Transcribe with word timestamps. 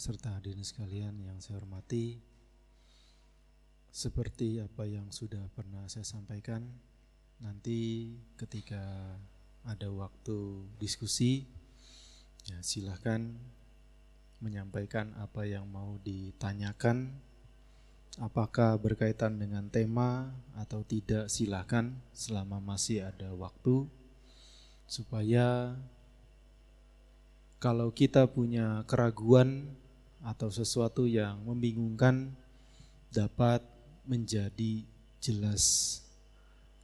serta 0.00 0.32
hadirin 0.40 0.64
sekalian 0.64 1.20
yang 1.20 1.36
saya 1.44 1.60
hormati, 1.60 2.16
seperti 3.92 4.56
apa 4.56 4.88
yang 4.88 5.12
sudah 5.12 5.44
pernah 5.52 5.84
saya 5.92 6.08
sampaikan, 6.08 6.64
nanti 7.44 8.08
ketika 8.40 8.80
ada 9.68 9.92
waktu 9.92 10.64
diskusi, 10.80 11.44
ya 12.48 12.56
silahkan 12.64 13.36
menyampaikan 14.40 15.12
apa 15.20 15.44
yang 15.44 15.68
mau 15.68 16.00
ditanyakan, 16.00 17.12
apakah 18.16 18.80
berkaitan 18.80 19.36
dengan 19.36 19.68
tema 19.68 20.32
atau 20.56 20.80
tidak 20.80 21.28
silahkan 21.28 21.92
selama 22.16 22.56
masih 22.56 23.04
ada 23.04 23.36
waktu, 23.36 23.84
supaya 24.88 25.76
kalau 27.60 27.92
kita 27.92 28.24
punya 28.32 28.80
keraguan 28.88 29.76
atau 30.20 30.52
sesuatu 30.52 31.08
yang 31.08 31.40
membingungkan 31.44 32.32
dapat 33.10 33.64
menjadi 34.04 34.84
jelas. 35.20 35.98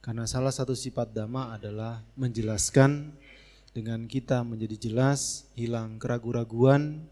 Karena 0.01 0.23
salah 0.23 0.53
satu 0.53 0.71
sifat 0.71 1.11
dhamma 1.11 1.57
adalah 1.57 1.99
menjelaskan 2.15 3.11
dengan 3.75 4.07
kita 4.09 4.41
menjadi 4.41 4.89
jelas, 4.89 5.45
hilang 5.53 5.99
keraguan-raguan. 6.01 7.05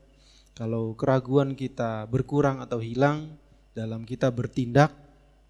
Kalau 0.56 0.96
keraguan 0.96 1.54
kita 1.54 2.08
berkurang 2.08 2.64
atau 2.64 2.80
hilang 2.80 3.36
dalam 3.76 4.08
kita 4.08 4.32
bertindak, 4.32 4.96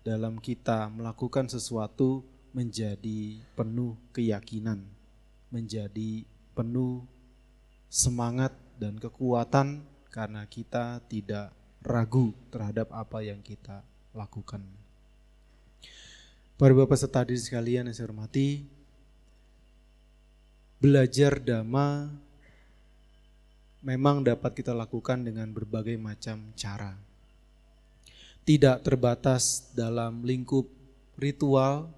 dalam 0.02 0.42
kita 0.42 0.90
melakukan 0.90 1.46
sesuatu 1.46 2.26
menjadi 2.52 3.38
penuh 3.54 3.94
keyakinan, 4.10 4.82
menjadi 5.54 6.26
penuh 6.58 7.06
semangat 7.92 8.52
dan 8.82 8.98
kekuatan 8.98 9.86
karena 10.16 10.48
kita 10.48 11.04
tidak 11.12 11.52
ragu 11.84 12.32
terhadap 12.48 12.88
apa 12.96 13.20
yang 13.20 13.44
kita 13.44 13.84
lakukan. 14.16 14.64
Para 16.56 16.72
Bapak 16.72 16.96
serta 16.96 17.28
hadirin 17.28 17.44
sekalian 17.44 17.92
yang 17.92 17.96
saya 18.00 18.08
hormati, 18.08 18.64
belajar 20.80 21.36
dhamma 21.36 22.08
memang 23.84 24.24
dapat 24.24 24.56
kita 24.56 24.72
lakukan 24.72 25.20
dengan 25.20 25.52
berbagai 25.52 26.00
macam 26.00 26.48
cara. 26.56 26.96
Tidak 28.48 28.88
terbatas 28.88 29.68
dalam 29.76 30.24
lingkup 30.24 30.64
ritual, 31.20 31.92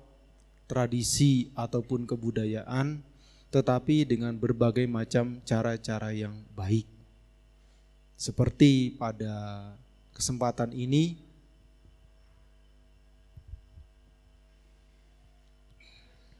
tradisi 0.65 1.53
ataupun 1.53 2.09
kebudayaan, 2.09 2.97
tetapi 3.53 4.09
dengan 4.09 4.33
berbagai 4.41 4.89
macam 4.89 5.37
cara-cara 5.45 6.17
yang 6.17 6.33
baik. 6.57 6.96
Seperti 8.17 8.97
pada 8.97 9.77
kesempatan 10.17 10.73
ini, 10.73 11.21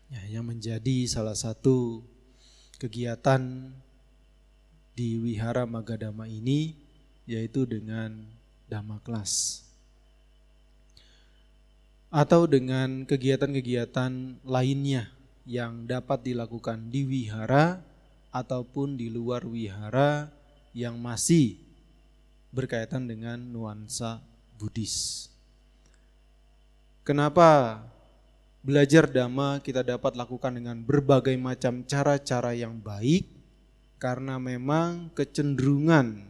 ya, 0.09 0.42
yang 0.42 0.50
menjadi 0.50 1.05
salah 1.05 1.38
satu 1.38 2.02
kegiatan 2.81 3.70
di 4.98 5.22
Wihara 5.22 5.70
Magadama 5.70 6.25
ini, 6.25 6.73
yaitu 7.30 7.70
dengan 7.70 8.25
Dhamma 8.66 8.98
Kelas. 9.05 9.61
Atau 12.09 12.50
dengan 12.50 13.05
kegiatan-kegiatan 13.05 14.42
lainnya 14.42 15.14
yang 15.45 15.86
dapat 15.86 16.25
dilakukan 16.25 16.89
di 16.89 17.05
wihara 17.05 17.83
ataupun 18.33 18.98
di 18.98 19.11
luar 19.11 19.44
wihara 19.45 20.32
yang 20.71 20.95
masih 20.98 21.67
berkaitan 22.53 23.05
dengan 23.05 23.37
nuansa 23.39 24.23
Buddhis. 24.58 25.27
Kenapa 27.03 27.81
belajar 28.63 29.08
dhamma 29.08 29.63
kita 29.63 29.83
dapat 29.83 30.19
lakukan 30.19 30.55
dengan 30.55 30.80
berbagai 30.83 31.35
macam 31.39 31.83
cara-cara 31.87 32.52
yang 32.55 32.75
baik? 32.80 33.27
Karena 33.97 34.37
memang 34.37 35.09
kecenderungan, 35.17 36.21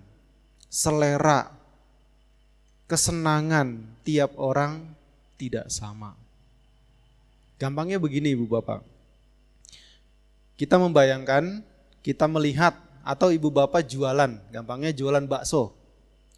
selera, 0.71 1.51
kesenangan 2.87 3.99
tiap 4.07 4.37
orang 4.39 4.95
tidak 5.35 5.67
sama. 5.67 6.15
Gampangnya 7.59 7.99
begini 7.99 8.31
Ibu 8.37 8.47
Bapak 8.47 8.97
kita 10.57 10.81
membayangkan, 10.81 11.61
kita 12.01 12.25
melihat 12.25 12.73
atau 13.05 13.29
ibu 13.29 13.53
bapak 13.53 13.85
jualan, 13.85 14.41
gampangnya 14.49 14.89
jualan 14.91 15.23
bakso, 15.29 15.76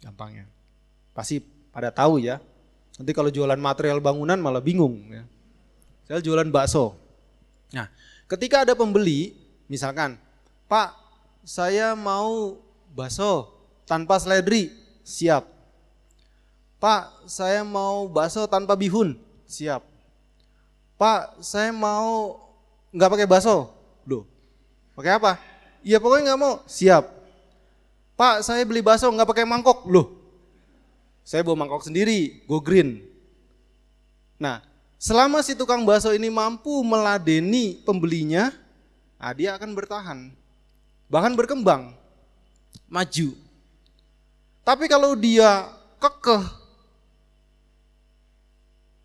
gampangnya. 0.00 0.48
Pasti 1.12 1.40
pada 1.70 1.92
tahu 1.92 2.20
ya. 2.20 2.40
Nanti 2.96 3.12
kalau 3.16 3.32
jualan 3.32 3.56
material 3.56 4.00
bangunan 4.00 4.36
malah 4.36 4.60
bingung 4.60 4.96
ya. 5.08 5.24
Saya 6.10 6.20
jualan 6.20 6.48
bakso. 6.50 6.98
Nah, 7.70 7.86
ketika 8.26 8.66
ada 8.66 8.74
pembeli, 8.74 9.32
misalkan, 9.70 10.18
Pak, 10.66 10.92
saya 11.46 11.94
mau 11.94 12.58
bakso 12.90 13.46
tanpa 13.86 14.18
seledri, 14.18 14.74
siap. 15.06 15.46
Pak, 16.82 17.30
saya 17.30 17.62
mau 17.62 18.10
bakso 18.10 18.44
tanpa 18.50 18.74
bihun, 18.74 19.14
siap. 19.46 19.86
Pak, 20.98 21.40
saya 21.40 21.70
mau 21.70 22.42
nggak 22.90 23.10
pakai 23.14 23.28
bakso, 23.30 23.70
Loh, 24.08 24.26
pakai 24.98 25.14
apa? 25.14 25.38
Iya 25.80 26.02
pokoknya 26.02 26.32
nggak 26.32 26.40
mau. 26.40 26.60
Siap. 26.66 27.19
Pak, 28.20 28.44
saya 28.44 28.68
beli 28.68 28.84
bakso 28.84 29.08
nggak 29.08 29.32
pakai 29.32 29.48
mangkok. 29.48 29.88
Loh, 29.88 30.12
saya 31.24 31.40
bawa 31.40 31.64
mangkok 31.64 31.88
sendiri, 31.88 32.44
go 32.44 32.60
green. 32.60 33.00
Nah, 34.36 34.60
selama 35.00 35.40
si 35.40 35.56
tukang 35.56 35.88
bakso 35.88 36.12
ini 36.12 36.28
mampu 36.28 36.84
meladeni 36.84 37.80
pembelinya, 37.80 38.52
nah 39.16 39.32
dia 39.32 39.56
akan 39.56 39.72
bertahan. 39.72 40.18
Bahkan 41.08 41.32
berkembang, 41.32 41.96
maju. 42.92 43.32
Tapi 44.68 44.84
kalau 44.84 45.16
dia 45.16 45.72
kekeh, 45.96 46.44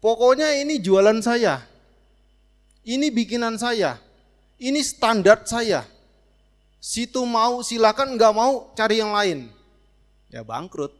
pokoknya 0.03 0.59
ini 0.59 0.75
jualan 0.75 1.23
saya, 1.23 1.63
ini 2.83 3.07
bikinan 3.07 3.55
saya, 3.55 3.95
ini 4.59 4.83
standar 4.83 5.47
saya. 5.47 5.94
Situ 6.85 7.25
mau 7.25 7.65
silakan, 7.65 8.13
nggak 8.13 8.33
mau 8.37 8.69
cari 8.77 9.01
yang 9.01 9.09
lain. 9.09 9.49
Ya 10.29 10.45
bangkrut. 10.45 10.93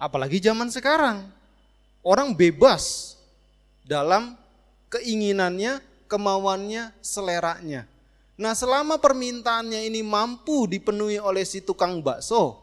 Apalagi 0.00 0.40
zaman 0.40 0.72
sekarang. 0.72 1.28
Orang 2.00 2.32
bebas 2.32 3.12
dalam 3.84 4.32
keinginannya, 4.88 5.84
kemauannya, 6.08 6.88
seleranya. 7.04 7.84
Nah 8.40 8.56
selama 8.56 8.96
permintaannya 8.96 9.92
ini 9.92 10.00
mampu 10.00 10.64
dipenuhi 10.64 11.20
oleh 11.20 11.44
si 11.44 11.60
tukang 11.60 12.00
bakso. 12.00 12.56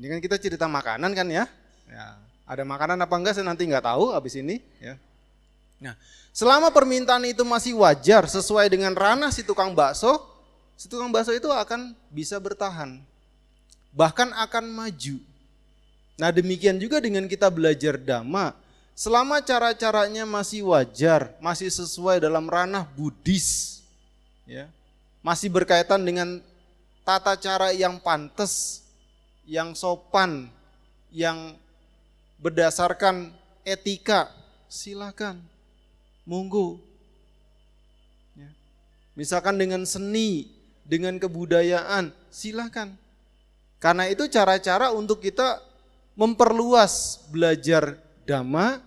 Ini 0.00 0.08
kan 0.08 0.24
kita 0.24 0.40
cerita 0.40 0.64
makanan 0.64 1.12
kan 1.12 1.28
ya. 1.28 1.44
ya 1.84 2.16
ada 2.48 2.64
makanan 2.64 2.96
apa 2.96 3.12
enggak 3.12 3.36
saya 3.36 3.44
nanti 3.44 3.68
nggak 3.68 3.84
tahu 3.84 4.16
habis 4.16 4.40
ini. 4.40 4.64
Ya. 4.80 4.96
Nah 5.78 5.94
Selama 6.38 6.70
permintaan 6.70 7.26
itu 7.26 7.42
masih 7.42 7.74
wajar 7.82 8.22
sesuai 8.30 8.70
dengan 8.70 8.94
ranah 8.94 9.34
si 9.34 9.42
tukang 9.42 9.74
bakso, 9.74 10.22
si 10.78 10.86
tukang 10.86 11.10
bakso 11.10 11.34
itu 11.34 11.50
akan 11.50 11.98
bisa 12.14 12.38
bertahan. 12.38 13.02
Bahkan 13.90 14.30
akan 14.46 14.70
maju. 14.70 15.18
Nah 16.14 16.30
demikian 16.30 16.78
juga 16.78 17.02
dengan 17.02 17.26
kita 17.26 17.50
belajar 17.50 17.98
dhamma. 17.98 18.54
Selama 18.94 19.42
cara-caranya 19.42 20.22
masih 20.22 20.70
wajar, 20.70 21.34
masih 21.42 21.74
sesuai 21.74 22.22
dalam 22.22 22.46
ranah 22.46 22.86
Buddhis, 22.94 23.82
ya, 24.46 24.70
masih 25.18 25.50
berkaitan 25.50 26.06
dengan 26.06 26.38
tata 27.02 27.34
cara 27.34 27.74
yang 27.74 27.98
pantas, 27.98 28.86
yang 29.42 29.74
sopan, 29.74 30.46
yang 31.10 31.58
berdasarkan 32.38 33.34
etika, 33.66 34.30
silakan 34.70 35.57
monggo. 36.28 36.76
Ya. 38.36 38.52
Misalkan 39.16 39.56
dengan 39.56 39.88
seni, 39.88 40.52
dengan 40.84 41.16
kebudayaan, 41.16 42.12
silahkan. 42.28 42.92
Karena 43.80 44.04
itu 44.12 44.28
cara-cara 44.28 44.92
untuk 44.92 45.24
kita 45.24 45.64
memperluas 46.12 47.24
belajar 47.32 47.96
dhamma 48.28 48.84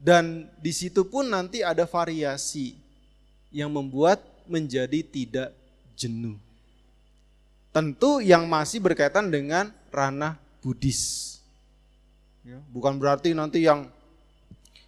dan 0.00 0.48
di 0.62 0.72
situ 0.72 1.04
pun 1.04 1.28
nanti 1.28 1.60
ada 1.60 1.84
variasi 1.84 2.78
yang 3.52 3.68
membuat 3.68 4.22
menjadi 4.46 5.04
tidak 5.04 5.50
jenuh. 5.98 6.38
Tentu 7.74 8.22
yang 8.24 8.48
masih 8.48 8.80
berkaitan 8.80 9.28
dengan 9.28 9.74
ranah 9.90 10.38
Buddhis. 10.62 11.36
Ya, 12.46 12.62
bukan 12.72 12.96
berarti 12.96 13.36
nanti 13.36 13.66
yang 13.66 13.90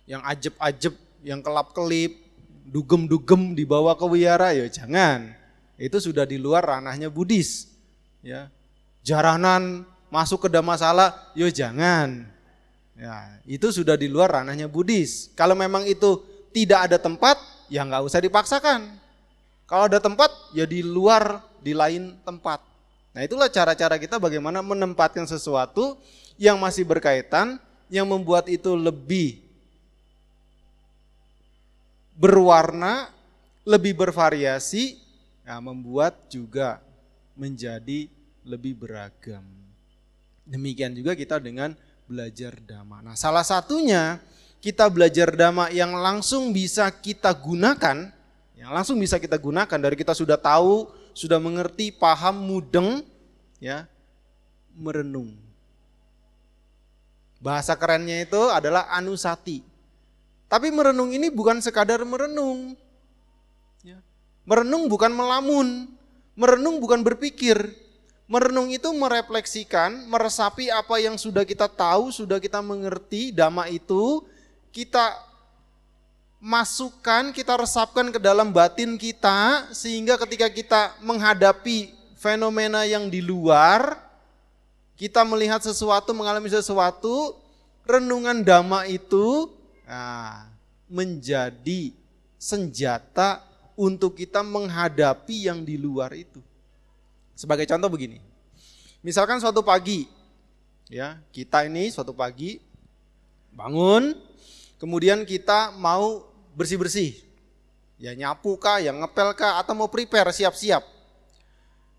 yang 0.09 0.23
ajeb-ajeb 0.25 0.97
yang 1.25 1.45
kelap-kelip, 1.45 2.17
dugem-dugem 2.71 3.57
dibawa 3.59 3.97
ke 3.99 4.07
wihara 4.07 4.55
ya 4.55 4.67
jangan. 4.71 5.35
Itu 5.81 5.99
sudah 5.99 6.29
di 6.29 6.37
luar 6.37 6.65
ranahnya 6.65 7.09
Buddhis. 7.09 7.73
Ya. 8.21 8.53
jaranan 9.01 9.89
masuk 10.13 10.45
ke 10.45 10.49
Damasala, 10.53 11.33
yo 11.33 11.49
jangan. 11.49 12.29
Ya, 12.93 13.41
itu 13.49 13.73
sudah 13.73 13.97
di 13.97 14.13
luar 14.13 14.29
ranahnya 14.29 14.69
Buddhis. 14.69 15.33
Kalau 15.33 15.57
memang 15.57 15.89
itu 15.89 16.21
tidak 16.53 16.91
ada 16.91 17.01
tempat, 17.01 17.41
ya 17.73 17.81
nggak 17.81 18.05
usah 18.05 18.21
dipaksakan. 18.21 18.93
Kalau 19.65 19.89
ada 19.89 19.97
tempat, 20.03 20.29
ya 20.53 20.69
di 20.69 20.85
luar, 20.85 21.41
di 21.65 21.73
lain 21.73 22.19
tempat. 22.29 22.61
Nah 23.17 23.25
itulah 23.25 23.49
cara-cara 23.49 23.97
kita 23.97 24.21
bagaimana 24.21 24.61
menempatkan 24.61 25.25
sesuatu 25.25 25.97
yang 26.37 26.61
masih 26.61 26.85
berkaitan, 26.85 27.57
yang 27.89 28.05
membuat 28.05 28.53
itu 28.53 28.77
lebih 28.77 29.50
berwarna, 32.17 33.11
lebih 33.67 33.95
bervariasi, 33.99 34.99
ya, 35.45 35.61
membuat 35.61 36.31
juga 36.33 36.81
menjadi 37.37 38.09
lebih 38.45 38.77
beragam. 38.77 39.45
Demikian 40.49 40.97
juga 40.97 41.15
kita 41.15 41.39
dengan 41.39 41.77
belajar 42.11 42.59
dhamma. 42.59 43.05
Nah, 43.05 43.15
salah 43.15 43.47
satunya 43.47 44.19
kita 44.59 44.91
belajar 44.91 45.31
dhamma 45.31 45.71
yang 45.71 45.95
langsung 45.95 46.51
bisa 46.51 46.91
kita 46.91 47.31
gunakan, 47.31 48.11
yang 48.59 48.71
langsung 48.75 48.99
bisa 48.99 49.17
kita 49.17 49.39
gunakan 49.39 49.79
dari 49.79 49.95
kita 49.95 50.13
sudah 50.13 50.37
tahu, 50.37 50.91
sudah 51.15 51.39
mengerti, 51.39 51.95
paham, 51.95 52.43
mudeng, 52.45 53.07
ya, 53.63 53.87
merenung. 54.75 55.39
Bahasa 57.41 57.73
kerennya 57.73 58.21
itu 58.21 58.53
adalah 58.53 58.91
anusati. 58.93 59.70
Tapi 60.51 60.75
merenung 60.75 61.15
ini 61.15 61.31
bukan 61.31 61.63
sekadar 61.63 62.03
merenung. 62.03 62.75
Ya. 63.87 64.03
Merenung 64.43 64.91
bukan 64.91 65.15
melamun, 65.15 65.87
merenung 66.35 66.83
bukan 66.83 67.07
berpikir, 67.07 67.71
Merenung 68.31 68.71
itu 68.71 68.87
merefleksikan, 68.95 70.07
meresapi 70.07 70.71
apa 70.71 71.03
yang 71.03 71.19
sudah 71.19 71.43
kita 71.43 71.67
tahu, 71.67 72.15
sudah 72.15 72.39
kita 72.39 72.63
mengerti, 72.63 73.35
dhamma 73.35 73.67
itu 73.67 74.23
kita 74.71 75.19
masukkan, 76.39 77.35
kita 77.35 77.59
resapkan 77.59 78.15
ke 78.15 78.23
dalam 78.23 78.55
batin 78.55 78.95
kita 78.95 79.67
sehingga 79.75 80.15
ketika 80.15 80.47
kita 80.47 80.95
menghadapi 81.03 81.91
fenomena 82.15 82.87
yang 82.87 83.11
di 83.11 83.19
luar, 83.19 83.99
kita 84.95 85.27
melihat 85.27 85.59
sesuatu, 85.59 86.15
mengalami 86.15 86.47
sesuatu, 86.55 87.35
renungan 87.83 88.47
dhamma 88.47 88.87
itu 88.87 89.51
nah, 89.91 90.47
menjadi 90.87 91.91
senjata 92.39 93.43
untuk 93.75 94.15
kita 94.15 94.47
menghadapi 94.47 95.51
yang 95.51 95.67
di 95.67 95.75
luar 95.75 96.15
itu. 96.15 96.39
Sebagai 97.35 97.67
contoh 97.67 97.91
begini. 97.91 98.23
Misalkan 99.03 99.43
suatu 99.43 99.67
pagi 99.67 100.07
ya, 100.87 101.19
kita 101.35 101.67
ini 101.67 101.91
suatu 101.91 102.15
pagi 102.15 102.61
bangun, 103.51 104.15
kemudian 104.79 105.27
kita 105.27 105.75
mau 105.75 106.29
bersih-bersih. 106.55 107.19
Ya 108.01 108.15
nyapu 108.15 108.57
kah, 108.57 108.79
yang 108.81 109.01
ngepel 109.03 109.35
kah 109.35 109.61
atau 109.61 109.75
mau 109.75 109.91
prepare 109.91 110.31
siap-siap. 110.33 110.85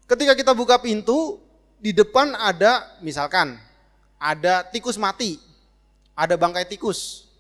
Ketika 0.08 0.34
kita 0.34 0.52
buka 0.56 0.82
pintu, 0.82 1.42
di 1.82 1.94
depan 1.94 2.38
ada 2.38 3.02
misalkan 3.02 3.58
ada 4.22 4.62
tikus 4.62 4.98
mati, 5.02 5.42
ada 6.14 6.38
bangkai 6.38 6.70
tikus. 6.70 7.31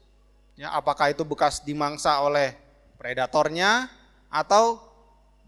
Ya, 0.61 0.69
apakah 0.77 1.09
itu 1.09 1.25
bekas 1.25 1.57
dimangsa 1.65 2.21
oleh 2.21 2.53
predatornya 3.01 3.89
atau 4.29 4.77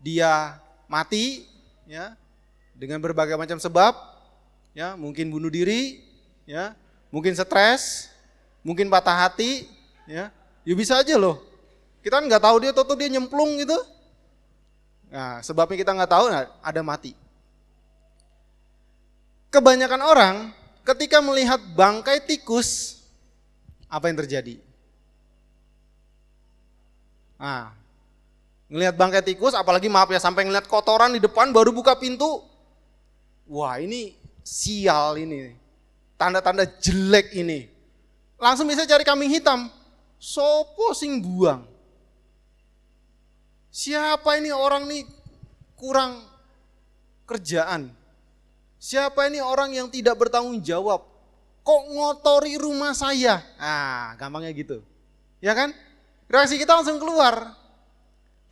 dia 0.01 0.57
mati 0.89 1.45
ya 1.85 2.17
dengan 2.73 2.97
berbagai 2.97 3.37
macam 3.37 3.61
sebab, 3.61 3.93
ya 4.73 4.97
mungkin 4.97 5.29
bunuh 5.29 5.53
diri, 5.53 6.01
ya 6.49 6.73
mungkin 7.13 7.37
stres, 7.37 8.09
mungkin 8.65 8.89
patah 8.89 9.29
hati, 9.29 9.69
ya, 10.09 10.33
ya 10.65 10.73
bisa 10.73 10.97
aja 10.97 11.13
loh. 11.13 11.45
Kita 12.01 12.17
kan 12.17 12.25
nggak 12.25 12.41
tahu 12.49 12.57
dia, 12.65 12.73
tuh 12.73 12.97
dia 12.97 13.13
nyemplung 13.13 13.61
gitu. 13.61 13.77
Nah, 15.13 15.45
sebabnya 15.45 15.77
kita 15.77 15.93
nggak 15.93 16.09
tahu, 16.09 16.25
nah, 16.25 16.49
ada 16.65 16.81
mati. 16.81 17.13
Kebanyakan 19.53 20.01
orang 20.01 20.35
ketika 20.81 21.21
melihat 21.21 21.61
bangkai 21.77 22.17
tikus, 22.25 22.97
apa 23.85 24.09
yang 24.09 24.17
terjadi? 24.25 24.72
Nah, 27.37 27.73
ngelihat 28.71 28.95
bangkai 28.97 29.23
tikus, 29.23 29.53
apalagi 29.53 29.91
maaf 29.91 30.09
ya 30.09 30.21
sampai 30.21 30.47
ngelihat 30.47 30.65
kotoran 30.65 31.13
di 31.13 31.21
depan 31.21 31.53
baru 31.53 31.69
buka 31.69 31.93
pintu, 31.97 32.41
wah 33.45 33.77
ini 33.77 34.15
sial 34.41 35.19
ini, 35.19 35.53
tanda-tanda 36.17 36.65
jelek 36.79 37.35
ini. 37.37 37.69
Langsung 38.41 38.67
bisa 38.67 38.83
cari 38.83 39.05
kambing 39.05 39.31
hitam, 39.31 39.71
sopo 40.19 40.91
sing 40.97 41.21
buang. 41.23 41.63
Siapa 43.73 44.37
ini 44.37 44.53
orang 44.53 44.85
nih 44.85 45.03
kurang 45.73 46.21
kerjaan? 47.25 47.89
Siapa 48.77 49.31
ini 49.31 49.39
orang 49.39 49.73
yang 49.73 49.87
tidak 49.89 50.19
bertanggung 50.19 50.61
jawab? 50.61 51.07
Kok 51.63 51.83
ngotori 51.95 52.59
rumah 52.59 52.91
saya? 52.91 53.39
Ah, 53.55 54.13
gampangnya 54.19 54.51
gitu. 54.51 54.83
Ya 55.39 55.55
kan? 55.55 55.71
Reaksi 56.27 56.55
kita 56.57 56.79
langsung 56.79 56.97
keluar. 56.97 57.55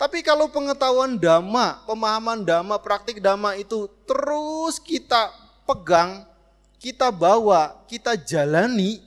Tapi 0.01 0.25
kalau 0.25 0.49
pengetahuan 0.49 1.13
dhamma, 1.13 1.85
pemahaman 1.85 2.41
dhamma, 2.41 2.81
praktik 2.81 3.21
dhamma 3.21 3.53
itu 3.53 3.85
terus 4.09 4.81
kita 4.81 5.29
pegang, 5.69 6.25
kita 6.81 7.13
bawa, 7.13 7.85
kita 7.85 8.17
jalani, 8.17 8.97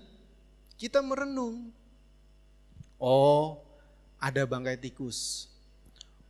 kita 0.79 1.03
merenung. 1.03 1.75
Oh, 2.95 3.59
ada 4.23 4.47
bangkai 4.47 4.79
tikus. 4.79 5.51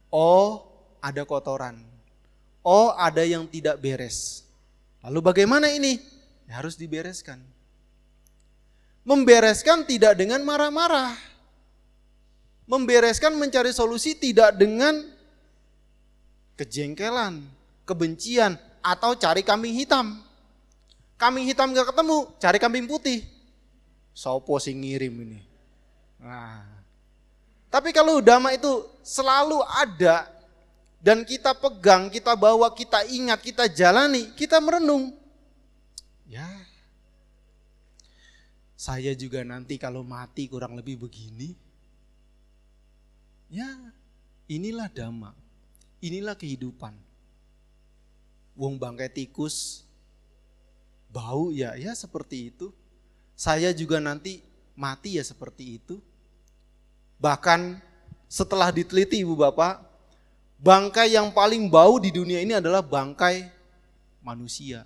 Oh, 0.09 0.65
ada 1.05 1.29
kotoran. 1.29 1.85
Oh, 2.65 2.97
ada 2.97 3.21
yang 3.21 3.45
tidak 3.45 3.77
beres. 3.77 4.49
Lalu 5.05 5.21
bagaimana 5.21 5.69
ini? 5.69 6.01
Ya, 6.49 6.65
harus 6.65 6.81
dibereskan. 6.81 7.37
Membereskan 9.05 9.85
tidak 9.85 10.17
dengan 10.17 10.41
marah-marah 10.41 11.34
membereskan 12.64 13.37
mencari 13.37 13.71
solusi 13.71 14.16
tidak 14.16 14.56
dengan 14.56 15.04
kejengkelan, 16.56 17.44
kebencian, 17.85 18.56
atau 18.85 19.16
cari 19.16 19.44
kambing 19.44 19.75
hitam. 19.76 20.21
Kambing 21.16 21.47
hitam 21.49 21.73
gak 21.73 21.94
ketemu, 21.94 22.18
cari 22.40 22.59
kambing 22.59 22.87
putih. 22.88 23.25
Sopo 24.14 24.61
sing 24.62 24.83
ngirim 24.83 25.14
ini. 25.25 25.40
Nah. 26.21 26.62
Tapi 27.73 27.90
kalau 27.90 28.23
dhamma 28.23 28.54
itu 28.54 28.87
selalu 29.02 29.59
ada 29.66 30.30
dan 31.02 31.26
kita 31.26 31.59
pegang, 31.59 32.06
kita 32.06 32.38
bawa, 32.38 32.71
kita 32.71 33.02
ingat, 33.11 33.42
kita 33.42 33.66
jalani, 33.66 34.30
kita 34.38 34.62
merenung. 34.62 35.11
Ya, 36.30 36.47
saya 38.85 39.16
juga 39.16 39.40
nanti 39.49 39.80
kalau 39.80 40.04
mati 40.04 40.44
kurang 40.44 40.76
lebih 40.76 41.09
begini. 41.09 41.56
Ya, 43.54 43.70
inilah 44.50 44.90
dhamma. 44.90 45.30
Inilah 46.02 46.34
kehidupan. 46.34 46.90
Wong 48.58 48.75
bangkai 48.82 49.06
tikus 49.06 49.87
bau 51.14 51.54
ya, 51.54 51.78
ya 51.78 51.94
seperti 51.94 52.50
itu. 52.50 52.75
Saya 53.38 53.70
juga 53.70 54.02
nanti 54.02 54.42
mati 54.75 55.14
ya 55.18 55.23
seperti 55.23 55.78
itu. 55.78 56.02
Bahkan 57.23 57.78
setelah 58.26 58.75
diteliti 58.75 59.23
Ibu 59.23 59.38
Bapak, 59.38 59.87
bangkai 60.58 61.14
yang 61.14 61.30
paling 61.30 61.70
bau 61.70 62.02
di 62.02 62.11
dunia 62.11 62.42
ini 62.42 62.58
adalah 62.58 62.82
bangkai 62.82 63.46
manusia. 64.18 64.82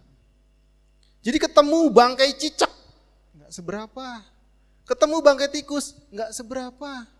Jadi 1.24 1.40
ketemu 1.40 1.88
bangkai 1.88 2.36
cicak, 2.36 2.72
nggak 3.32 3.52
seberapa. 3.52 4.06
Ketemu 4.84 5.16
bangkai 5.24 5.48
tikus, 5.56 5.96
nggak 6.12 6.36
seberapa. 6.36 7.17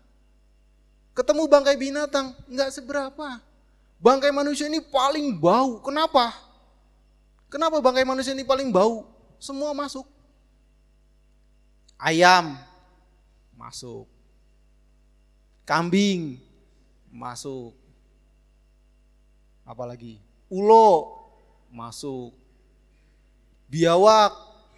Ketemu 1.19 1.51
bangkai 1.51 1.75
binatang, 1.75 2.31
nggak 2.47 2.71
seberapa. 2.71 3.43
Bangkai 3.99 4.31
manusia 4.31 4.71
ini 4.71 4.79
paling 4.79 5.35
bau. 5.35 5.83
Kenapa? 5.83 6.31
Kenapa 7.51 7.83
bangkai 7.83 8.07
manusia 8.07 8.31
ini 8.31 8.47
paling 8.47 8.71
bau? 8.71 9.03
Semua 9.35 9.75
masuk. 9.75 10.07
Ayam 11.99 12.55
masuk. 13.51 14.07
Kambing 15.67 16.39
masuk. 17.11 17.75
Apalagi? 19.67 20.23
Ulo 20.47 21.19
masuk. 21.67 22.31
Biawak 23.67 24.31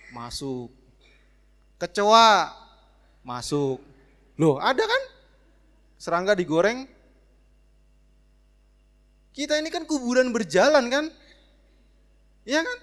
masuk. 0.10 0.74
Kecoa 1.78 2.50
masuk. 3.22 3.78
Loh, 4.42 4.58
ada 4.58 4.82
kan? 4.82 5.21
Serangga 6.02 6.34
digoreng. 6.34 6.90
Kita 9.38 9.54
ini 9.62 9.70
kan 9.70 9.86
kuburan 9.86 10.34
berjalan 10.34 10.90
kan? 10.90 11.06
Iya 12.42 12.66
kan? 12.66 12.78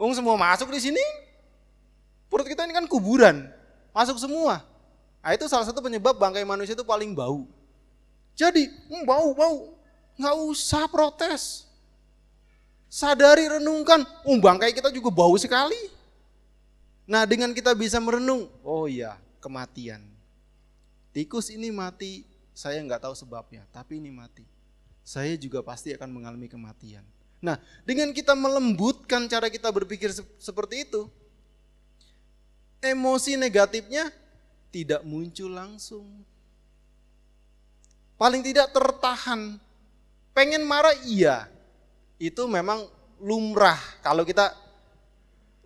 Wong 0.00 0.16
semua 0.16 0.40
masuk 0.40 0.72
di 0.72 0.80
sini. 0.80 1.04
Perut 2.32 2.48
kita 2.48 2.64
ini 2.64 2.72
kan 2.72 2.88
kuburan, 2.88 3.52
masuk 3.92 4.16
semua. 4.16 4.64
Nah, 5.20 5.36
itu 5.36 5.44
salah 5.46 5.68
satu 5.68 5.84
penyebab 5.84 6.16
bangkai 6.16 6.48
manusia 6.48 6.72
itu 6.72 6.82
paling 6.82 7.12
bau. 7.12 7.44
Jadi, 8.32 8.72
hmm, 8.88 9.04
bau, 9.04 9.36
bau. 9.36 9.76
Nggak 10.16 10.36
usah 10.48 10.88
protes. 10.88 11.68
Sadari, 12.88 13.44
renungkan. 13.46 14.02
Oh, 14.24 14.40
bangkai 14.40 14.72
kita 14.72 14.88
juga 14.88 15.12
bau 15.12 15.36
sekali. 15.36 15.78
Nah, 17.04 17.28
dengan 17.28 17.52
kita 17.52 17.76
bisa 17.76 18.00
merenung, 18.00 18.48
oh 18.64 18.88
iya, 18.88 19.20
kematian. 19.44 20.11
Tikus 21.12 21.52
ini 21.52 21.68
mati, 21.68 22.24
saya 22.56 22.80
nggak 22.80 23.04
tahu 23.04 23.14
sebabnya, 23.16 23.68
tapi 23.68 24.00
ini 24.00 24.08
mati. 24.08 24.48
Saya 25.04 25.36
juga 25.36 25.60
pasti 25.60 25.92
akan 25.92 26.08
mengalami 26.08 26.48
kematian. 26.48 27.04
Nah, 27.42 27.60
dengan 27.84 28.14
kita 28.16 28.32
melembutkan 28.32 29.28
cara 29.28 29.52
kita 29.52 29.68
berpikir 29.68 30.08
seperti 30.40 30.88
itu, 30.88 31.10
emosi 32.80 33.36
negatifnya 33.36 34.08
tidak 34.72 35.04
muncul 35.04 35.52
langsung. 35.52 36.06
Paling 38.16 38.40
tidak 38.40 38.70
tertahan. 38.70 39.58
Pengen 40.32 40.64
marah 40.64 40.94
iya. 41.04 41.50
Itu 42.16 42.46
memang 42.46 42.86
lumrah 43.18 43.76
kalau 44.00 44.22
kita 44.22 44.54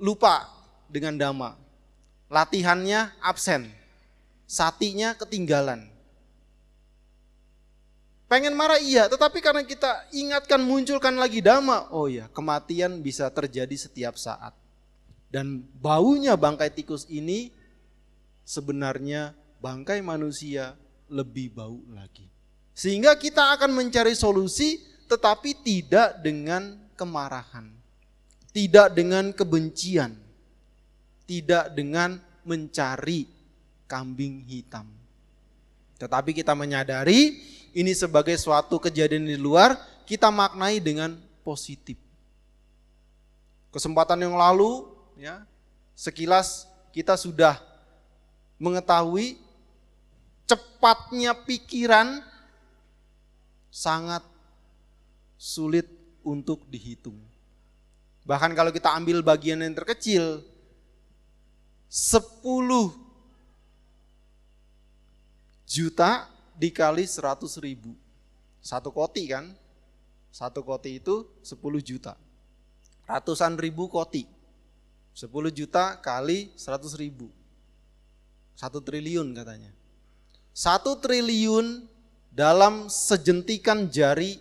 lupa 0.01 0.49
dengan 0.89 1.15
dhamma. 1.15 1.55
Latihannya 2.33 3.15
absen. 3.21 3.69
Satinya 4.47 5.19
ketinggalan. 5.19 5.91
Pengen 8.27 8.59
marah 8.59 8.79
iya, 8.83 9.07
tetapi 9.07 9.39
karena 9.39 9.63
kita 9.63 10.11
ingatkan 10.11 10.59
munculkan 10.59 11.15
lagi 11.15 11.39
dhamma, 11.39 11.91
oh 11.95 12.11
iya, 12.11 12.27
kematian 12.35 12.99
bisa 12.99 13.31
terjadi 13.31 13.75
setiap 13.79 14.19
saat. 14.19 14.51
Dan 15.31 15.63
baunya 15.79 16.35
bangkai 16.35 16.75
tikus 16.75 17.07
ini 17.07 17.55
sebenarnya 18.43 19.31
bangkai 19.63 20.03
manusia 20.03 20.75
lebih 21.07 21.55
bau 21.55 21.79
lagi. 21.95 22.27
Sehingga 22.75 23.15
kita 23.15 23.55
akan 23.59 23.75
mencari 23.75 24.15
solusi 24.15 24.83
tetapi 25.07 25.63
tidak 25.63 26.19
dengan 26.23 26.75
kemarahan. 26.99 27.71
Tidak 28.51 28.91
dengan 28.91 29.31
kebencian. 29.31 30.19
Tidak 31.27 31.75
dengan 31.75 32.19
mencari 32.47 33.36
kambing 33.87 34.43
hitam. 34.47 34.87
Tetapi 35.97 36.37
kita 36.37 36.53
menyadari 36.53 37.41
ini 37.73 37.93
sebagai 37.97 38.37
suatu 38.37 38.77
kejadian 38.77 39.25
di 39.25 39.39
luar, 39.41 39.77
kita 40.05 40.29
maknai 40.29 40.79
dengan 40.79 41.17
positif. 41.41 41.97
Kesempatan 43.73 44.21
yang 44.21 44.37
lalu 44.37 44.85
ya, 45.17 45.45
sekilas 45.97 46.69
kita 46.93 47.17
sudah 47.17 47.61
mengetahui 48.57 49.37
cepatnya 50.49 51.37
pikiran 51.37 52.25
sangat 53.69 54.25
sulit 55.37 55.85
untuk 56.25 56.65
dihitung. 56.73 57.21
Bahkan 58.25 58.57
kalau 58.57 58.73
kita 58.73 58.91
ambil 58.97 59.21
bagian 59.21 59.61
yang 59.61 59.77
terkecil, 59.77 60.41
10 61.87 63.06
juta 65.67 66.31
dikali 66.55 67.05
100 67.05 67.59
ribu. 67.61 67.93
Satu 68.63 68.95
koti 68.95 69.29
kan, 69.29 69.53
satu 70.31 70.63
koti 70.63 71.03
itu 71.03 71.27
10 71.43 71.59
juta. 71.83 72.15
Ratusan 73.07 73.59
ribu 73.59 73.91
koti. 73.91 74.27
10 75.13 75.29
juta 75.53 75.99
kali 75.99 76.55
100 76.55 76.97
ribu. 76.97 77.29
Satu 78.57 78.81
triliun 78.81 79.37
katanya. 79.37 79.71
Satu 80.57 80.97
triliun 80.97 81.85
dalam 82.33 82.89
sejentikan 82.89 83.89
jari 83.93 84.41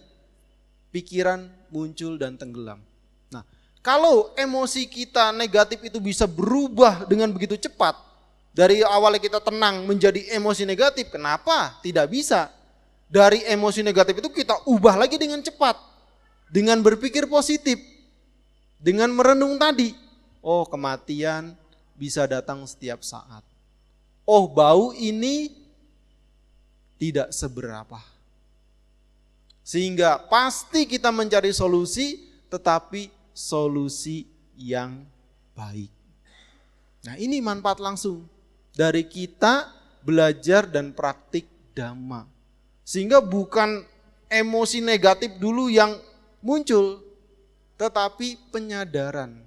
pikiran 0.91 1.51
muncul 1.67 2.15
dan 2.15 2.39
tenggelam. 2.39 2.79
Nah, 3.27 3.43
kalau 3.83 4.31
emosi 4.39 4.87
kita 4.87 5.35
negatif 5.35 5.83
itu 5.83 5.99
bisa 5.99 6.23
berubah 6.23 7.03
dengan 7.03 7.31
begitu 7.35 7.59
cepat, 7.59 7.99
dari 8.55 8.79
awalnya 8.79 9.19
kita 9.19 9.43
tenang 9.43 9.83
menjadi 9.83 10.31
emosi 10.39 10.63
negatif, 10.63 11.11
kenapa 11.11 11.75
tidak 11.83 12.07
bisa? 12.07 12.47
Dari 13.11 13.43
emosi 13.43 13.83
negatif 13.83 14.23
itu 14.23 14.31
kita 14.31 14.63
ubah 14.63 14.95
lagi 14.95 15.19
dengan 15.19 15.43
cepat, 15.43 15.75
dengan 16.47 16.79
berpikir 16.79 17.27
positif, 17.27 17.75
dengan 18.79 19.11
merenung 19.11 19.59
tadi. 19.59 19.91
Oh, 20.39 20.63
kematian 20.63 21.53
bisa 21.99 22.23
datang 22.23 22.63
setiap 22.63 23.03
saat 23.03 23.43
oh 24.25 24.49
bau 24.49 24.91
ini 24.91 25.53
tidak 26.97 27.31
seberapa. 27.31 28.01
Sehingga 29.65 30.21
pasti 30.29 30.85
kita 30.85 31.09
mencari 31.09 31.49
solusi, 31.49 32.21
tetapi 32.49 33.09
solusi 33.33 34.29
yang 34.57 35.01
baik. 35.57 35.89
Nah 37.05 37.15
ini 37.17 37.41
manfaat 37.41 37.81
langsung 37.81 38.25
dari 38.75 39.07
kita 39.07 39.71
belajar 40.03 40.67
dan 40.67 40.91
praktik 40.91 41.47
dhamma. 41.73 42.27
Sehingga 42.85 43.23
bukan 43.23 43.81
emosi 44.29 44.83
negatif 44.83 45.39
dulu 45.41 45.71
yang 45.71 45.97
muncul, 46.43 47.01
tetapi 47.79 48.37
penyadaran, 48.53 49.41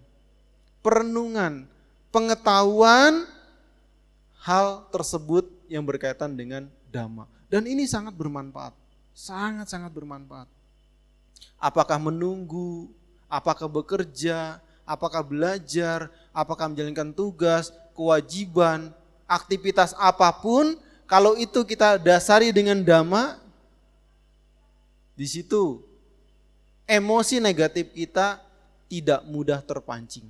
perenungan, 0.83 1.71
pengetahuan 2.11 3.29
hal 4.43 4.89
tersebut 4.91 5.47
yang 5.71 5.87
berkaitan 5.87 6.35
dengan 6.35 6.67
dhamma. 6.91 7.31
Dan 7.47 7.69
ini 7.69 7.87
sangat 7.87 8.17
bermanfaat, 8.19 8.75
sangat-sangat 9.15 9.93
bermanfaat. 9.95 10.51
Apakah 11.61 12.03
menunggu, 12.03 12.91
apakah 13.31 13.71
bekerja, 13.71 14.59
apakah 14.89 15.23
belajar, 15.23 16.11
apakah 16.33 16.73
menjalankan 16.73 17.13
tugas, 17.13 17.71
kewajiban, 17.93 18.91
aktivitas 19.29 19.93
apa 20.01 20.33
pun, 20.41 20.75
kalau 21.05 21.37
itu 21.37 21.63
kita 21.69 22.01
dasari 22.01 22.51
dengan 22.51 22.81
dhamma, 22.81 23.37
di 25.13 25.29
situ 25.29 25.85
emosi 26.89 27.39
negatif 27.39 27.93
kita 27.93 28.41
tidak 28.89 29.21
mudah 29.29 29.61
terpancing. 29.61 30.27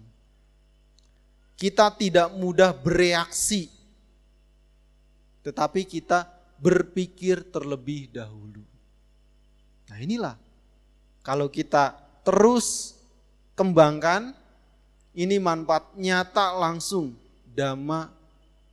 Kita 1.58 1.90
tidak 1.94 2.34
mudah 2.38 2.70
bereaksi 2.70 3.78
tetapi 5.48 5.88
kita 5.88 6.28
berpikir 6.60 7.40
terlebih 7.48 8.12
dahulu. 8.12 8.60
Nah 9.88 9.96
inilah, 9.96 10.36
kalau 11.24 11.48
kita 11.48 11.96
terus 12.20 12.98
kembangkan, 13.56 14.36
ini 15.16 15.40
manfaat 15.40 15.96
nyata 15.96 16.52
langsung 16.52 17.16
dhamma 17.56 18.12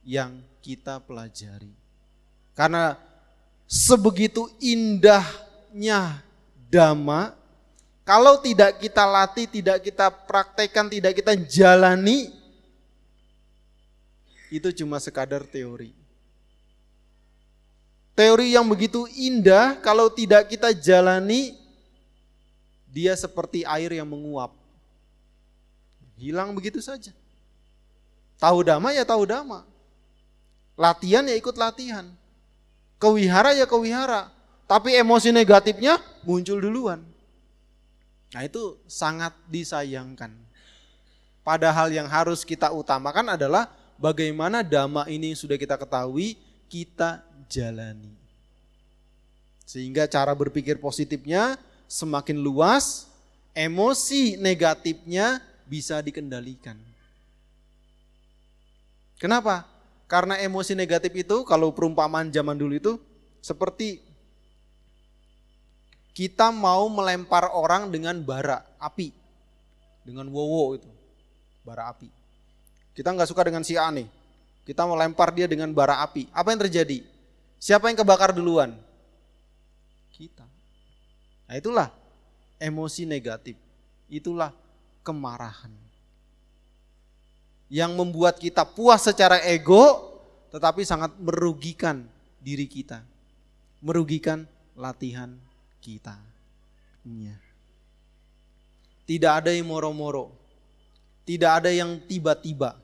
yang 0.06 0.38
kita 0.62 1.02
pelajari. 1.02 1.74
Karena 2.54 2.96
sebegitu 3.66 4.48
indahnya 4.62 6.22
dhamma, 6.70 7.34
kalau 8.06 8.38
tidak 8.40 8.78
kita 8.80 9.04
latih, 9.04 9.50
tidak 9.50 9.82
kita 9.82 10.08
praktekkan, 10.14 10.86
tidak 10.88 11.18
kita 11.18 11.34
jalani, 11.34 12.30
itu 14.54 14.70
cuma 14.72 15.02
sekadar 15.02 15.44
teori. 15.44 15.92
Teori 18.16 18.56
yang 18.56 18.64
begitu 18.64 19.04
indah 19.12 19.76
kalau 19.84 20.08
tidak 20.08 20.48
kita 20.48 20.72
jalani 20.72 21.52
dia 22.88 23.12
seperti 23.12 23.68
air 23.68 23.92
yang 23.92 24.08
menguap. 24.08 24.56
Hilang 26.16 26.56
begitu 26.56 26.80
saja. 26.80 27.12
Tahu 28.40 28.64
dama 28.64 28.96
ya 28.96 29.04
tahu 29.04 29.28
dama. 29.28 29.68
Latihan 30.76 31.24
ya 31.24 31.36
ikut 31.36 31.56
latihan. 31.56 32.08
Kewihara 33.00 33.56
ya 33.56 33.64
kewihara. 33.68 34.32
Tapi 34.68 34.96
emosi 34.96 35.32
negatifnya 35.32 36.00
muncul 36.28 36.60
duluan. 36.60 37.04
Nah 38.36 38.44
itu 38.44 38.76
sangat 38.88 39.32
disayangkan. 39.48 40.34
Padahal 41.46 41.94
yang 41.94 42.10
harus 42.10 42.42
kita 42.42 42.74
utamakan 42.74 43.38
adalah 43.38 43.70
bagaimana 44.02 44.66
dhamma 44.66 45.06
ini 45.08 45.38
sudah 45.38 45.56
kita 45.56 45.78
ketahui, 45.78 46.36
kita 46.68 47.22
jalani. 47.46 48.12
Sehingga 49.64 50.10
cara 50.10 50.34
berpikir 50.34 50.82
positifnya 50.82 51.62
semakin 51.86 52.42
luas, 52.42 53.06
emosi 53.54 54.42
negatifnya 54.42 55.40
bisa 55.70 56.02
dikendalikan. 56.02 56.78
Kenapa? 59.22 59.75
Karena 60.06 60.38
emosi 60.38 60.78
negatif 60.78 61.12
itu 61.18 61.42
kalau 61.46 61.74
perumpamaan 61.74 62.30
zaman 62.30 62.54
dulu 62.54 62.78
itu 62.78 62.94
seperti 63.42 64.02
kita 66.16 66.54
mau 66.54 66.88
melempar 66.88 67.52
orang 67.52 67.92
dengan 67.92 68.16
bara 68.24 68.64
api, 68.80 69.12
dengan 70.06 70.30
wowo 70.32 70.78
itu. 70.78 70.90
bara 71.66 71.90
api. 71.90 72.08
Kita 72.94 73.10
nggak 73.10 73.26
suka 73.26 73.42
dengan 73.44 73.66
si 73.66 73.74
A 73.74 73.90
nih. 73.90 74.06
Kita 74.66 74.86
melempar 74.86 75.34
dia 75.34 75.50
dengan 75.50 75.74
bara 75.74 76.00
api. 76.06 76.30
Apa 76.30 76.54
yang 76.54 76.62
terjadi? 76.62 77.02
Siapa 77.58 77.90
yang 77.90 77.98
kebakar 77.98 78.30
duluan? 78.32 78.78
Kita. 80.14 80.46
Nah 81.50 81.56
itulah 81.58 81.90
emosi 82.62 83.10
negatif. 83.10 83.58
Itulah 84.08 84.54
kemarahan. 85.02 85.85
Yang 87.68 87.92
membuat 87.98 88.38
kita 88.38 88.62
puas 88.62 89.02
secara 89.02 89.42
ego, 89.42 90.16
tetapi 90.54 90.86
sangat 90.86 91.12
merugikan 91.18 92.06
diri 92.40 92.70
kita. 92.70 93.02
Merugikan 93.82 94.46
latihan 94.78 95.34
kita. 95.82 96.18
Ya. 97.06 97.38
Tidak 99.06 99.32
ada 99.32 99.54
yang 99.54 99.70
moro-moro. 99.70 100.34
Tidak 101.26 101.52
ada 101.62 101.70
yang 101.74 102.02
tiba-tiba. 102.06 102.78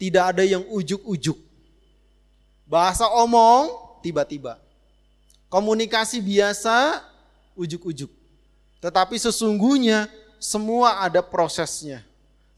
Tidak 0.00 0.24
ada 0.36 0.44
yang 0.44 0.64
ujuk-ujuk. 0.68 1.36
Bahasa 2.64 3.08
omong 3.08 3.72
tiba-tiba. 4.00 4.56
Komunikasi 5.52 6.20
biasa 6.24 7.04
ujuk-ujuk. 7.56 8.08
Tetapi 8.80 9.16
sesungguhnya 9.20 10.08
semua 10.40 11.04
ada 11.04 11.20
prosesnya. 11.20 12.00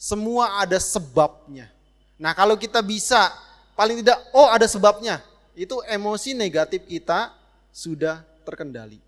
Semua 0.02 0.58
ada 0.58 0.82
sebabnya. 0.82 1.70
Nah 2.18 2.34
kalau 2.34 2.58
kita 2.58 2.82
bisa 2.82 3.30
paling 3.78 4.02
tidak 4.02 4.18
oh 4.34 4.50
ada 4.50 4.66
sebabnya. 4.66 5.22
Itu 5.54 5.78
emosi 5.86 6.34
negatif 6.34 6.82
kita 6.90 7.30
sudah 7.70 8.26
terkendali. 8.42 8.98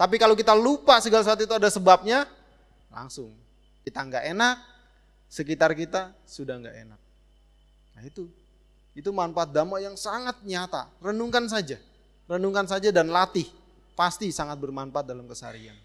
Tapi 0.00 0.16
kalau 0.16 0.32
kita 0.32 0.56
lupa 0.56 0.96
segala 1.04 1.20
sesuatu 1.20 1.44
itu 1.44 1.52
ada 1.52 1.68
sebabnya, 1.68 2.24
langsung 2.88 3.28
kita 3.84 4.00
nggak 4.00 4.24
enak, 4.32 4.56
sekitar 5.28 5.76
kita 5.76 6.16
sudah 6.24 6.56
nggak 6.56 6.76
enak. 6.88 7.00
Nah 7.92 8.02
itu, 8.08 8.24
itu 8.96 9.10
manfaat 9.12 9.52
dhamma 9.52 9.84
yang 9.84 10.00
sangat 10.00 10.40
nyata. 10.48 10.88
Renungkan 11.04 11.44
saja, 11.44 11.76
renungkan 12.24 12.64
saja 12.64 12.88
dan 12.88 13.12
latih, 13.12 13.44
pasti 13.92 14.32
sangat 14.32 14.56
bermanfaat 14.56 15.04
dalam 15.04 15.28
keseharian. 15.28 15.76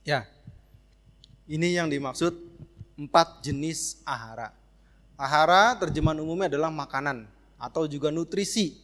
Ya, 0.00 0.24
ini 1.44 1.76
yang 1.76 1.92
dimaksud 1.92 2.32
empat 2.96 3.44
jenis 3.44 4.00
ahara. 4.04 4.52
Ahara 5.20 5.76
terjemahan 5.76 6.20
umumnya 6.24 6.48
adalah 6.48 6.72
makanan 6.72 7.28
atau 7.60 7.84
juga 7.84 8.08
nutrisi 8.08 8.80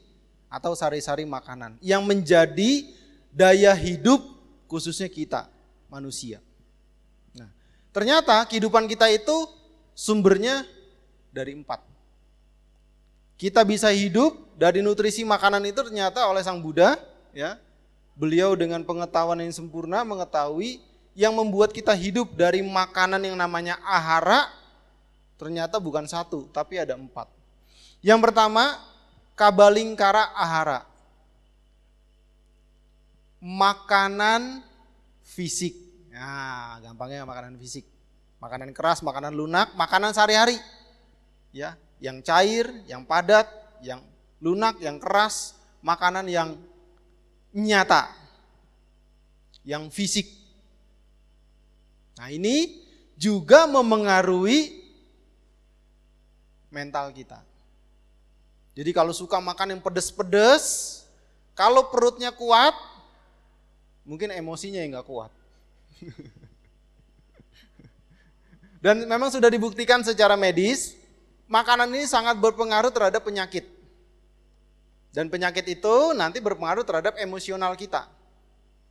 atau 0.52 0.76
sari-sari 0.76 1.24
makanan 1.24 1.80
yang 1.80 2.04
menjadi 2.04 2.84
daya 3.32 3.72
hidup 3.72 4.20
khususnya 4.68 5.08
kita 5.08 5.48
manusia. 5.88 6.44
Nah, 7.32 7.48
ternyata 7.92 8.44
kehidupan 8.44 8.84
kita 8.84 9.08
itu 9.08 9.48
sumbernya 9.96 10.68
dari 11.32 11.56
empat. 11.56 11.80
Kita 13.36 13.64
bisa 13.64 13.92
hidup 13.92 14.32
dari 14.56 14.80
nutrisi 14.80 15.20
makanan 15.24 15.64
itu 15.68 15.80
ternyata 15.84 16.24
oleh 16.24 16.40
Sang 16.40 16.60
Buddha, 16.60 16.96
ya. 17.36 17.60
Beliau 18.16 18.56
dengan 18.56 18.80
pengetahuan 18.80 19.44
yang 19.44 19.52
sempurna 19.52 20.00
mengetahui 20.00 20.80
yang 21.16 21.32
membuat 21.32 21.72
kita 21.72 21.96
hidup 21.96 22.36
dari 22.36 22.60
makanan 22.60 23.24
yang 23.24 23.40
namanya 23.40 23.80
ahara 23.80 24.52
ternyata 25.40 25.80
bukan 25.80 26.04
satu, 26.04 26.44
tapi 26.52 26.76
ada 26.76 26.92
empat. 26.92 27.24
Yang 28.04 28.28
pertama, 28.28 28.76
kabalingkara 29.32 30.36
ahara. 30.36 30.84
Makanan 33.40 34.60
fisik. 35.24 35.72
Nah, 36.12 36.84
gampangnya 36.84 37.24
makanan 37.24 37.56
fisik. 37.56 37.88
Makanan 38.36 38.76
keras, 38.76 39.00
makanan 39.00 39.32
lunak, 39.32 39.72
makanan 39.72 40.12
sehari-hari. 40.12 40.60
Ya, 41.48 41.80
yang 41.96 42.20
cair, 42.20 42.68
yang 42.84 43.08
padat, 43.08 43.48
yang 43.80 44.04
lunak, 44.44 44.76
yang 44.84 45.00
keras, 45.00 45.56
makanan 45.80 46.28
yang 46.28 46.60
nyata. 47.56 48.12
Yang 49.64 49.88
fisik 49.96 50.35
Nah 52.16 52.32
ini 52.32 52.84
juga 53.16 53.68
memengaruhi 53.68 54.84
mental 56.72 57.12
kita. 57.12 57.40
Jadi 58.76 58.92
kalau 58.92 59.12
suka 59.16 59.40
makan 59.40 59.76
yang 59.76 59.80
pedes-pedes, 59.80 61.00
kalau 61.56 61.88
perutnya 61.88 62.28
kuat, 62.28 62.76
mungkin 64.04 64.28
emosinya 64.28 64.84
yang 64.84 65.00
nggak 65.00 65.08
kuat. 65.08 65.32
Dan 68.84 69.08
memang 69.08 69.32
sudah 69.32 69.48
dibuktikan 69.48 70.04
secara 70.04 70.36
medis, 70.36 70.92
makanan 71.48 71.88
ini 71.96 72.04
sangat 72.04 72.36
berpengaruh 72.36 72.92
terhadap 72.92 73.24
penyakit. 73.24 73.64
Dan 75.16 75.32
penyakit 75.32 75.64
itu 75.64 76.12
nanti 76.12 76.44
berpengaruh 76.44 76.84
terhadap 76.84 77.16
emosional 77.16 77.72
kita. 77.72 78.04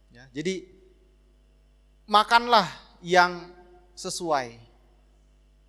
Ya, 0.09 0.25
jadi 0.33 0.65
makanlah 2.09 2.65
yang 3.05 3.53
sesuai. 3.93 4.57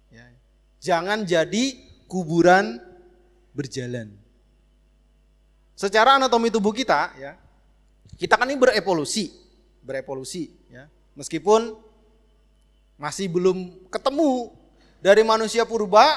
Ya. 0.09 0.25
Jangan 0.81 1.29
jadi 1.29 1.77
kuburan 2.09 2.81
berjalan. 3.53 4.09
Secara 5.77 6.16
anatomi 6.16 6.49
tubuh 6.49 6.72
kita, 6.72 7.12
ya, 7.20 7.37
kita 8.16 8.40
kan 8.40 8.49
ini 8.49 8.57
berevolusi, 8.57 9.29
berevolusi, 9.85 10.49
ya. 10.72 10.88
Meskipun 11.12 11.77
masih 12.96 13.29
belum 13.29 13.85
ketemu 13.92 14.57
dari 15.05 15.20
manusia 15.20 15.68
purba 15.68 16.16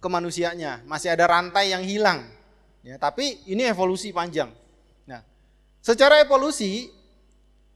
ke 0.00 0.08
manusianya, 0.08 0.80
masih 0.88 1.12
ada 1.12 1.28
rantai 1.28 1.76
yang 1.76 1.84
hilang. 1.84 2.24
Ya, 2.80 2.96
tapi 2.96 3.44
ini 3.44 3.68
evolusi 3.68 4.10
panjang. 4.10 4.48
Nah, 5.04 5.20
secara 5.84 6.24
evolusi 6.24 6.88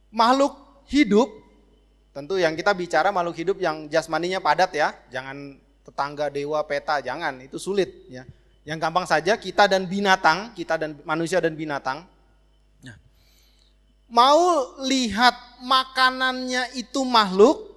makhluk 0.09 0.57
hidup 0.89 1.46
Tentu 2.17 2.41
yang 2.41 2.57
kita 2.57 2.73
bicara 2.73 3.13
makhluk 3.13 3.37
hidup 3.37 3.61
yang 3.61 3.93
jasmaninya 3.93 4.41
padat 4.41 4.73
ya, 4.73 4.97
jangan 5.13 5.61
tetangga 5.85 6.33
dewa 6.33 6.65
peta, 6.65 6.97
jangan, 7.05 7.45
itu 7.45 7.61
sulit 7.61 7.93
ya. 8.09 8.25
Yang 8.65 8.79
gampang 8.89 9.05
saja 9.05 9.37
kita 9.37 9.69
dan 9.69 9.85
binatang, 9.85 10.57
kita 10.57 10.81
dan 10.81 10.97
manusia 11.05 11.45
dan 11.45 11.53
binatang. 11.53 12.09
Nah, 12.81 12.97
mau 14.09 14.73
lihat 14.89 15.61
makanannya 15.61 16.73
itu 16.81 17.05
makhluk, 17.05 17.77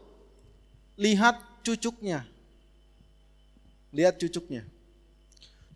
lihat 0.96 1.36
cucuknya. 1.60 2.24
Lihat 3.92 4.24
cucuknya. 4.24 4.64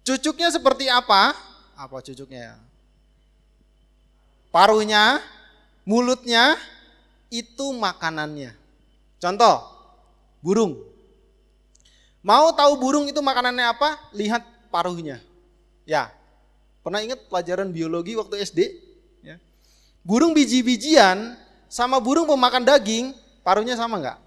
Cucuknya 0.07 0.47
seperti 0.55 0.87
apa? 0.87 1.35
Apa 1.75 1.99
cucuknya? 1.99 2.55
Paruhnya, 4.55 5.19
mulutnya, 5.83 6.55
itu 7.33 7.73
makanannya. 7.73 8.53
Contoh, 9.17 9.65
burung. 10.45 10.77
Mau 12.21 12.53
tahu 12.53 12.77
burung 12.77 13.09
itu 13.09 13.17
makanannya 13.19 13.73
apa? 13.73 13.97
Lihat 14.13 14.45
paruhnya. 14.69 15.17
Ya, 15.83 16.13
pernah 16.85 17.01
ingat 17.01 17.25
pelajaran 17.27 17.73
biologi 17.73 18.13
waktu 18.13 18.45
SD? 18.45 18.59
Ya. 19.25 19.41
Burung 20.05 20.37
biji-bijian 20.37 21.35
sama 21.67 21.97
burung 21.97 22.29
pemakan 22.29 22.63
daging, 22.63 23.11
paruhnya 23.41 23.73
sama 23.73 23.97
nggak? 23.97 24.19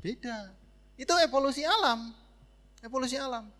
Beda. 0.00 0.54
Itu 0.94 1.12
evolusi 1.18 1.66
alam. 1.66 2.14
Evolusi 2.80 3.18
alam. 3.18 3.50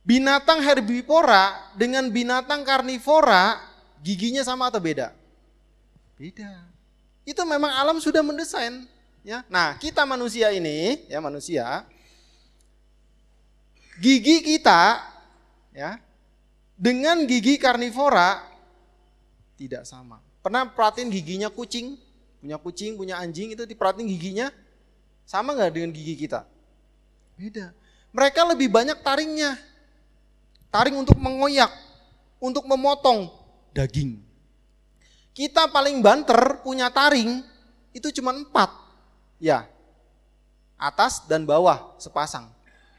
Binatang 0.00 0.64
herbivora 0.64 1.74
dengan 1.76 2.08
binatang 2.08 2.64
karnivora 2.64 3.60
giginya 4.00 4.40
sama 4.40 4.72
atau 4.72 4.80
beda? 4.80 5.19
Beda. 6.20 6.68
Itu 7.24 7.40
memang 7.48 7.72
alam 7.72 7.96
sudah 7.96 8.20
mendesain, 8.20 8.84
ya. 9.24 9.40
Nah, 9.48 9.80
kita 9.80 10.04
manusia 10.04 10.52
ini, 10.52 11.08
ya 11.08 11.16
manusia, 11.16 11.88
gigi 13.96 14.44
kita 14.44 15.00
ya 15.72 15.96
dengan 16.76 17.24
gigi 17.24 17.56
karnivora 17.56 18.44
tidak 19.56 19.88
sama. 19.88 20.20
Pernah 20.44 20.68
perhatiin 20.68 21.08
giginya 21.08 21.48
kucing? 21.48 21.96
Punya 22.40 22.56
kucing, 22.60 23.00
punya 23.00 23.16
anjing 23.16 23.56
itu 23.56 23.64
diperhatiin 23.64 24.08
giginya 24.08 24.52
sama 25.24 25.56
nggak 25.56 25.72
dengan 25.72 25.92
gigi 25.96 26.20
kita? 26.20 26.44
Beda. 27.40 27.72
Mereka 28.12 28.44
lebih 28.44 28.68
banyak 28.68 29.00
taringnya. 29.00 29.56
Taring 30.68 31.00
untuk 31.00 31.16
mengoyak, 31.16 31.72
untuk 32.36 32.68
memotong 32.68 33.32
daging. 33.72 34.29
Kita 35.30 35.70
paling 35.70 36.02
banter 36.02 36.60
punya 36.62 36.90
taring 36.90 37.42
itu 37.94 38.10
cuma 38.18 38.34
empat. 38.34 38.70
Ya, 39.40 39.64
atas 40.80 41.24
dan 41.28 41.44
bawah 41.44 41.96
sepasang. 42.00 42.48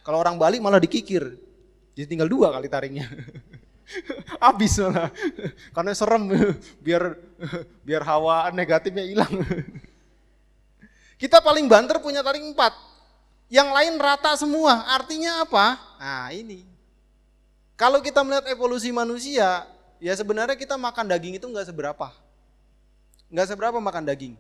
Kalau 0.02 0.22
orang 0.22 0.38
Bali 0.38 0.58
malah 0.62 0.82
dikikir. 0.82 1.38
Jadi 1.94 2.08
tinggal 2.08 2.30
dua 2.30 2.50
kali 2.54 2.70
taringnya. 2.72 3.10
Habis 4.44 4.80
malah. 4.82 5.10
Karena 5.76 5.92
serem 5.94 6.24
biar 6.86 7.18
biar 7.84 8.02
hawa 8.06 8.50
negatifnya 8.54 9.06
hilang. 9.06 9.34
Kita 11.22 11.38
paling 11.42 11.70
banter 11.70 12.02
punya 12.02 12.26
taring 12.26 12.54
empat. 12.54 12.74
Yang 13.52 13.70
lain 13.70 13.94
rata 14.00 14.32
semua. 14.40 14.90
Artinya 14.90 15.44
apa? 15.44 15.78
Nah 16.00 16.32
ini. 16.34 16.66
Kalau 17.78 18.02
kita 18.02 18.22
melihat 18.22 18.46
evolusi 18.50 18.94
manusia, 18.94 19.66
ya 20.02 20.18
sebenarnya 20.18 20.58
kita 20.58 20.76
makan 20.76 21.06
daging 21.06 21.38
itu 21.38 21.46
nggak 21.46 21.70
seberapa. 21.70 22.10
Nggak 23.30 23.48
seberapa 23.54 23.78
makan 23.78 24.10
daging. 24.10 24.34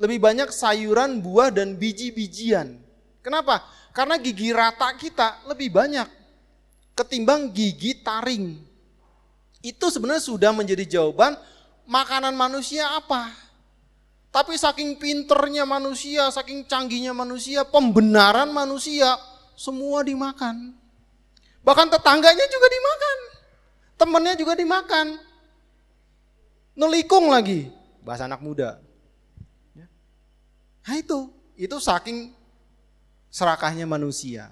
Lebih 0.00 0.16
banyak 0.22 0.48
sayuran, 0.48 1.20
buah, 1.20 1.52
dan 1.52 1.76
biji-bijian. 1.76 2.80
Kenapa? 3.20 3.60
Karena 3.92 4.16
gigi 4.16 4.48
rata 4.54 4.96
kita 4.96 5.44
lebih 5.44 5.68
banyak 5.68 6.08
ketimbang 6.96 7.52
gigi 7.52 8.00
taring. 8.00 8.56
Itu 9.60 9.92
sebenarnya 9.92 10.24
sudah 10.24 10.56
menjadi 10.56 10.88
jawaban 10.88 11.36
makanan 11.84 12.32
manusia 12.32 12.88
apa. 12.96 13.28
Tapi 14.30 14.54
saking 14.54 14.96
pinternya 14.96 15.66
manusia, 15.66 16.30
saking 16.30 16.64
canggihnya 16.64 17.10
manusia, 17.10 17.66
pembenaran 17.66 18.48
manusia, 18.54 19.18
semua 19.58 20.06
dimakan. 20.06 20.72
Bahkan 21.60 21.88
tetangganya 21.92 22.46
juga 22.46 22.66
dimakan. 22.70 23.18
Temennya 24.00 24.32
juga 24.32 24.56
dimakan. 24.56 25.20
Nelikung 26.72 27.28
lagi. 27.28 27.68
Bahasa 28.00 28.24
anak 28.24 28.40
muda. 28.40 28.80
Ya. 29.76 29.84
Nah 30.88 30.96
itu, 30.96 31.28
itu 31.52 31.76
saking 31.76 32.32
serakahnya 33.28 33.84
manusia. 33.84 34.48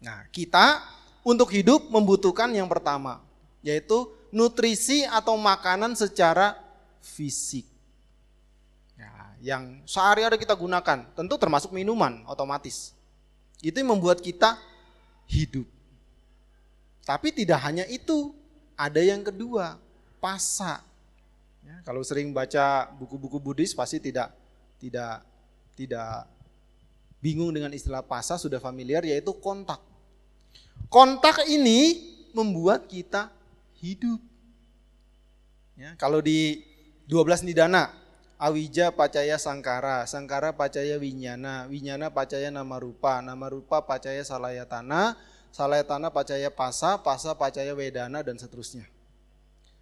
Nah 0.00 0.24
kita 0.32 0.80
untuk 1.20 1.52
hidup 1.52 1.92
membutuhkan 1.92 2.48
yang 2.48 2.64
pertama. 2.64 3.20
Yaitu 3.60 4.08
nutrisi 4.32 5.04
atau 5.04 5.36
makanan 5.36 5.92
secara 5.92 6.56
fisik. 7.04 7.68
Ya, 8.96 9.12
yang 9.44 9.84
sehari-hari 9.84 10.40
kita 10.40 10.56
gunakan, 10.56 11.04
tentu 11.12 11.34
termasuk 11.36 11.76
minuman 11.76 12.24
otomatis. 12.24 12.96
Itu 13.60 13.84
yang 13.84 13.92
membuat 13.92 14.24
kita 14.24 14.56
hidup. 15.28 15.68
Tapi 17.10 17.34
tidak 17.34 17.58
hanya 17.66 17.82
itu, 17.90 18.30
ada 18.78 19.02
yang 19.02 19.26
kedua, 19.26 19.82
pasa. 20.22 20.78
Ya, 21.66 21.82
kalau 21.82 22.06
sering 22.06 22.30
baca 22.30 22.86
buku-buku 22.94 23.42
Buddhis 23.42 23.74
pasti 23.74 23.98
tidak 23.98 24.30
tidak 24.78 25.26
tidak 25.74 26.30
bingung 27.18 27.50
dengan 27.50 27.74
istilah 27.74 28.06
pasa 28.06 28.38
sudah 28.38 28.62
familiar 28.62 29.02
yaitu 29.02 29.34
kontak. 29.42 29.82
Kontak 30.86 31.50
ini 31.50 31.98
membuat 32.30 32.86
kita 32.86 33.34
hidup. 33.82 34.22
Ya, 35.74 35.98
kalau 35.98 36.22
di 36.22 36.62
12 37.10 37.42
nidana, 37.42 37.90
Awija 38.38 38.94
pacaya 38.94 39.34
sangkara, 39.34 40.06
sangkara 40.06 40.54
pacaya 40.54 40.94
winyana, 40.94 41.66
winyana 41.66 42.06
pacaya 42.14 42.54
nama 42.54 42.78
rupa, 42.78 43.18
nama 43.18 43.50
rupa 43.50 43.82
pacaya 43.82 44.22
salayatana, 44.22 45.18
Salayatana 45.50 46.14
pacaya 46.14 46.48
pasa, 46.48 46.94
pasa 47.02 47.34
pacaya 47.34 47.74
wedana 47.74 48.22
dan 48.22 48.38
seterusnya. 48.38 48.86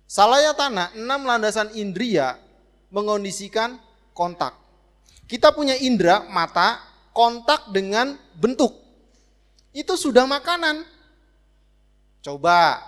Salayatana, 0.08 0.96
enam 0.96 1.28
landasan 1.28 1.68
indria 1.76 2.40
mengondisikan 2.88 3.76
kontak. 4.16 4.56
Kita 5.28 5.52
punya 5.52 5.76
indera, 5.76 6.24
mata, 6.32 6.80
kontak 7.12 7.68
dengan 7.68 8.16
bentuk. 8.32 8.72
Itu 9.76 10.00
sudah 10.00 10.24
makanan. 10.24 10.88
Coba, 12.24 12.80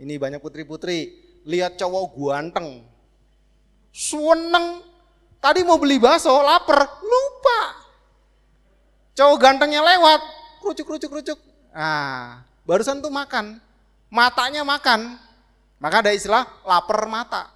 ini 0.00 0.16
banyak 0.16 0.40
putri-putri, 0.40 1.12
lihat 1.44 1.76
cowok 1.76 2.16
ganteng. 2.16 2.80
Suweneng, 3.92 4.80
tadi 5.36 5.60
mau 5.68 5.76
beli 5.76 6.00
bakso, 6.00 6.32
lapar, 6.40 6.80
lupa. 7.04 7.60
Cowok 9.12 9.36
gantengnya 9.36 9.84
lewat, 9.84 10.20
kerucuk, 10.64 10.84
kerucuk, 10.88 11.10
kerucuk, 11.12 11.38
Nah, 11.76 12.40
barusan 12.64 13.04
tuh 13.04 13.12
makan. 13.12 13.60
Matanya 14.08 14.64
makan. 14.64 15.20
Maka 15.76 16.00
ada 16.00 16.16
istilah 16.16 16.48
lapar 16.64 17.04
mata. 17.04 17.52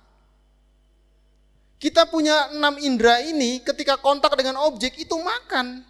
Kita 1.80 2.04
punya 2.04 2.52
enam 2.52 2.76
indera 2.76 3.24
ini 3.24 3.64
ketika 3.64 3.96
kontak 3.96 4.36
dengan 4.36 4.60
objek 4.60 5.00
itu 5.00 5.16
makan. 5.16 5.80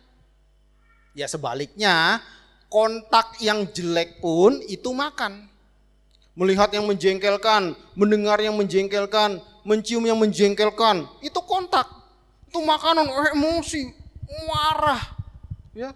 Ya 1.18 1.26
sebaliknya, 1.26 2.22
kontak 2.70 3.34
yang 3.42 3.66
jelek 3.66 4.22
pun 4.22 4.62
itu 4.70 4.94
makan. 4.94 5.50
Melihat 6.38 6.70
yang 6.70 6.86
menjengkelkan, 6.86 7.74
mendengar 7.98 8.38
yang 8.38 8.54
menjengkelkan, 8.54 9.42
mencium 9.66 10.06
yang 10.06 10.14
menjengkelkan, 10.14 11.10
itu 11.18 11.42
kontak. 11.42 11.90
Itu 12.46 12.62
makanan 12.62 13.10
emosi, 13.34 13.90
marah. 14.46 15.02
Ya, 15.74 15.90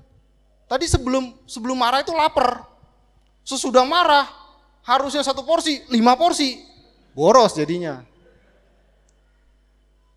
Tadi 0.75 0.91
sebelum 0.91 1.31
sebelum 1.47 1.79
marah 1.79 2.03
itu 2.03 2.11
lapar. 2.11 2.67
Sesudah 3.47 3.87
marah 3.87 4.27
harusnya 4.83 5.23
satu 5.23 5.47
porsi, 5.47 5.87
lima 5.87 6.19
porsi. 6.19 6.59
Boros 7.15 7.55
jadinya. 7.55 8.03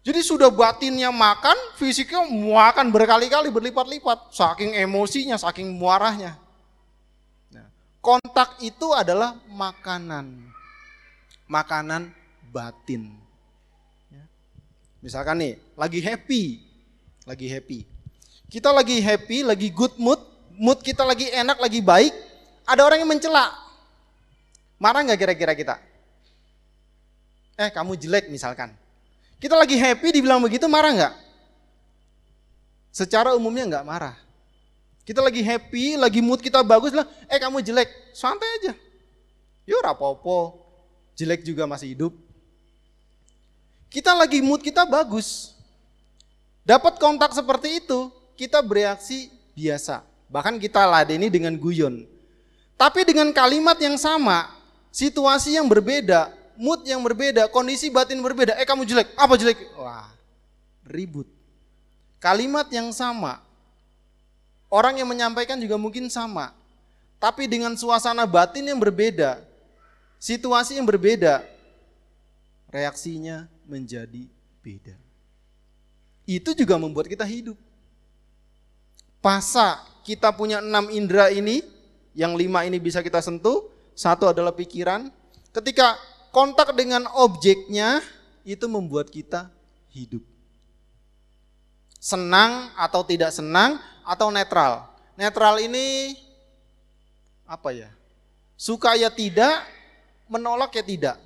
Jadi 0.01 0.17
sudah 0.25 0.49
batinnya 0.49 1.13
makan, 1.13 1.77
fisiknya 1.77 2.25
makan 2.25 2.89
berkali-kali 2.89 3.53
berlipat-lipat. 3.53 4.33
Saking 4.33 4.73
emosinya, 4.81 5.37
saking 5.37 5.77
muarahnya. 5.77 6.41
Nah, 7.53 7.69
kontak 8.01 8.57
itu 8.65 8.97
adalah 8.97 9.37
makanan. 9.53 10.41
Makanan 11.45 12.09
batin. 12.49 13.13
Ya. 14.09 14.25
Misalkan 15.05 15.37
nih, 15.37 15.53
lagi 15.77 16.01
happy. 16.01 16.65
Lagi 17.29 17.45
happy. 17.45 17.85
Kita 18.49 18.73
lagi 18.73 19.03
happy, 19.05 19.43
lagi 19.45 19.69
good 19.69 19.93
mood, 19.99 20.36
mood 20.57 20.81
kita 20.81 21.05
lagi 21.05 21.29
enak, 21.29 21.61
lagi 21.61 21.79
baik, 21.79 22.13
ada 22.65 22.81
orang 22.83 23.05
yang 23.05 23.09
mencela. 23.09 23.53
Marah 24.81 25.05
nggak 25.05 25.19
kira-kira 25.21 25.53
kita? 25.53 25.75
Eh 27.57 27.69
kamu 27.73 27.97
jelek 27.97 28.29
misalkan. 28.29 28.73
Kita 29.37 29.53
lagi 29.53 29.77
happy 29.77 30.17
dibilang 30.17 30.41
begitu 30.41 30.65
marah 30.65 30.93
nggak? 30.93 31.13
Secara 32.89 33.37
umumnya 33.37 33.69
nggak 33.69 33.85
marah. 33.85 34.17
Kita 35.05 35.23
lagi 35.23 35.39
happy, 35.39 35.95
lagi 35.95 36.19
mood 36.19 36.43
kita 36.43 36.59
bagus 36.65 36.91
lah, 36.91 37.07
eh 37.31 37.39
kamu 37.39 37.63
jelek, 37.63 37.87
santai 38.11 38.49
aja. 38.59 38.73
Yuk 39.63 39.79
rapopo, 39.79 40.67
jelek 41.15 41.47
juga 41.47 41.63
masih 41.63 41.95
hidup. 41.95 42.13
Kita 43.87 44.11
lagi 44.11 44.43
mood 44.43 44.59
kita 44.59 44.83
bagus. 44.83 45.55
Dapat 46.67 46.99
kontak 46.99 47.31
seperti 47.31 47.79
itu, 47.79 48.11
kita 48.35 48.59
bereaksi 48.59 49.31
biasa. 49.55 50.03
Bahkan 50.27 50.59
kita 50.59 50.83
ladeni 50.83 51.31
dengan 51.31 51.55
guyon. 51.55 52.03
Tapi 52.77 53.07
dengan 53.07 53.31
kalimat 53.33 53.79
yang 53.81 53.97
sama, 53.97 54.51
situasi 54.93 55.57
yang 55.57 55.65
berbeda, 55.65 56.29
mood 56.59 56.83
yang 56.85 57.01
berbeda, 57.01 57.49
kondisi 57.49 57.89
batin 57.89 58.21
berbeda. 58.21 58.53
Eh 58.59 58.67
kamu 58.67 58.85
jelek, 58.85 59.13
apa 59.17 59.33
jelek? 59.33 59.57
Wah, 59.79 60.11
ribut. 60.85 61.25
Kalimat 62.21 62.67
yang 62.73 62.89
sama, 62.93 63.41
orang 64.67 64.99
yang 64.99 65.09
menyampaikan 65.09 65.57
juga 65.57 65.77
mungkin 65.79 66.09
sama. 66.11 66.53
Tapi 67.17 67.49
dengan 67.49 67.73
suasana 67.73 68.29
batin 68.29 68.65
yang 68.69 68.77
berbeda, 68.77 69.41
situasi 70.21 70.77
yang 70.77 70.85
berbeda, 70.85 71.41
reaksinya 72.69 73.49
menjadi 73.65 74.29
beda. 74.61 74.93
Itu 76.29 76.53
juga 76.53 76.77
membuat 76.77 77.09
kita 77.09 77.25
hidup. 77.25 77.57
Pasa 79.17 79.81
kita 80.07 80.31
punya 80.31 80.63
enam 80.63 80.87
indera 80.87 81.27
ini, 81.27 81.75
Yang 82.17 82.33
lima 82.33 82.65
ini 82.65 82.81
bisa 82.81 83.05
kita 83.05 83.21
sentuh, 83.21 83.69
satu 83.93 84.25
adalah 84.25 84.49
pikiran. 84.49 85.13
Ketika 85.53 85.93
kontak 86.33 86.73
dengan 86.73 87.05
objeknya, 87.13 88.01
itu 88.41 88.65
membuat 88.65 89.13
kita 89.13 89.53
hidup. 89.93 90.25
Senang 92.01 92.73
atau 92.73 93.05
tidak 93.05 93.29
senang, 93.29 93.77
atau 94.01 94.33
netral. 94.33 94.89
Netral 95.13 95.61
ini 95.61 96.17
apa 97.45 97.69
ya? 97.69 97.93
Suka 98.57 98.97
ya 98.97 99.13
tidak, 99.13 99.61
menolak 100.25 100.73
ya 100.73 100.81
tidak. 100.81 101.21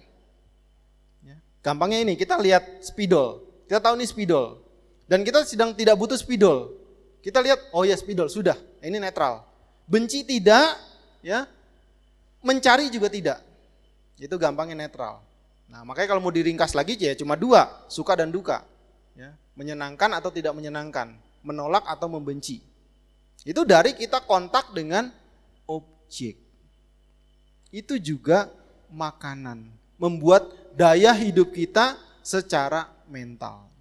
Ya. 1.23 1.39
Gampangnya 1.63 2.03
ini, 2.03 2.19
kita 2.19 2.35
lihat 2.35 2.83
spidol. 2.83 3.47
Kita 3.63 3.79
tahu 3.79 3.95
ini 3.95 4.03
spidol. 4.03 4.59
Dan 5.07 5.23
kita 5.23 5.47
sedang 5.47 5.71
tidak 5.71 5.95
butuh 5.95 6.19
spidol. 6.19 6.80
Kita 7.21 7.37
lihat, 7.39 7.69
oh 7.73 7.85
ya 7.85 7.93
spidol, 7.93 8.27
sudah. 8.27 8.57
Ini 8.81 8.97
netral. 8.97 9.45
Benci 9.85 10.25
tidak, 10.25 10.77
ya. 11.21 11.45
Mencari 12.41 12.89
juga 12.89 13.07
tidak. 13.13 13.37
Itu 14.17 14.37
gampangnya 14.41 14.77
netral. 14.85 15.21
Nah, 15.71 15.87
makanya 15.87 16.13
kalau 16.13 16.21
mau 16.21 16.33
diringkas 16.33 16.75
lagi 16.75 16.99
ya 16.99 17.15
cuma 17.15 17.39
dua, 17.39 17.87
suka 17.87 18.17
dan 18.19 18.27
duka. 18.27 18.67
Ya, 19.15 19.31
menyenangkan 19.55 20.11
atau 20.17 20.27
tidak 20.27 20.51
menyenangkan, 20.51 21.15
menolak 21.45 21.87
atau 21.87 22.11
membenci. 22.11 22.59
Itu 23.47 23.63
dari 23.63 23.95
kita 23.95 24.21
kontak 24.27 24.75
dengan 24.75 25.09
objek. 25.65 26.37
Itu 27.71 27.95
juga 27.97 28.51
makanan, 28.91 29.71
membuat 29.95 30.75
daya 30.75 31.15
hidup 31.15 31.55
kita 31.55 31.95
secara 32.19 32.91
mental. 33.07 33.71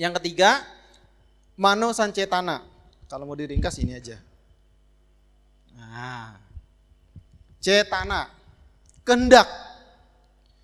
Yang 0.00 0.18
ketiga, 0.18 0.64
mano 1.56 1.92
sancetana. 1.92 2.64
Kalau 3.08 3.28
mau 3.28 3.36
diringkas 3.36 3.76
ini 3.80 3.92
aja. 3.92 4.16
Nah, 5.76 6.40
cetana, 7.60 8.28
kehendak. 9.04 9.48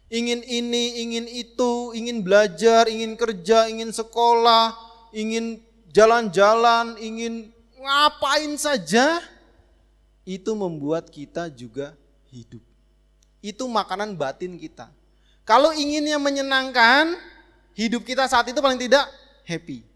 Ingin 0.08 0.40
ini, 0.40 1.04
ingin 1.04 1.26
itu, 1.28 1.92
ingin 1.92 2.24
belajar, 2.24 2.88
ingin 2.88 3.12
kerja, 3.12 3.68
ingin 3.68 3.92
sekolah, 3.92 4.72
ingin 5.12 5.60
jalan-jalan, 5.92 6.96
ingin 6.96 7.52
ngapain 7.76 8.56
saja, 8.56 9.20
itu 10.24 10.52
membuat 10.56 11.12
kita 11.12 11.52
juga 11.52 11.92
hidup. 12.32 12.64
Itu 13.44 13.68
makanan 13.68 14.16
batin 14.16 14.56
kita. 14.56 14.88
Kalau 15.44 15.72
inginnya 15.72 16.16
menyenangkan, 16.16 17.16
hidup 17.72 18.04
kita 18.04 18.28
saat 18.28 18.48
itu 18.52 18.60
paling 18.60 18.80
tidak 18.80 19.08
happy. 19.48 19.87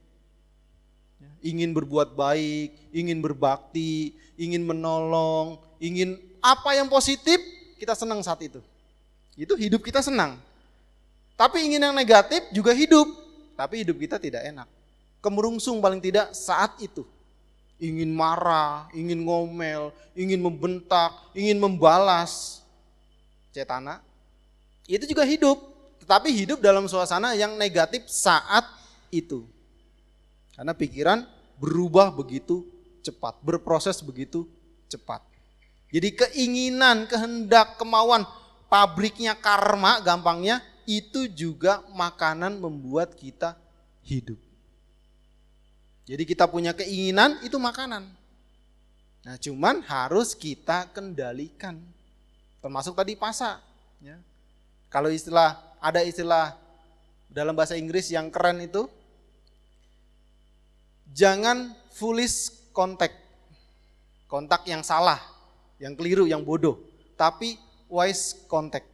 Ingin 1.42 1.74
berbuat 1.74 2.14
baik, 2.14 2.94
ingin 2.94 3.18
berbakti, 3.18 4.14
ingin 4.38 4.62
menolong, 4.62 5.58
ingin 5.82 6.16
apa 6.38 6.78
yang 6.78 6.86
positif, 6.86 7.38
kita 7.78 7.98
senang 7.98 8.22
saat 8.22 8.38
itu. 8.46 8.62
Itu 9.34 9.58
hidup 9.58 9.82
kita 9.82 9.98
senang. 9.98 10.38
Tapi 11.34 11.66
ingin 11.66 11.82
yang 11.82 11.94
negatif 11.96 12.46
juga 12.54 12.70
hidup, 12.70 13.10
tapi 13.58 13.82
hidup 13.82 13.98
kita 13.98 14.22
tidak 14.22 14.46
enak. 14.46 14.68
Kemerungsung 15.18 15.82
paling 15.82 15.98
tidak 15.98 16.30
saat 16.30 16.78
itu. 16.78 17.02
Ingin 17.82 18.14
marah, 18.14 18.86
ingin 18.94 19.26
ngomel, 19.26 19.90
ingin 20.14 20.38
membentak, 20.38 21.10
ingin 21.34 21.58
membalas. 21.58 22.62
Cetana, 23.52 24.00
itu 24.88 25.04
juga 25.04 25.28
hidup, 25.28 25.60
tetapi 26.00 26.32
hidup 26.32 26.58
dalam 26.64 26.88
suasana 26.88 27.36
yang 27.36 27.54
negatif 27.60 28.08
saat 28.08 28.64
itu. 29.12 29.44
Karena 30.56 30.72
pikiran 30.72 31.24
berubah 31.60 32.12
begitu 32.14 32.64
cepat, 33.02 33.40
berproses 33.42 33.98
begitu 34.00 34.46
cepat. 34.86 35.20
Jadi 35.92 36.08
keinginan, 36.16 37.04
kehendak, 37.04 37.76
kemauan, 37.76 38.24
pabriknya 38.72 39.36
karma 39.36 40.00
gampangnya 40.00 40.64
itu 40.88 41.28
juga 41.28 41.84
makanan 41.92 42.56
membuat 42.56 43.12
kita 43.12 43.54
hidup. 44.00 44.40
Jadi 46.08 46.22
kita 46.26 46.48
punya 46.50 46.74
keinginan 46.74 47.38
itu 47.46 47.60
makanan. 47.60 48.08
Nah 49.22 49.36
cuman 49.38 49.84
harus 49.86 50.34
kita 50.34 50.90
kendalikan. 50.90 51.78
Termasuk 52.58 52.98
tadi 52.98 53.14
pasa. 53.14 53.62
Ya. 54.02 54.18
Kalau 54.90 55.12
istilah 55.12 55.62
ada 55.78 56.02
istilah 56.02 56.58
dalam 57.30 57.54
bahasa 57.54 57.78
Inggris 57.78 58.10
yang 58.10 58.28
keren 58.34 58.58
itu 58.60 58.90
jangan 61.12 61.76
foolish 61.92 62.50
contact. 62.72 63.14
Kontak 64.26 64.64
yang 64.64 64.80
salah, 64.80 65.20
yang 65.76 65.92
keliru, 65.92 66.24
yang 66.24 66.40
bodoh. 66.40 66.80
Tapi 67.20 67.60
wise 67.92 68.48
contact. 68.48 68.88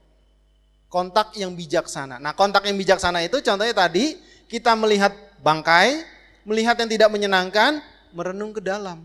Kontak 0.90 1.32
yang 1.38 1.54
bijaksana. 1.54 2.18
Nah 2.18 2.34
kontak 2.34 2.66
yang 2.66 2.74
bijaksana 2.74 3.22
itu 3.22 3.38
contohnya 3.38 3.72
tadi 3.72 4.18
kita 4.50 4.74
melihat 4.74 5.14
bangkai, 5.38 6.02
melihat 6.42 6.74
yang 6.80 6.90
tidak 6.90 7.08
menyenangkan, 7.14 7.78
merenung 8.10 8.50
ke 8.50 8.58
dalam. 8.58 8.98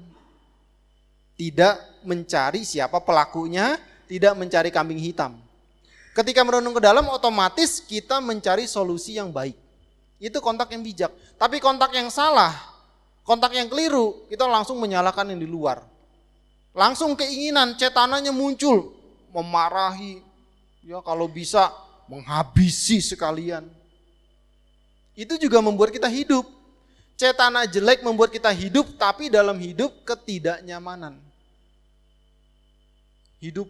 Tidak 1.38 2.06
mencari 2.08 2.66
siapa 2.66 2.98
pelakunya, 3.04 3.78
tidak 4.10 4.34
mencari 4.34 4.74
kambing 4.74 5.02
hitam. 5.02 5.38
Ketika 6.14 6.46
merenung 6.46 6.78
ke 6.78 6.82
dalam 6.82 7.10
otomatis 7.10 7.82
kita 7.82 8.22
mencari 8.22 8.66
solusi 8.66 9.18
yang 9.18 9.30
baik. 9.30 9.58
Itu 10.24 10.40
kontak 10.40 10.72
yang 10.72 10.86
bijak. 10.86 11.12
Tapi 11.36 11.60
kontak 11.60 11.92
yang 11.92 12.08
salah, 12.08 12.73
kontak 13.24 13.56
yang 13.56 13.72
keliru, 13.72 14.28
kita 14.28 14.46
langsung 14.48 14.80
menyalahkan 14.80 15.28
yang 15.32 15.40
di 15.40 15.50
luar. 15.50 15.84
Langsung 16.76 17.16
keinginan, 17.16 17.76
cetananya 17.80 18.34
muncul, 18.36 18.92
memarahi, 19.32 20.22
ya 20.84 21.00
kalau 21.02 21.26
bisa 21.32 21.72
menghabisi 22.12 23.00
sekalian. 23.00 23.66
Itu 25.14 25.38
juga 25.38 25.62
membuat 25.62 25.94
kita 25.94 26.10
hidup. 26.10 26.46
Cetana 27.14 27.70
jelek 27.70 28.02
membuat 28.02 28.34
kita 28.34 28.50
hidup, 28.50 28.98
tapi 28.98 29.30
dalam 29.30 29.56
hidup 29.62 29.94
ketidaknyamanan. 30.02 31.22
Hidup 33.38 33.70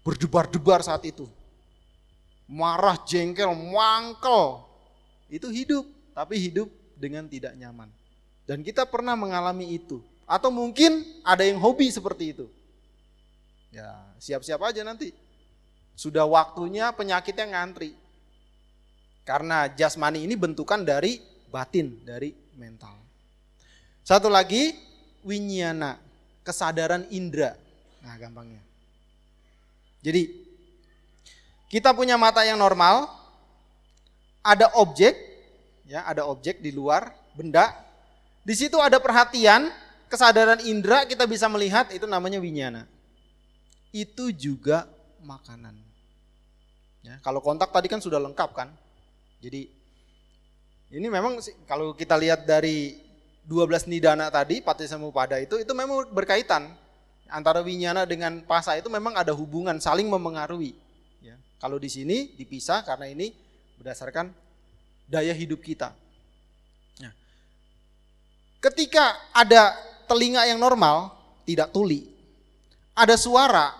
berdebar-debar 0.00 0.80
saat 0.80 1.04
itu. 1.04 1.28
Marah, 2.48 2.96
jengkel, 3.04 3.52
mangkel. 3.52 4.64
Itu 5.28 5.52
hidup, 5.52 5.84
tapi 6.16 6.40
hidup 6.40 6.72
dengan 6.96 7.28
tidak 7.28 7.52
nyaman. 7.52 7.92
Dan 8.48 8.64
kita 8.64 8.88
pernah 8.88 9.12
mengalami 9.12 9.76
itu. 9.76 10.00
Atau 10.24 10.48
mungkin 10.48 11.04
ada 11.20 11.44
yang 11.44 11.60
hobi 11.60 11.92
seperti 11.92 12.32
itu. 12.32 12.48
Ya, 13.68 13.92
siap-siap 14.16 14.64
aja 14.64 14.80
nanti. 14.80 15.12
Sudah 15.92 16.24
waktunya 16.24 16.88
penyakitnya 16.96 17.44
ngantri. 17.52 17.92
Karena 19.28 19.68
jasmani 19.68 20.24
ini 20.24 20.32
bentukan 20.32 20.80
dari 20.80 21.20
batin, 21.52 22.00
dari 22.08 22.32
mental. 22.56 22.96
Satu 24.00 24.32
lagi, 24.32 24.72
winyana, 25.20 26.00
kesadaran 26.40 27.04
indera. 27.12 27.52
Nah, 28.00 28.16
gampangnya. 28.16 28.64
Jadi, 30.00 30.32
kita 31.68 31.92
punya 31.92 32.16
mata 32.16 32.40
yang 32.48 32.56
normal, 32.56 33.12
ada 34.40 34.72
objek, 34.80 35.12
ya, 35.84 36.08
ada 36.08 36.24
objek 36.24 36.64
di 36.64 36.72
luar, 36.72 37.12
benda, 37.36 37.87
di 38.48 38.54
situ 38.56 38.80
ada 38.80 38.96
perhatian, 38.96 39.68
kesadaran 40.08 40.64
indera 40.64 41.04
kita 41.04 41.28
bisa 41.28 41.52
melihat 41.52 41.92
itu 41.92 42.08
namanya 42.08 42.40
winyana. 42.40 42.88
Itu 43.92 44.32
juga 44.32 44.88
makanan. 45.20 45.76
Ya, 47.04 47.20
kalau 47.20 47.44
kontak 47.44 47.68
tadi 47.68 47.92
kan 47.92 48.00
sudah 48.00 48.16
lengkap 48.16 48.56
kan. 48.56 48.72
Jadi 49.44 49.68
ini 50.96 51.06
memang 51.12 51.36
kalau 51.68 51.92
kita 51.92 52.16
lihat 52.16 52.48
dari 52.48 52.96
12 53.44 53.84
nidana 53.84 54.32
tadi, 54.32 54.64
pada 54.64 55.36
itu, 55.36 55.60
itu 55.60 55.72
memang 55.76 56.08
berkaitan. 56.08 56.72
Antara 57.28 57.60
winyana 57.60 58.08
dengan 58.08 58.40
pasa 58.48 58.80
itu 58.80 58.88
memang 58.88 59.12
ada 59.12 59.36
hubungan, 59.36 59.76
saling 59.76 60.08
memengaruhi. 60.08 60.72
Ya. 61.20 61.36
Kalau 61.60 61.76
di 61.76 61.92
sini 61.92 62.32
dipisah 62.32 62.80
karena 62.80 63.12
ini 63.12 63.36
berdasarkan 63.76 64.32
daya 65.04 65.36
hidup 65.36 65.60
kita. 65.60 65.92
Ketika 68.58 69.14
ada 69.30 69.74
telinga 70.10 70.42
yang 70.50 70.58
normal, 70.58 71.14
tidak 71.46 71.70
tuli, 71.70 72.10
ada 72.98 73.14
suara, 73.14 73.70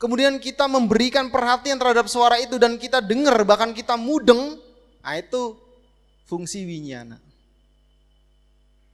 kemudian 0.00 0.40
kita 0.40 0.64
memberikan 0.64 1.28
perhatian 1.28 1.76
terhadap 1.76 2.08
suara 2.08 2.40
itu 2.40 2.56
dan 2.56 2.80
kita 2.80 3.04
dengar, 3.04 3.36
bahkan 3.44 3.76
kita 3.76 4.00
mudeng, 4.00 4.56
nah 5.04 5.14
itu 5.20 5.52
fungsi 6.24 6.64
winyana. 6.64 7.20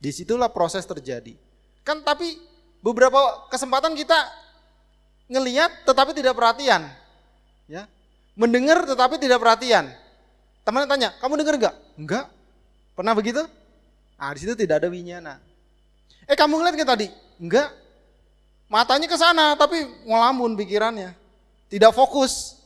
Di 0.02 0.10
situlah 0.10 0.50
proses 0.50 0.82
terjadi. 0.82 1.38
Kan 1.86 2.02
tapi 2.02 2.34
beberapa 2.82 3.46
kesempatan 3.46 3.94
kita 3.94 4.16
ngeliat 5.30 5.86
tetapi 5.86 6.10
tidak 6.18 6.34
perhatian. 6.34 6.90
Ya. 7.70 7.86
Mendengar 8.34 8.82
tetapi 8.84 9.22
tidak 9.22 9.38
perhatian. 9.38 9.88
Teman 10.66 10.84
tanya, 10.90 11.14
kamu 11.22 11.38
dengar 11.38 11.54
enggak? 11.56 11.74
Enggak. 11.94 12.26
Pernah 12.98 13.14
begitu? 13.14 13.46
Nah, 14.16 14.32
di 14.32 14.38
situ 14.40 14.56
tidak 14.56 14.84
ada 14.84 14.88
winyana. 14.88 15.36
Eh, 16.24 16.34
kamu 16.34 16.56
ngeliat 16.56 16.74
nggak 16.74 16.90
tadi? 16.90 17.08
Enggak. 17.36 17.68
Matanya 18.66 19.06
ke 19.06 19.14
sana 19.14 19.54
tapi 19.54 19.78
ngelamun 20.08 20.58
pikirannya. 20.58 21.14
Tidak 21.70 21.92
fokus. 21.94 22.56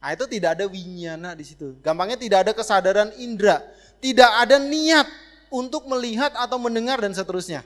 Nah, 0.00 0.14
itu 0.16 0.24
tidak 0.26 0.58
ada 0.58 0.64
winyana 0.66 1.36
di 1.36 1.44
situ. 1.44 1.76
Gampangnya 1.84 2.18
tidak 2.18 2.38
ada 2.46 2.52
kesadaran 2.54 3.10
indera, 3.18 3.62
tidak 3.98 4.30
ada 4.38 4.56
niat 4.58 5.06
untuk 5.52 5.86
melihat 5.86 6.34
atau 6.34 6.58
mendengar 6.58 6.98
dan 6.98 7.14
seterusnya. 7.14 7.62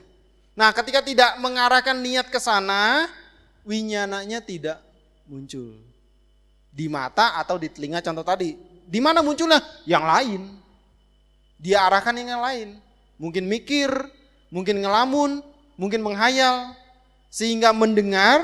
Nah, 0.57 0.73
ketika 0.75 0.99
tidak 1.01 1.37
mengarahkan 1.39 1.95
niat 1.95 2.27
ke 2.27 2.39
sana, 2.41 3.07
winyananya 3.63 4.43
tidak 4.43 4.81
muncul. 5.29 5.77
Di 6.71 6.87
mata 6.87 7.37
atau 7.39 7.61
di 7.61 7.69
telinga 7.69 8.01
contoh 8.03 8.25
tadi. 8.25 8.57
Di 8.89 8.99
mana 8.99 9.23
munculnya? 9.23 9.61
Yang 9.87 10.03
lain. 10.05 10.41
Dia 11.61 11.85
arahkan 11.87 12.15
yang 12.17 12.41
lain. 12.41 12.90
Mungkin 13.21 13.45
mikir, 13.45 13.93
mungkin 14.49 14.81
ngelamun, 14.81 15.45
mungkin 15.77 16.01
menghayal. 16.01 16.73
Sehingga 17.29 17.69
mendengar 17.71 18.43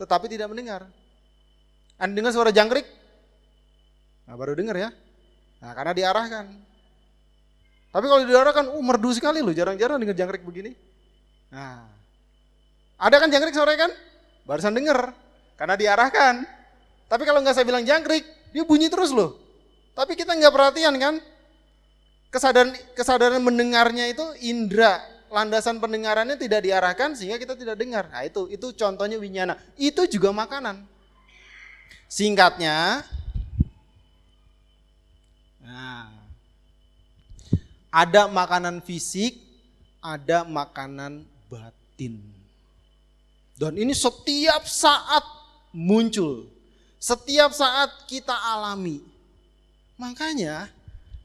tetapi 0.00 0.28
tidak 0.28 0.52
mendengar. 0.52 0.88
Anda 1.96 2.12
dengar 2.16 2.32
suara 2.32 2.52
jangkrik? 2.52 2.84
Nah, 4.28 4.34
baru 4.36 4.56
dengar 4.56 4.76
ya. 4.76 4.88
Nah, 5.60 5.72
karena 5.72 5.92
diarahkan. 5.96 6.44
Tapi 7.92 8.04
kalau 8.04 8.22
diarahkan, 8.28 8.64
uh, 8.68 8.84
merdu 8.84 9.08
sekali 9.16 9.40
loh, 9.40 9.56
jarang-jarang 9.56 9.96
dengar 9.96 10.12
jangkrik 10.12 10.44
begini. 10.44 10.76
Nah, 11.48 11.88
ada 13.00 13.16
kan 13.16 13.32
jangkrik 13.32 13.56
sore 13.56 13.72
kan? 13.80 13.88
Barusan 14.44 14.76
dengar, 14.76 15.16
karena 15.56 15.80
diarahkan. 15.80 16.44
Tapi 17.08 17.22
kalau 17.24 17.40
nggak 17.40 17.56
saya 17.56 17.64
bilang 17.64 17.88
jangkrik, 17.88 18.24
dia 18.52 18.68
bunyi 18.68 18.92
terus 18.92 19.16
loh. 19.16 19.40
Tapi 19.96 20.12
kita 20.12 20.36
nggak 20.36 20.52
perhatian 20.52 20.92
kan? 21.00 21.14
Kesadaran 22.30 22.74
kesadaran 22.92 23.40
mendengarnya 23.40 24.10
itu 24.10 24.24
indera, 24.44 25.00
landasan 25.30 25.78
pendengarannya 25.78 26.36
tidak 26.36 26.66
diarahkan 26.66 27.14
sehingga 27.16 27.38
kita 27.40 27.54
tidak 27.54 27.76
dengar. 27.78 28.06
Nah 28.10 28.26
itu 28.26 28.50
itu 28.50 28.74
contohnya 28.76 29.16
winyana. 29.16 29.56
Itu 29.78 30.04
juga 30.10 30.30
makanan. 30.34 30.84
Singkatnya, 32.06 33.02
nah, 35.58 36.06
ada 37.90 38.30
makanan 38.30 38.78
fisik, 38.86 39.42
ada 39.98 40.46
makanan 40.46 41.26
batin. 41.50 42.22
Dan 43.58 43.74
ini 43.80 43.96
setiap 43.96 44.68
saat 44.68 45.24
muncul, 45.74 46.46
setiap 47.00 47.50
saat 47.50 48.06
kita 48.06 48.36
alami. 48.36 49.00
Makanya 49.96 50.68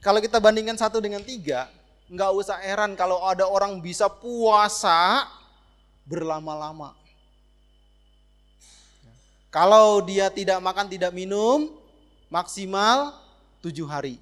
kalau 0.02 0.18
kita 0.18 0.42
bandingkan 0.42 0.76
satu 0.76 0.98
dengan 0.98 1.22
tiga, 1.22 1.70
nggak 2.10 2.32
usah 2.34 2.58
heran 2.58 2.98
kalau 2.98 3.22
ada 3.22 3.46
orang 3.46 3.78
bisa 3.78 4.10
puasa 4.10 5.30
berlama-lama. 6.10 6.98
Kalau 9.54 10.02
dia 10.02 10.34
tidak 10.34 10.58
makan, 10.58 10.90
tidak 10.90 11.14
minum, 11.14 11.70
maksimal 12.34 13.14
tujuh 13.62 13.86
hari. 13.86 14.18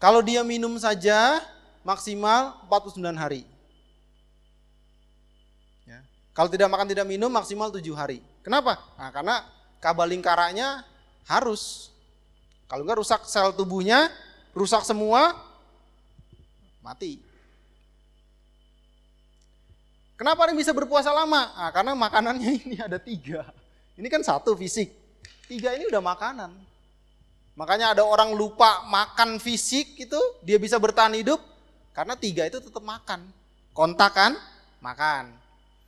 Kalau 0.00 0.24
dia 0.24 0.40
minum 0.40 0.72
saja, 0.80 1.44
maksimal 1.84 2.56
49 2.70 3.02
hari. 3.18 3.42
Ya. 5.84 6.00
Kalau 6.32 6.48
tidak 6.48 6.70
makan, 6.72 6.88
tidak 6.88 7.04
minum, 7.04 7.28
maksimal 7.28 7.68
tujuh 7.68 7.92
hari. 7.92 8.24
Kenapa? 8.40 8.80
Nah, 8.96 9.10
karena 9.12 9.44
kabalingkaranya 9.82 10.86
harus. 11.28 11.92
Kalau 12.70 12.86
enggak 12.86 13.02
rusak 13.02 13.26
sel 13.26 13.50
tubuhnya, 13.52 14.08
rusak 14.60 14.84
semua, 14.84 15.32
mati. 16.84 17.24
Kenapa 20.20 20.44
dia 20.52 20.60
bisa 20.60 20.76
berpuasa 20.76 21.08
lama? 21.16 21.48
Nah, 21.48 21.72
karena 21.72 21.96
makanannya 21.96 22.50
ini 22.68 22.76
ada 22.76 23.00
tiga. 23.00 23.48
Ini 23.96 24.04
kan 24.12 24.20
satu 24.20 24.52
fisik. 24.52 24.92
Tiga 25.48 25.72
ini 25.72 25.88
udah 25.88 26.04
makanan. 26.04 26.52
Makanya 27.56 27.96
ada 27.96 28.04
orang 28.04 28.36
lupa 28.36 28.84
makan 28.84 29.40
fisik 29.40 29.96
itu 29.96 30.20
dia 30.44 30.60
bisa 30.60 30.76
bertahan 30.76 31.16
hidup 31.16 31.40
karena 31.96 32.14
tiga 32.20 32.44
itu 32.44 32.60
tetap 32.60 32.84
makan. 32.84 33.24
Kontak 33.72 34.12
kan? 34.12 34.32
Makan. 34.84 35.32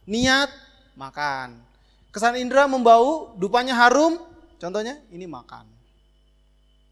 Niat? 0.09 0.49
Makan. 0.97 1.61
Kesan 2.13 2.37
indera 2.37 2.69
membau, 2.69 3.33
dupanya 3.41 3.73
harum, 3.73 4.21
contohnya 4.61 5.01
ini 5.09 5.25
makan. 5.25 5.65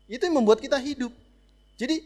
Itu 0.08 0.24
yang 0.24 0.40
membuat 0.40 0.64
kita 0.64 0.80
hidup. 0.80 1.12
Jadi 1.80 2.04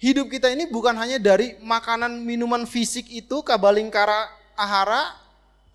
hidup 0.00 0.32
kita 0.32 0.48
ini 0.48 0.64
bukan 0.64 0.96
hanya 0.96 1.20
dari 1.20 1.60
makanan 1.60 2.24
minuman 2.24 2.64
fisik 2.64 3.04
itu 3.12 3.44
kabalingkara 3.44 4.32
ahara, 4.56 5.12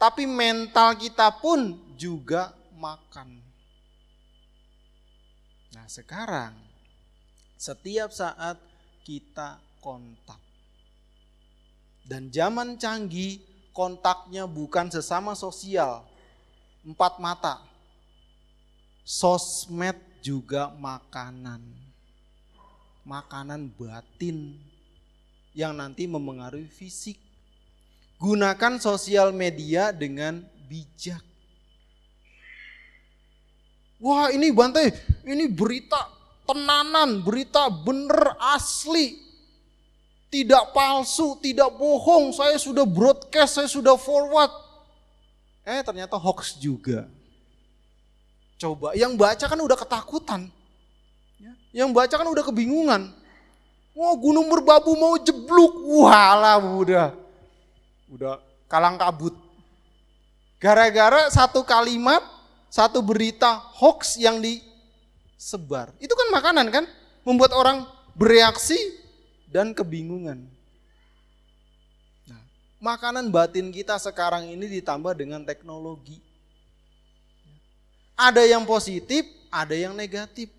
tapi 0.02 0.26
mental 0.26 0.98
kita 0.98 1.30
pun 1.38 1.78
juga 1.94 2.58
makan. 2.74 3.38
Nah 5.78 5.86
sekarang 5.86 6.58
setiap 7.54 8.10
saat 8.10 8.58
kita 9.06 9.62
kontak. 9.78 10.42
Dan 12.04 12.34
zaman 12.34 12.82
canggih 12.82 13.40
kontaknya 13.78 14.50
bukan 14.50 14.90
sesama 14.90 15.38
sosial. 15.38 16.02
Empat 16.82 17.22
mata. 17.22 17.62
Sosmed 19.06 19.96
juga 20.20 20.68
makanan. 20.76 21.93
Makanan 23.04 23.68
batin 23.76 24.56
yang 25.52 25.76
nanti 25.76 26.08
memengaruhi 26.08 26.72
fisik. 26.72 27.20
Gunakan 28.16 28.80
sosial 28.80 29.36
media 29.36 29.92
dengan 29.92 30.40
bijak. 30.72 31.20
Wah 34.04 34.32
ini 34.32 34.52
Bante, 34.52 34.92
ini 35.24 35.48
berita 35.48 36.12
tenanan, 36.44 37.24
berita 37.24 37.72
bener 37.72 38.36
asli. 38.56 39.20
Tidak 40.28 40.74
palsu, 40.74 41.38
tidak 41.40 41.72
bohong, 41.78 42.34
saya 42.34 42.58
sudah 42.58 42.84
broadcast, 42.84 43.62
saya 43.62 43.70
sudah 43.70 43.96
forward. 43.96 44.50
Eh 45.64 45.80
ternyata 45.86 46.18
hoax 46.18 46.58
juga. 46.58 47.06
Coba, 48.58 48.96
yang 48.96 49.16
baca 49.16 49.46
kan 49.46 49.60
udah 49.60 49.78
ketakutan. 49.78 50.52
Ya, 51.74 51.84
yang 51.84 51.92
baca 51.92 52.14
kan 52.14 52.30
udah 52.30 52.46
kebingungan. 52.46 53.10
Wah 53.98 54.14
gunung 54.18 54.46
merbabu 54.46 54.94
mau 54.94 55.18
jebluk, 55.18 55.74
walah 56.06 56.62
udah. 56.62 57.18
Udah 58.14 58.38
kalang 58.70 59.02
kabut. 59.02 59.34
Gara-gara 60.62 61.28
satu 61.34 61.66
kalimat 61.66 62.22
satu 62.74 63.06
berita 63.06 63.62
hoax 63.78 64.18
yang 64.18 64.42
disebar. 64.42 65.94
Itu 66.02 66.18
kan 66.18 66.34
makanan 66.34 66.74
kan? 66.74 66.86
Membuat 67.22 67.54
orang 67.54 67.86
bereaksi 68.18 68.78
dan 69.46 69.78
kebingungan. 69.78 70.50
Nah, 72.26 72.42
makanan 72.82 73.30
batin 73.30 73.70
kita 73.70 73.94
sekarang 74.02 74.50
ini 74.50 74.66
ditambah 74.82 75.14
dengan 75.14 75.46
teknologi. 75.46 76.18
Ada 78.18 78.42
yang 78.46 78.66
positif, 78.66 79.26
ada 79.54 79.78
yang 79.78 79.94
negatif. 79.94 80.50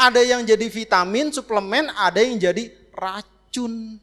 Ada 0.00 0.24
yang 0.24 0.40
jadi 0.48 0.64
vitamin, 0.72 1.28
suplemen, 1.28 1.92
ada 1.92 2.24
yang 2.24 2.40
jadi 2.40 2.72
racun. 2.96 4.00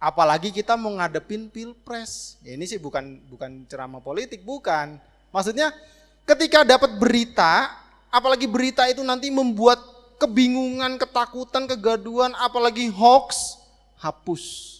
Apalagi 0.00 0.48
kita 0.48 0.72
mau 0.80 0.96
ngadepin 0.96 1.52
pilpres. 1.52 2.40
Ya 2.40 2.56
ini 2.56 2.64
sih 2.64 2.80
bukan 2.80 3.20
bukan 3.28 3.68
ceramah 3.68 4.00
politik, 4.00 4.40
bukan 4.40 4.96
Maksudnya 5.34 5.74
ketika 6.22 6.62
dapat 6.62 6.94
berita, 6.94 7.74
apalagi 8.06 8.46
berita 8.46 8.86
itu 8.86 9.02
nanti 9.02 9.34
membuat 9.34 9.82
kebingungan, 10.22 10.94
ketakutan, 10.94 11.66
kegaduhan, 11.66 12.30
apalagi 12.38 12.86
hoax, 12.86 13.58
hapus. 13.98 14.78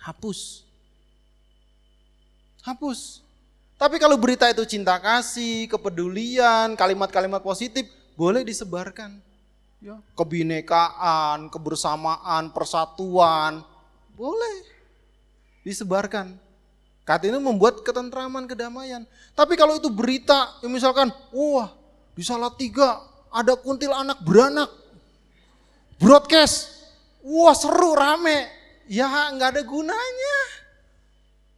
Hapus. 0.00 0.64
Hapus. 2.64 3.20
Tapi 3.76 4.00
kalau 4.00 4.16
berita 4.16 4.48
itu 4.48 4.64
cinta 4.64 4.96
kasih, 4.96 5.68
kepedulian, 5.68 6.72
kalimat-kalimat 6.72 7.44
positif, 7.44 7.84
boleh 8.14 8.42
disebarkan. 8.46 9.20
Ya, 9.82 9.98
kebinekaan, 10.14 11.50
kebersamaan, 11.50 12.54
persatuan, 12.54 13.66
boleh 14.14 14.56
disebarkan. 15.66 16.38
Kata 17.02 17.26
ini 17.26 17.42
membuat 17.42 17.82
ketentraman, 17.82 18.46
kedamaian. 18.46 19.02
Tapi 19.34 19.58
kalau 19.58 19.74
itu 19.74 19.90
berita, 19.90 20.54
ya 20.62 20.70
misalkan, 20.70 21.10
wah 21.34 21.74
di 22.14 22.22
tiga 22.62 23.02
ada 23.26 23.58
kuntil 23.58 23.90
anak 23.90 24.22
beranak. 24.22 24.70
Broadcast, 25.98 26.70
wah 27.26 27.54
seru, 27.56 27.98
rame. 27.98 28.46
Ya 28.86 29.10
nggak 29.34 29.58
ada 29.58 29.62
gunanya. 29.66 30.38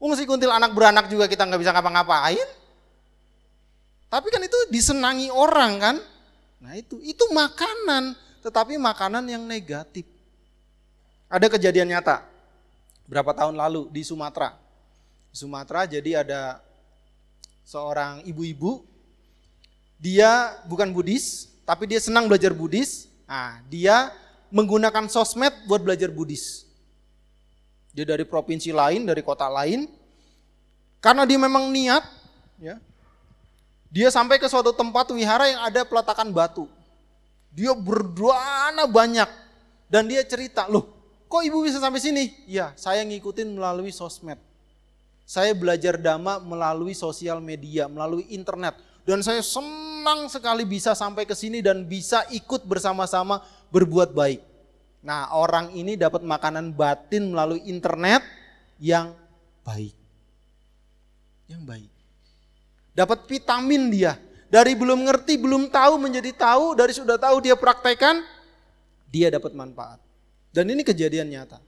Oh, 0.00 0.08
mesti 0.08 0.24
kuntil 0.24 0.52
anak 0.52 0.72
beranak 0.72 1.12
juga 1.12 1.28
kita 1.28 1.44
nggak 1.44 1.60
bisa 1.60 1.76
ngapa-ngapain. 1.76 2.48
Tapi 4.08 4.28
kan 4.32 4.40
itu 4.40 4.58
disenangi 4.72 5.28
orang 5.28 5.72
kan. 5.76 5.96
Nah 6.64 6.80
itu, 6.80 6.96
itu 7.04 7.24
makanan, 7.28 8.16
tetapi 8.40 8.80
makanan 8.80 9.28
yang 9.28 9.44
negatif. 9.44 10.08
Ada 11.28 11.52
kejadian 11.52 11.92
nyata, 11.92 12.24
berapa 13.04 13.36
tahun 13.36 13.60
lalu 13.60 13.92
di 13.92 14.00
Sumatera 14.00 14.56
Sumatera 15.34 15.82
jadi 15.84 16.22
ada 16.22 16.62
seorang 17.66 18.22
ibu-ibu 18.22 18.86
dia 19.98 20.62
bukan 20.70 20.94
Buddhis 20.94 21.50
tapi 21.66 21.90
dia 21.90 21.98
senang 21.98 22.28
belajar 22.28 22.52
Buddhis. 22.52 23.08
Nah, 23.24 23.58
dia 23.72 24.12
menggunakan 24.52 25.08
sosmed 25.08 25.50
buat 25.64 25.80
belajar 25.80 26.12
Buddhis. 26.12 26.68
Dia 27.90 28.04
dari 28.04 28.22
provinsi 28.28 28.70
lain, 28.70 29.08
dari 29.08 29.24
kota 29.24 29.48
lain. 29.48 29.88
Karena 31.00 31.24
dia 31.24 31.40
memang 31.40 31.72
niat, 31.72 32.04
ya. 32.60 32.76
Dia 33.94 34.10
sampai 34.10 34.42
ke 34.42 34.50
suatu 34.50 34.74
tempat 34.74 35.14
wihara 35.14 35.46
yang 35.46 35.62
ada 35.62 35.86
peletakan 35.86 36.34
batu. 36.34 36.66
Dia 37.54 37.70
berdoa 37.78 38.74
banyak 38.90 39.30
dan 39.86 40.10
dia 40.10 40.26
cerita, 40.26 40.66
"Loh, 40.66 40.90
kok 41.30 41.46
ibu 41.46 41.62
bisa 41.62 41.78
sampai 41.78 42.02
sini?" 42.02 42.34
Ya, 42.50 42.74
saya 42.74 43.06
ngikutin 43.06 43.54
melalui 43.54 43.94
sosmed. 43.94 44.42
Saya 45.22 45.54
belajar 45.54 45.94
dhamma 45.94 46.42
melalui 46.42 46.98
sosial 46.98 47.38
media, 47.38 47.86
melalui 47.86 48.26
internet. 48.34 48.74
Dan 49.06 49.22
saya 49.22 49.46
senang 49.46 50.26
sekali 50.26 50.66
bisa 50.66 50.98
sampai 50.98 51.22
ke 51.22 51.38
sini 51.38 51.62
dan 51.62 51.86
bisa 51.86 52.26
ikut 52.34 52.66
bersama-sama 52.66 53.46
berbuat 53.70 54.10
baik. 54.10 54.42
Nah 55.06 55.30
orang 55.38 55.70
ini 55.70 55.94
dapat 55.94 56.26
makanan 56.26 56.74
batin 56.74 57.30
melalui 57.30 57.62
internet 57.70 58.26
yang 58.82 59.14
baik. 59.62 59.94
Yang 61.46 61.62
baik. 61.62 61.93
Dapat 62.94 63.26
vitamin 63.26 63.90
dia. 63.90 64.14
Dari 64.48 64.78
belum 64.78 65.02
ngerti, 65.02 65.34
belum 65.34 65.66
tahu 65.66 65.98
menjadi 65.98 66.30
tahu, 66.30 66.78
dari 66.78 66.94
sudah 66.94 67.18
tahu 67.18 67.42
dia 67.42 67.58
praktekkan, 67.58 68.22
dia 69.10 69.34
dapat 69.34 69.50
manfaat. 69.50 69.98
Dan 70.54 70.70
ini 70.70 70.86
kejadian 70.86 71.26
nyata. 71.26 71.58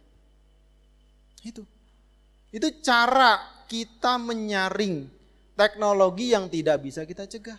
Itu. 1.42 1.66
Itu 2.54 2.70
cara 2.78 3.42
kita 3.66 4.22
menyaring 4.22 5.10
teknologi 5.58 6.30
yang 6.30 6.46
tidak 6.46 6.78
bisa 6.86 7.02
kita 7.02 7.26
cegah. 7.26 7.58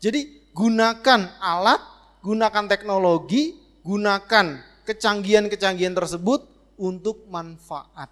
Jadi 0.00 0.50
gunakan 0.50 1.20
alat, 1.38 1.82
gunakan 2.24 2.64
teknologi, 2.66 3.54
gunakan 3.86 4.46
kecanggihan-kecanggihan 4.88 5.94
tersebut 5.94 6.42
untuk 6.80 7.28
manfaat. 7.28 8.08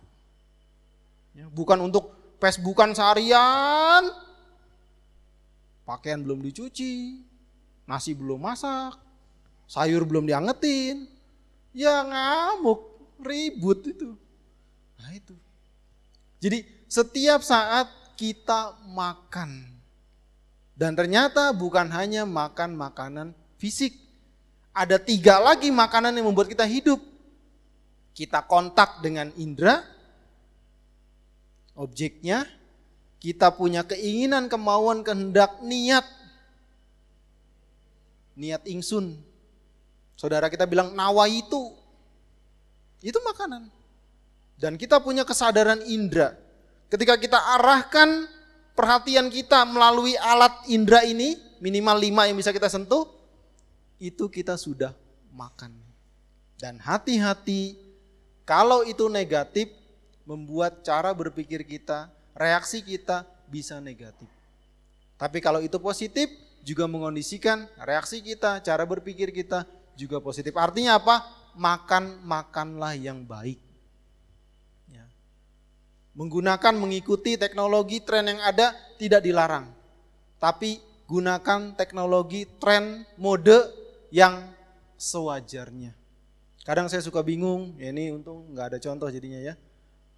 Ya, 1.32 1.49
bukan 1.49 1.89
untuk 1.89 2.18
Facebookan 2.39 2.95
seharian, 2.95 4.14
pakaian 5.82 6.22
belum 6.22 6.39
dicuci, 6.39 7.18
nasi 7.82 8.14
belum 8.14 8.39
masak, 8.39 8.95
sayur 9.66 10.07
belum 10.07 10.26
diangetin, 10.26 11.11
ya 11.74 12.07
ngamuk, 12.07 12.80
ribut 13.18 13.82
itu. 13.91 14.14
Nah 15.03 15.11
itu. 15.11 15.34
Jadi 16.39 16.62
setiap 16.86 17.43
saat 17.43 17.91
kita 18.14 18.78
makan, 18.86 19.66
dan 20.78 20.95
ternyata 20.95 21.51
bukan 21.51 21.91
hanya 21.91 22.22
makan 22.22 22.78
makanan 22.78 23.34
fisik. 23.59 23.99
Ada 24.70 25.03
tiga 25.03 25.43
lagi 25.43 25.74
makanan 25.74 26.14
yang 26.14 26.30
membuat 26.30 26.47
kita 26.47 26.62
hidup. 26.62 27.03
Kita 28.14 28.47
kontak 28.47 29.03
dengan 29.03 29.34
indera, 29.34 29.82
objeknya, 31.79 32.43
kita 33.22 33.55
punya 33.55 33.87
keinginan, 33.87 34.51
kemauan, 34.51 35.07
kehendak, 35.07 35.62
niat. 35.62 36.03
Niat 38.35 38.66
ingsun. 38.66 39.14
Saudara 40.18 40.51
kita 40.51 40.66
bilang 40.66 40.99
nawa 40.99 41.31
itu. 41.31 41.70
Itu 42.99 43.22
makanan. 43.22 43.70
Dan 44.59 44.74
kita 44.74 44.99
punya 44.99 45.22
kesadaran 45.22 45.79
indera. 45.87 46.35
Ketika 46.91 47.14
kita 47.14 47.39
arahkan 47.59 48.26
perhatian 48.74 49.31
kita 49.31 49.62
melalui 49.62 50.18
alat 50.18 50.66
indera 50.66 51.07
ini, 51.07 51.39
minimal 51.62 51.95
lima 51.99 52.26
yang 52.26 52.35
bisa 52.35 52.51
kita 52.51 52.66
sentuh, 52.66 53.07
itu 54.03 54.26
kita 54.26 54.59
sudah 54.59 54.95
makan. 55.31 55.74
Dan 56.59 56.83
hati-hati, 56.83 57.79
kalau 58.43 58.83
itu 58.83 59.07
negatif, 59.07 59.70
membuat 60.29 60.85
cara 60.85 61.16
berpikir 61.16 61.64
kita, 61.64 62.12
reaksi 62.37 62.85
kita 62.85 63.24
bisa 63.49 63.81
negatif. 63.81 64.29
Tapi 65.16 65.41
kalau 65.41 65.64
itu 65.64 65.81
positif, 65.81 66.29
juga 66.61 66.85
mengondisikan 66.85 67.64
reaksi 67.81 68.20
kita, 68.20 68.61
cara 68.61 68.85
berpikir 68.85 69.33
kita 69.33 69.64
juga 69.97 70.20
positif. 70.20 70.53
Artinya 70.53 71.01
apa? 71.01 71.24
Makan, 71.57 72.20
makanlah 72.22 72.93
yang 72.93 73.24
baik 73.24 73.59
menggunakan 76.18 76.74
mengikuti 76.74 77.39
teknologi 77.39 78.03
tren 78.03 78.26
yang 78.26 78.43
ada 78.43 78.74
tidak 78.99 79.22
dilarang. 79.22 79.70
Tapi 80.43 80.83
gunakan 81.07 81.79
teknologi 81.79 82.43
tren 82.59 83.07
mode 83.14 83.70
yang 84.11 84.51
sewajarnya. 84.99 85.95
Kadang 86.66 86.91
saya 86.91 87.01
suka 87.07 87.22
bingung, 87.22 87.79
ya 87.79 87.95
ini 87.95 88.11
untung 88.11 88.51
nggak 88.51 88.74
ada 88.74 88.79
contoh 88.83 89.07
jadinya 89.09 89.39
ya. 89.39 89.55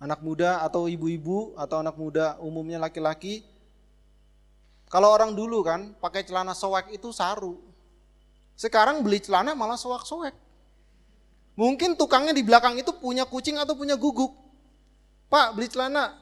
Anak 0.00 0.24
muda 0.24 0.64
atau 0.64 0.88
ibu-ibu 0.88 1.52
atau 1.60 1.84
anak 1.84 1.92
muda 2.00 2.40
umumnya 2.40 2.80
laki-laki, 2.80 3.44
kalau 4.90 5.12
orang 5.12 5.36
dulu 5.36 5.62
kan 5.62 5.92
pakai 6.02 6.24
celana 6.24 6.56
soek 6.56 6.90
itu 6.90 7.12
saru. 7.12 7.60
Sekarang 8.58 9.04
beli 9.06 9.22
celana 9.22 9.54
malah 9.54 9.78
soak-soek. 9.78 10.34
Mungkin 11.54 11.94
tukangnya 11.94 12.32
di 12.32 12.40
belakang 12.40 12.80
itu 12.80 12.90
punya 12.96 13.28
kucing 13.28 13.60
atau 13.60 13.76
punya 13.76 13.94
guguk. 13.94 14.32
Pak 15.30 15.54
beli 15.54 15.70
celana, 15.70 16.16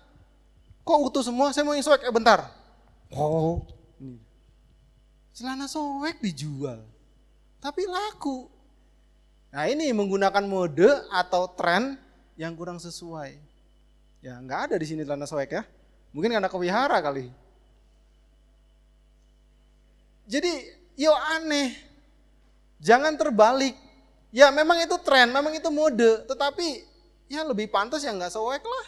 kok 0.85 0.99
utuh 1.01 1.25
semua, 1.25 1.55
saya 1.55 1.65
mau 1.65 1.73
yang 1.73 1.87
sobek, 1.87 2.05
eh 2.05 2.13
bentar. 2.13 2.51
Oh, 3.09 3.65
celana 5.33 5.65
sobek 5.65 6.21
dijual, 6.21 6.85
tapi 7.63 7.89
laku. 7.89 8.53
Nah 9.49 9.65
ini 9.65 9.89
menggunakan 9.97 10.45
mode 10.45 11.09
atau 11.09 11.49
tren 11.57 11.97
yang 12.37 12.53
kurang 12.53 12.77
sesuai. 12.77 13.48
Ya 14.19 14.35
nggak 14.39 14.71
ada 14.71 14.75
di 14.79 14.87
sini 14.87 15.07
celana 15.07 15.31
sobek 15.31 15.55
ya, 15.55 15.63
mungkin 16.11 16.35
karena 16.35 16.51
kewihara 16.51 16.99
kali. 16.99 17.31
Jadi 20.27 20.53
yo 20.99 21.15
aneh, 21.39 21.73
jangan 22.83 23.15
terbalik. 23.15 23.79
Ya 24.29 24.53
memang 24.53 24.77
itu 24.83 24.99
tren, 25.01 25.33
memang 25.33 25.57
itu 25.57 25.73
mode, 25.73 26.29
tetapi 26.29 26.85
ya 27.33 27.47
lebih 27.47 27.73
pantas 27.73 28.05
ya 28.05 28.13
nggak 28.13 28.35
soek 28.35 28.61
lah. 28.61 28.87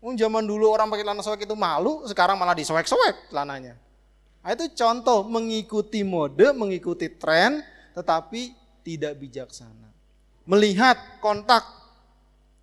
Mungkin 0.00 0.16
zaman 0.16 0.48
dulu 0.48 0.72
orang 0.72 0.88
pakai 0.88 1.04
celana 1.04 1.20
sobek 1.20 1.44
itu 1.44 1.52
malu, 1.52 2.08
sekarang 2.08 2.40
malah 2.40 2.56
disoek-soek 2.56 3.28
celananya. 3.28 3.76
Nah, 4.40 4.56
itu 4.56 4.72
contoh 4.72 5.28
mengikuti 5.28 6.00
mode, 6.00 6.56
mengikuti 6.56 7.12
tren, 7.12 7.60
tetapi 7.92 8.56
tidak 8.80 9.20
bijaksana. 9.20 9.92
Melihat 10.48 10.96
kontak, 11.20 11.60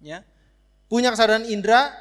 ya, 0.01 0.25
punya 0.87 1.11
kesadaran 1.11 1.43
indera, 1.47 1.91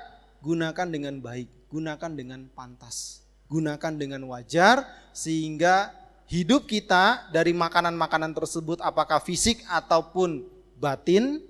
gunakan 0.43 0.87
dengan 0.87 1.19
baik, 1.19 1.51
gunakan 1.71 2.11
dengan 2.15 2.47
pantas, 2.55 3.27
gunakan 3.51 3.93
dengan 3.99 4.23
wajar, 4.31 4.87
sehingga 5.11 5.91
hidup 6.31 6.67
kita 6.67 7.31
dari 7.35 7.51
makanan-makanan 7.55 8.35
tersebut, 8.35 8.79
apakah 8.83 9.19
fisik 9.23 9.63
ataupun 9.67 10.47
batin, 10.79 11.43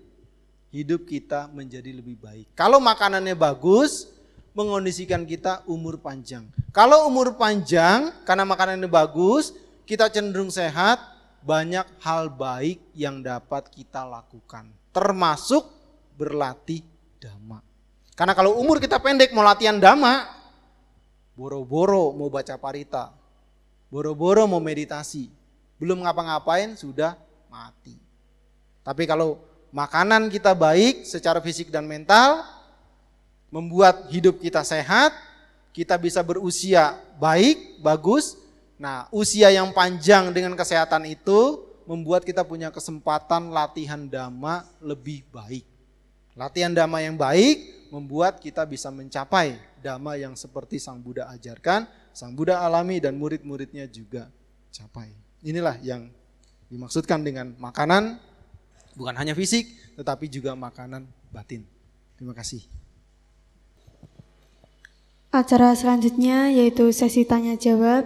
hidup 0.73 1.09
kita 1.09 1.49
menjadi 1.53 1.93
lebih 1.93 2.21
baik. 2.21 2.53
Kalau 2.57 2.81
makanannya 2.81 3.37
bagus, 3.37 4.09
mengondisikan 4.57 5.29
kita 5.29 5.61
umur 5.69 6.01
panjang. 6.01 6.49
Kalau 6.73 7.09
umur 7.09 7.37
panjang, 7.37 8.13
karena 8.25 8.45
makanannya 8.49 8.89
bagus, 8.89 9.53
kita 9.85 10.09
cenderung 10.09 10.49
sehat, 10.49 11.01
banyak 11.45 11.85
hal 12.01 12.33
baik 12.33 12.81
yang 12.97 13.21
dapat 13.21 13.69
kita 13.69 14.03
lakukan. 14.03 14.73
Termasuk 14.91 15.69
berlatih 16.17 16.81
dhamma. 17.21 17.61
Karena 18.17 18.33
kalau 18.33 18.57
umur 18.57 18.81
kita 18.81 18.97
pendek 18.97 19.33
mau 19.37 19.45
latihan 19.45 19.77
dhamma, 19.77 20.25
boro-boro 21.37 22.17
mau 22.17 22.33
baca 22.33 22.57
parita, 22.57 23.13
boro-boro 23.93 24.49
mau 24.49 24.63
meditasi, 24.63 25.29
belum 25.77 26.01
ngapa-ngapain 26.05 26.73
sudah 26.81 27.13
mati. 27.53 28.01
Tapi 28.81 29.05
kalau 29.05 29.37
makanan 29.69 30.33
kita 30.33 30.57
baik 30.57 31.05
secara 31.05 31.45
fisik 31.45 31.69
dan 31.69 31.85
mental, 31.85 32.41
membuat 33.53 34.09
hidup 34.09 34.41
kita 34.41 34.65
sehat, 34.65 35.13
kita 35.77 36.01
bisa 36.01 36.25
berusia 36.25 36.97
baik, 37.21 37.85
bagus. 37.85 38.41
Nah, 38.81 39.09
usia 39.13 39.53
yang 39.53 39.77
panjang 39.77 40.33
dengan 40.33 40.57
kesehatan 40.57 41.05
itu 41.05 41.65
membuat 41.85 42.25
kita 42.25 42.49
punya 42.49 42.73
kesempatan 42.73 43.53
latihan 43.53 44.09
dhamma 44.09 44.65
lebih 44.81 45.21
baik. 45.29 45.76
Latihan 46.37 46.69
dhamma 46.69 47.01
yang 47.01 47.17
baik 47.17 47.89
membuat 47.89 48.45
kita 48.45 48.69
bisa 48.69 48.93
mencapai 48.93 49.57
dhamma 49.81 50.21
yang 50.21 50.37
seperti 50.37 50.77
Sang 50.77 51.01
Buddha 51.01 51.33
ajarkan, 51.33 51.89
Sang 52.13 52.37
Buddha 52.37 52.61
alami 52.61 53.01
dan 53.01 53.17
murid-muridnya 53.17 53.89
juga 53.89 54.29
capai. 54.69 55.17
Inilah 55.41 55.81
yang 55.81 56.13
dimaksudkan 56.69 57.25
dengan 57.25 57.57
makanan 57.57 58.21
bukan 59.01 59.17
hanya 59.17 59.33
fisik 59.33 59.65
tetapi 59.97 60.29
juga 60.29 60.53
makanan 60.53 61.09
batin. 61.33 61.65
Terima 62.21 62.37
kasih. 62.37 62.61
Acara 65.33 65.73
selanjutnya 65.73 66.53
yaitu 66.53 66.93
sesi 66.93 67.25
tanya 67.25 67.57
jawab 67.57 68.05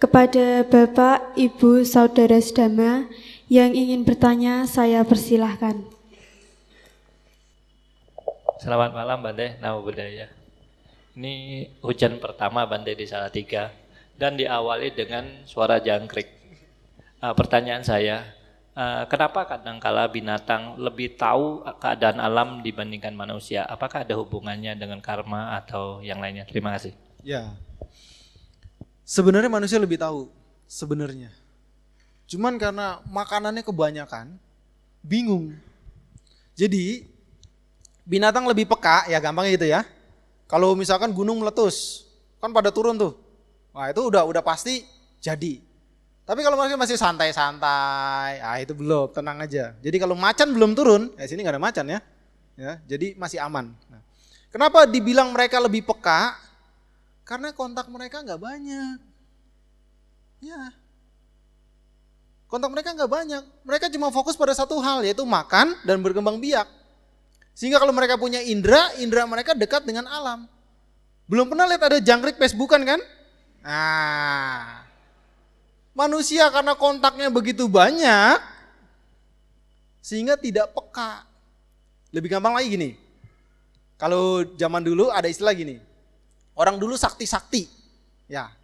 kepada 0.00 0.64
Bapak, 0.64 1.36
Ibu, 1.36 1.84
Saudara 1.84 2.40
Sedama 2.40 3.04
yang 3.52 3.76
ingin 3.76 4.08
bertanya 4.08 4.64
saya 4.64 5.04
persilahkan. 5.04 5.97
Selamat 8.58 8.90
malam 8.90 9.22
Bante, 9.22 9.54
nama 9.62 9.78
budaya. 9.78 10.26
Ini 11.14 11.34
hujan 11.78 12.18
pertama 12.18 12.66
Bante 12.66 12.90
di 12.90 13.06
Salatiga 13.06 13.70
dan 14.18 14.34
diawali 14.34 14.98
dengan 14.98 15.46
suara 15.46 15.78
jangkrik. 15.78 16.26
Uh, 17.22 17.38
pertanyaan 17.38 17.86
saya, 17.86 18.26
uh, 18.74 19.06
kenapa 19.06 19.46
kadangkala 19.46 20.10
binatang 20.10 20.74
lebih 20.74 21.14
tahu 21.14 21.62
keadaan 21.78 22.18
alam 22.18 22.58
dibandingkan 22.58 23.14
manusia? 23.14 23.62
Apakah 23.62 24.02
ada 24.02 24.18
hubungannya 24.18 24.74
dengan 24.74 24.98
karma 24.98 25.54
atau 25.62 26.02
yang 26.02 26.18
lainnya? 26.18 26.42
Terima 26.42 26.74
kasih. 26.74 26.98
Ya, 27.22 27.54
sebenarnya 29.06 29.54
manusia 29.54 29.78
lebih 29.78 30.02
tahu 30.02 30.34
sebenarnya. 30.66 31.30
Cuman 32.26 32.58
karena 32.58 32.98
makanannya 33.06 33.62
kebanyakan, 33.62 34.34
bingung. 35.06 35.54
Jadi 36.58 37.17
binatang 38.08 38.48
lebih 38.48 38.64
peka, 38.64 39.04
ya 39.12 39.20
gampang 39.20 39.52
gitu 39.52 39.68
ya. 39.68 39.84
Kalau 40.48 40.72
misalkan 40.72 41.12
gunung 41.12 41.44
meletus, 41.44 42.08
kan 42.40 42.48
pada 42.56 42.72
turun 42.72 42.96
tuh. 42.96 43.12
Wah 43.76 43.92
itu 43.92 44.00
udah 44.00 44.24
udah 44.24 44.40
pasti 44.40 44.88
jadi. 45.20 45.60
Tapi 46.24 46.40
kalau 46.40 46.56
manusia 46.56 46.80
masih 46.80 46.96
santai-santai, 46.96 48.40
ah 48.40 48.56
itu 48.56 48.72
belum, 48.72 49.12
tenang 49.12 49.44
aja. 49.44 49.76
Jadi 49.84 49.96
kalau 50.00 50.16
macan 50.16 50.48
belum 50.56 50.72
turun, 50.72 51.12
ya 51.20 51.24
sini 51.28 51.44
nggak 51.44 51.56
ada 51.56 51.62
macan 51.62 51.84
ya. 51.84 52.00
Ya, 52.58 52.72
jadi 52.90 53.14
masih 53.14 53.38
aman. 53.38 53.70
Nah, 53.86 54.02
kenapa 54.50 54.82
dibilang 54.88 55.30
mereka 55.30 55.62
lebih 55.62 55.86
peka? 55.86 56.34
Karena 57.22 57.54
kontak 57.54 57.86
mereka 57.86 58.24
nggak 58.24 58.40
banyak. 58.40 58.98
Ya, 60.42 60.74
Kontak 62.48 62.72
mereka 62.72 62.96
nggak 62.96 63.12
banyak. 63.12 63.44
Mereka 63.60 63.92
cuma 63.92 64.08
fokus 64.08 64.32
pada 64.32 64.56
satu 64.56 64.80
hal 64.80 65.04
yaitu 65.04 65.20
makan 65.28 65.76
dan 65.84 66.00
berkembang 66.00 66.40
biak. 66.40 66.64
Sehingga 67.58 67.82
kalau 67.82 67.90
mereka 67.90 68.14
punya 68.14 68.38
indera, 68.38 68.94
indera 69.02 69.26
mereka 69.26 69.50
dekat 69.50 69.82
dengan 69.82 70.06
alam. 70.06 70.46
Belum 71.26 71.50
pernah 71.50 71.66
lihat 71.66 71.90
ada 71.90 71.98
jangkrik 71.98 72.38
Facebookan 72.38 72.86
kan? 72.86 73.02
Nah, 73.66 74.86
manusia 75.90 76.46
karena 76.54 76.78
kontaknya 76.78 77.26
begitu 77.34 77.66
banyak, 77.66 78.38
sehingga 79.98 80.38
tidak 80.38 80.70
peka. 80.70 81.26
Lebih 82.14 82.38
gampang 82.38 82.54
lagi 82.54 82.70
gini, 82.70 82.90
kalau 83.98 84.46
zaman 84.54 84.86
dulu 84.86 85.10
ada 85.10 85.26
istilah 85.26 85.50
gini, 85.50 85.82
orang 86.54 86.78
dulu 86.78 86.94
sakti-sakti, 86.94 87.66
ya, 88.30 88.54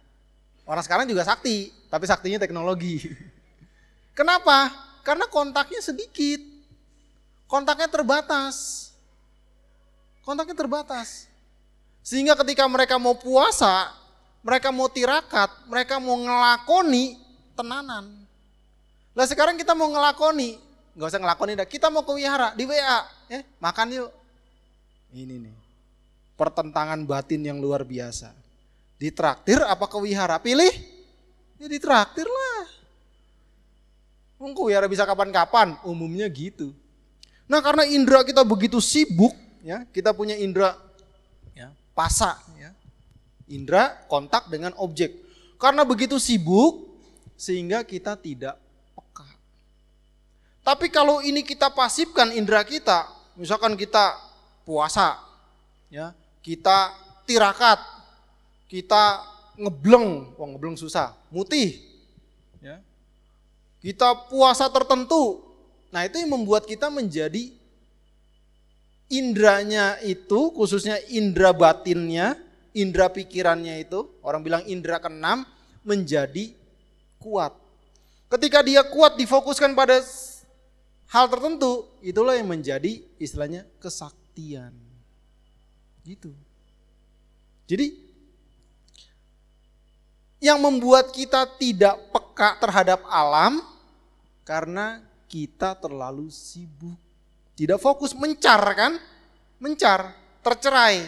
orang 0.63 0.87
sekarang 0.87 1.03
juga 1.03 1.27
sakti, 1.27 1.67
tapi 1.91 2.07
saktinya 2.07 2.39
teknologi. 2.39 3.03
Kenapa? 4.17 4.71
Karena 5.03 5.27
kontaknya 5.27 5.83
sedikit. 5.83 6.54
Kontaknya 7.45 7.89
terbatas. 7.89 8.89
Kontaknya 10.25 10.57
terbatas. 10.57 11.29
Sehingga 12.05 12.37
ketika 12.37 12.65
mereka 12.69 12.97
mau 13.01 13.17
puasa, 13.17 13.89
mereka 14.45 14.69
mau 14.69 14.85
tirakat, 14.85 15.49
mereka 15.65 15.97
mau 15.97 16.17
ngelakoni 16.17 17.17
tenanan. 17.57 18.25
Lah 19.17 19.25
sekarang 19.25 19.57
kita 19.57 19.73
mau 19.73 19.89
ngelakoni, 19.89 20.61
nggak 20.93 21.09
usah 21.09 21.21
ngelakoni 21.21 21.57
dah, 21.57 21.65
kita 21.65 21.89
mau 21.89 22.05
ke 22.05 22.13
wihara 22.13 22.53
di 22.53 22.69
WA, 22.69 22.99
eh 23.31 23.41
makan 23.57 23.87
yuk. 23.95 24.11
Ini 25.15 25.33
nih, 25.49 25.55
pertentangan 26.37 27.01
batin 27.09 27.41
yang 27.41 27.57
luar 27.57 27.81
biasa. 27.81 28.35
Ditraktir 29.01 29.65
apa 29.65 29.89
ke 29.89 29.97
wihara? 29.97 30.37
Pilih, 30.37 30.69
ya 31.57 31.65
ditraktir 31.65 32.27
lah. 32.27 32.63
Engkau 34.35 34.69
ya 34.69 34.83
bisa 34.85 35.07
kapan-kapan, 35.07 35.79
umumnya 35.87 36.29
gitu. 36.29 36.75
Nah 37.45 37.61
karena 37.61 37.85
indera 37.85 38.25
kita 38.25 38.41
begitu 38.41 38.81
sibuk, 38.81 39.33
ya 39.61 39.85
kita 39.93 40.17
punya 40.17 40.33
indera 40.33 40.73
ya, 41.53 41.69
pasa, 41.93 42.41
ya, 42.57 42.73
indera 43.45 43.93
kontak 44.09 44.49
dengan 44.49 44.73
objek. 44.81 45.13
Karena 45.61 45.85
begitu 45.85 46.17
sibuk, 46.17 46.89
sehingga 47.37 47.85
kita 47.85 48.17
tidak 48.17 48.57
peka. 48.97 49.27
Tapi 50.65 50.89
kalau 50.89 51.21
ini 51.21 51.45
kita 51.45 51.69
pasifkan 51.69 52.33
indera 52.33 52.65
kita, 52.65 53.05
misalkan 53.37 53.77
kita 53.77 54.17
puasa, 54.65 55.21
ya 55.93 56.17
kita 56.41 56.97
tirakat, 57.29 57.77
kita 58.65 59.21
ngebleng, 59.61 60.33
wah 60.33 60.47
ngebleng 60.49 60.75
susah, 60.81 61.13
mutih, 61.29 61.77
ya 62.57 62.81
kita 63.85 64.33
puasa 64.33 64.65
tertentu. 64.73 65.44
Nah 65.95 66.03
itu 66.03 66.19
yang 66.19 66.35
membuat 66.35 66.67
kita 66.67 66.91
menjadi 66.91 67.55
indranya 69.07 69.95
itu, 70.03 70.51
khususnya 70.51 70.99
indra 71.07 71.55
batinnya, 71.55 72.35
indra 72.75 73.07
pikirannya 73.07 73.79
itu, 73.79 74.03
orang 74.19 74.43
bilang 74.43 74.63
indra 74.67 74.99
keenam, 74.99 75.47
menjadi 75.87 76.51
kuat. 77.15 77.55
Ketika 78.27 78.59
dia 78.59 78.83
kuat 78.83 79.15
difokuskan 79.15 79.71
pada 79.71 80.03
hal 81.15 81.31
tertentu, 81.31 81.87
itulah 82.03 82.35
yang 82.35 82.51
menjadi 82.51 82.99
istilahnya 83.15 83.63
kesaktian. 83.79 84.75
Gitu. 86.03 86.35
Jadi 87.71 88.03
yang 90.43 90.59
membuat 90.59 91.15
kita 91.15 91.47
tidak 91.55 91.95
peka 92.11 92.59
terhadap 92.59 92.99
alam 93.07 93.63
karena 94.43 95.04
kita 95.25 95.77
terlalu 95.77 96.29
sibuk. 96.29 96.97
Tidak 97.55 97.79
fokus 97.79 98.11
mencar 98.11 98.59
kan? 98.75 98.99
Mencar, 99.59 100.11
tercerai. 100.43 101.07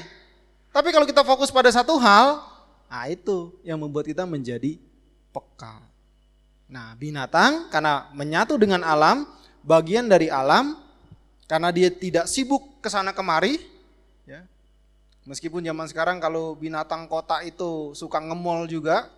Tapi 0.72 0.90
kalau 0.94 1.04
kita 1.04 1.26
fokus 1.26 1.52
pada 1.52 1.68
satu 1.74 2.00
hal, 2.00 2.40
nah 2.88 3.06
itu 3.10 3.52
yang 3.66 3.82
membuat 3.82 4.08
kita 4.08 4.24
menjadi 4.24 4.80
peka. 5.34 5.84
Nah 6.72 6.96
binatang 6.96 7.68
karena 7.68 8.08
menyatu 8.16 8.56
dengan 8.56 8.86
alam, 8.86 9.28
bagian 9.66 10.08
dari 10.08 10.32
alam, 10.32 10.80
karena 11.50 11.74
dia 11.74 11.92
tidak 11.92 12.30
sibuk 12.32 12.80
ke 12.80 12.88
sana 12.88 13.12
kemari, 13.12 13.60
ya. 14.24 14.44
Meskipun 15.28 15.60
zaman 15.60 15.88
sekarang 15.92 16.18
kalau 16.24 16.56
binatang 16.56 17.04
kota 17.12 17.44
itu 17.44 17.92
suka 17.92 18.24
ngemol 18.24 18.64
juga, 18.72 19.12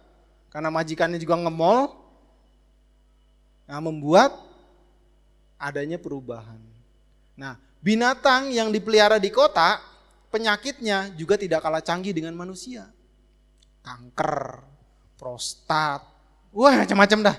karena 0.49 0.73
majikannya 0.73 1.21
juga 1.21 1.37
ngemol, 1.37 1.99
Nah, 3.69 3.77
membuat 3.77 4.33
adanya 5.59 5.99
perubahan. 5.99 6.57
Nah, 7.35 7.59
binatang 7.83 8.49
yang 8.49 8.71
dipelihara 8.71 9.19
di 9.19 9.27
kota, 9.29 9.77
penyakitnya 10.31 11.13
juga 11.19 11.35
tidak 11.35 11.61
kalah 11.61 11.83
canggih 11.83 12.15
dengan 12.15 12.33
manusia. 12.33 12.87
Kanker, 13.83 14.63
prostat, 15.19 16.01
wah 16.55 16.73
macam-macam 16.73 17.19
dah. 17.31 17.37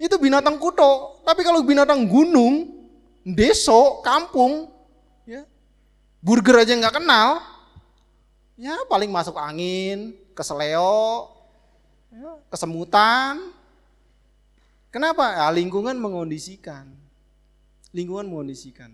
Itu 0.00 0.16
binatang 0.18 0.56
kuto. 0.58 1.22
Tapi 1.22 1.44
kalau 1.44 1.62
binatang 1.62 2.08
gunung, 2.08 2.88
deso, 3.22 4.02
kampung, 4.02 4.72
ya, 5.28 5.46
burger 6.18 6.66
aja 6.66 6.74
nggak 6.74 6.96
kenal, 6.98 7.38
ya 8.58 8.74
paling 8.90 9.12
masuk 9.12 9.38
angin, 9.38 10.16
keseleo, 10.34 11.30
ya, 12.10 12.36
kesemutan, 12.50 13.54
Kenapa? 14.92 15.24
Ya, 15.32 15.48
lingkungan 15.48 15.96
mengondisikan. 15.96 16.84
Lingkungan 17.92 18.28
mengondisikan. 18.28 18.90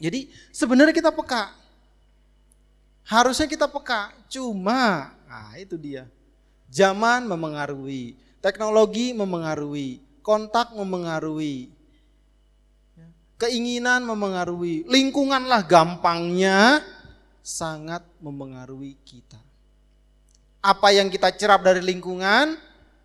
Jadi 0.00 0.30
sebenarnya 0.54 0.94
kita 0.94 1.12
peka. 1.12 1.52
Harusnya 3.04 3.50
kita 3.50 3.66
peka. 3.66 4.14
Cuma, 4.30 5.12
nah 5.26 5.52
itu 5.58 5.74
dia. 5.74 6.06
Zaman 6.70 7.26
memengaruhi. 7.26 8.14
Teknologi 8.38 9.12
memengaruhi. 9.12 10.00
Kontak 10.22 10.72
memengaruhi. 10.72 11.74
Keinginan 13.36 14.06
memengaruhi. 14.06 14.86
Lingkunganlah 14.86 15.66
gampangnya 15.66 16.80
sangat 17.42 18.06
memengaruhi 18.22 18.94
kita. 19.02 19.40
Apa 20.60 20.92
yang 20.92 21.08
kita 21.08 21.32
cerap 21.34 21.64
dari 21.64 21.80
lingkungan, 21.80 22.60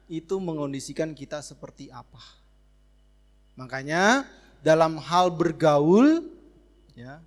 itu 0.06 0.38
mengondisikan 0.38 1.18
kita 1.18 1.42
seperti 1.42 1.90
apa. 1.90 2.22
Makanya 3.58 4.28
dalam 4.66 4.98
hal 4.98 5.30
bergaul, 5.30 6.26
ya, 6.98 7.22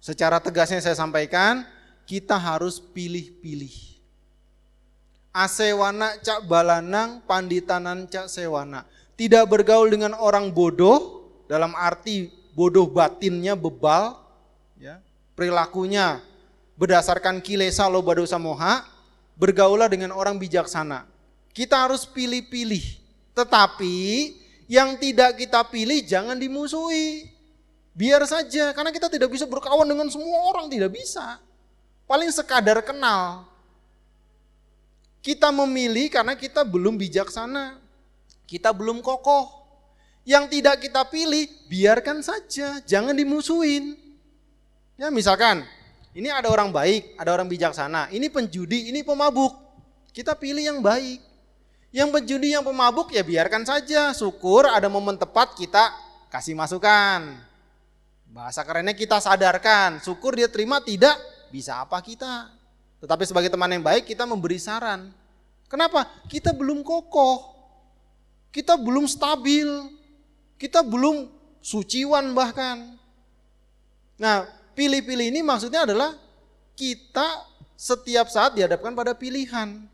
secara 0.00 0.40
tegasnya 0.40 0.80
saya 0.80 0.96
sampaikan, 0.96 1.60
kita 2.08 2.40
harus 2.40 2.80
pilih-pilih. 2.80 4.00
Asewana 5.28 6.16
cak 6.24 6.48
balanang, 6.48 7.20
panditanan 7.28 8.08
cak 8.08 8.32
sewana. 8.32 8.88
Tidak 9.12 9.44
bergaul 9.44 9.92
dengan 9.92 10.16
orang 10.16 10.48
bodoh, 10.48 11.28
dalam 11.44 11.76
arti 11.76 12.32
bodoh 12.56 12.88
batinnya 12.88 13.52
bebal, 13.52 14.16
ya, 14.80 15.04
perilakunya 15.36 16.24
berdasarkan 16.80 17.44
kilesa 17.44 17.84
loba 17.92 18.16
dosa 18.16 18.40
moha, 18.40 18.88
bergaulah 19.36 19.92
dengan 19.92 20.16
orang 20.16 20.40
bijaksana. 20.40 21.04
Kita 21.52 21.84
harus 21.84 22.08
pilih-pilih. 22.08 23.04
Tetapi 23.34 23.94
yang 24.70 24.96
tidak 24.96 25.36
kita 25.36 25.60
pilih 25.68 26.00
jangan 26.04 26.36
dimusuhi. 26.36 27.30
Biar 27.94 28.26
saja, 28.26 28.74
karena 28.74 28.90
kita 28.90 29.06
tidak 29.06 29.30
bisa 29.30 29.46
berkawan 29.46 29.86
dengan 29.86 30.10
semua 30.10 30.50
orang, 30.50 30.66
tidak 30.66 30.90
bisa. 30.90 31.38
Paling 32.10 32.26
sekadar 32.34 32.82
kenal. 32.82 33.46
Kita 35.22 35.54
memilih 35.54 36.10
karena 36.10 36.34
kita 36.34 36.66
belum 36.66 36.98
bijaksana. 36.98 37.78
Kita 38.50 38.74
belum 38.74 38.98
kokoh. 38.98 39.62
Yang 40.26 40.58
tidak 40.58 40.82
kita 40.82 41.06
pilih, 41.06 41.46
biarkan 41.70 42.18
saja, 42.24 42.82
jangan 42.82 43.14
dimusuhin. 43.14 43.94
Ya 44.98 45.12
misalkan, 45.14 45.62
ini 46.14 46.30
ada 46.30 46.50
orang 46.50 46.74
baik, 46.74 47.14
ada 47.14 47.30
orang 47.30 47.46
bijaksana. 47.46 48.10
Ini 48.10 48.26
penjudi, 48.26 48.90
ini 48.90 49.06
pemabuk. 49.06 49.54
Kita 50.10 50.34
pilih 50.38 50.62
yang 50.62 50.78
baik. 50.82 51.33
Yang 51.94 52.10
penjudi, 52.10 52.58
yang 52.58 52.66
pemabuk 52.66 53.14
ya 53.14 53.22
biarkan 53.22 53.62
saja. 53.62 54.10
Syukur 54.10 54.66
ada 54.66 54.90
momen 54.90 55.14
tepat 55.14 55.54
kita 55.54 55.94
kasih 56.26 56.58
masukan. 56.58 57.38
Bahasa 58.34 58.66
kerennya 58.66 58.98
kita 58.98 59.22
sadarkan. 59.22 60.02
Syukur 60.02 60.34
dia 60.34 60.50
terima, 60.50 60.82
tidak 60.82 61.14
bisa 61.54 61.78
apa 61.78 62.02
kita. 62.02 62.50
Tetapi 62.98 63.22
sebagai 63.30 63.46
teman 63.46 63.70
yang 63.70 63.86
baik 63.86 64.10
kita 64.10 64.26
memberi 64.26 64.58
saran. 64.58 65.14
Kenapa? 65.70 66.10
Kita 66.26 66.50
belum 66.50 66.82
kokoh. 66.82 67.54
Kita 68.50 68.74
belum 68.74 69.06
stabil. 69.06 69.70
Kita 70.58 70.82
belum 70.82 71.30
suciwan 71.62 72.34
bahkan. 72.34 72.98
Nah, 74.18 74.50
pilih-pilih 74.74 75.30
ini 75.30 75.46
maksudnya 75.46 75.86
adalah 75.86 76.10
kita 76.74 77.46
setiap 77.78 78.26
saat 78.26 78.58
dihadapkan 78.58 78.98
pada 78.98 79.14
pilihan. 79.14 79.93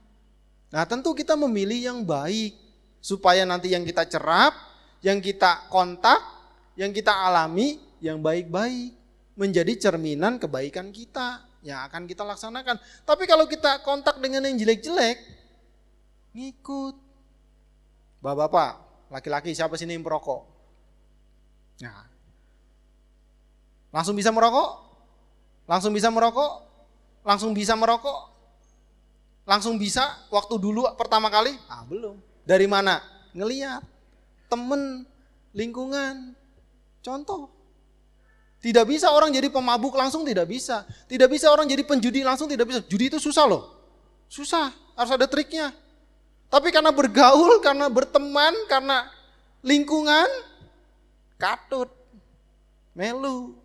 Nah 0.71 0.87
tentu 0.87 1.15
kita 1.15 1.35
memilih 1.35 1.93
yang 1.93 1.99
baik. 2.03 2.57
Supaya 3.01 3.49
nanti 3.49 3.73
yang 3.73 3.81
kita 3.83 4.05
cerap, 4.05 4.53
yang 5.01 5.25
kita 5.25 5.73
kontak, 5.73 6.21
yang 6.77 6.93
kita 6.93 7.11
alami, 7.11 7.81
yang 8.05 8.21
baik-baik. 8.21 8.93
Menjadi 9.39 9.89
cerminan 9.89 10.37
kebaikan 10.37 10.93
kita 10.93 11.43
yang 11.65 11.81
akan 11.89 12.05
kita 12.05 12.23
laksanakan. 12.25 12.77
Tapi 13.09 13.25
kalau 13.25 13.49
kita 13.49 13.81
kontak 13.81 14.21
dengan 14.21 14.45
yang 14.45 14.61
jelek-jelek, 14.61 15.17
ngikut. 16.37 16.97
Bapak-bapak, 18.21 18.71
laki-laki 19.09 19.57
siapa 19.57 19.81
sini 19.81 19.97
yang 19.97 20.05
perokok? 20.05 20.45
Nah, 21.81 22.11
Langsung 23.91 24.15
bisa 24.15 24.31
merokok? 24.31 24.71
Langsung 25.67 25.93
bisa 25.95 26.09
merokok? 26.11 26.53
Langsung 27.27 27.51
bisa 27.51 27.75
merokok? 27.75 28.31
Langsung 29.49 29.81
bisa 29.81 30.05
waktu 30.29 30.55
dulu 30.61 30.85
pertama 30.95 31.33
kali? 31.33 31.57
Ah 31.67 31.83
belum. 31.85 32.19
Dari 32.45 32.67
mana? 32.69 33.01
Ngeliat. 33.33 33.83
Temen, 34.51 35.07
lingkungan. 35.55 36.35
Contoh. 37.01 37.51
Tidak 38.61 38.85
bisa 38.85 39.09
orang 39.09 39.33
jadi 39.33 39.49
pemabuk 39.49 39.97
langsung 39.97 40.21
tidak 40.29 40.45
bisa. 40.45 40.85
Tidak 41.09 41.27
bisa 41.33 41.49
orang 41.49 41.65
jadi 41.65 41.81
penjudi 41.81 42.21
langsung 42.21 42.45
tidak 42.45 42.69
bisa. 42.69 42.81
Judi 42.85 43.09
itu 43.09 43.17
susah 43.17 43.49
loh. 43.49 43.73
Susah, 44.29 44.69
harus 44.95 45.13
ada 45.17 45.25
triknya. 45.25 45.73
Tapi 46.53 46.69
karena 46.69 46.93
bergaul, 46.93 47.63
karena 47.65 47.89
berteman, 47.89 48.53
karena 48.69 49.09
lingkungan, 49.65 50.29
katut, 51.41 51.89
melu, 52.93 53.57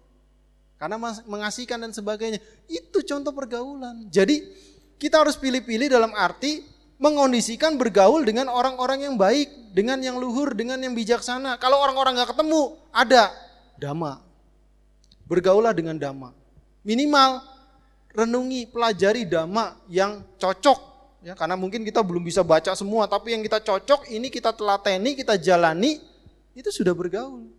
karena 0.79 0.95
mengasihkan 1.27 1.81
dan 1.81 1.91
sebagainya. 1.91 2.39
Itu 2.71 3.03
contoh 3.03 3.35
pergaulan. 3.35 4.07
Jadi 4.07 4.47
kita 4.95 5.21
harus 5.21 5.35
pilih-pilih 5.35 5.91
dalam 5.91 6.15
arti 6.15 6.63
mengondisikan 6.95 7.75
bergaul 7.75 8.23
dengan 8.23 8.47
orang-orang 8.47 9.03
yang 9.03 9.15
baik, 9.19 9.75
dengan 9.75 9.99
yang 9.99 10.15
luhur, 10.15 10.55
dengan 10.55 10.79
yang 10.79 10.95
bijaksana. 10.95 11.59
Kalau 11.59 11.83
orang-orang 11.83 12.15
nggak 12.15 12.31
ketemu, 12.31 12.79
ada 12.95 13.31
dama. 13.75 14.23
Bergaulah 15.27 15.75
dengan 15.75 15.99
dama. 15.99 16.31
Minimal 16.85 17.43
renungi, 18.15 18.71
pelajari 18.71 19.27
dama 19.27 19.75
yang 19.91 20.23
cocok. 20.39 20.95
Ya, 21.25 21.33
karena 21.33 21.57
mungkin 21.57 21.81
kita 21.81 22.05
belum 22.05 22.21
bisa 22.21 22.45
baca 22.45 22.77
semua, 22.77 23.09
tapi 23.09 23.33
yang 23.33 23.41
kita 23.41 23.57
cocok 23.57 24.13
ini 24.13 24.29
kita 24.29 24.53
telateni, 24.53 25.17
kita 25.17 25.35
jalani, 25.41 25.97
itu 26.53 26.69
sudah 26.69 26.93
bergaul. 26.93 27.49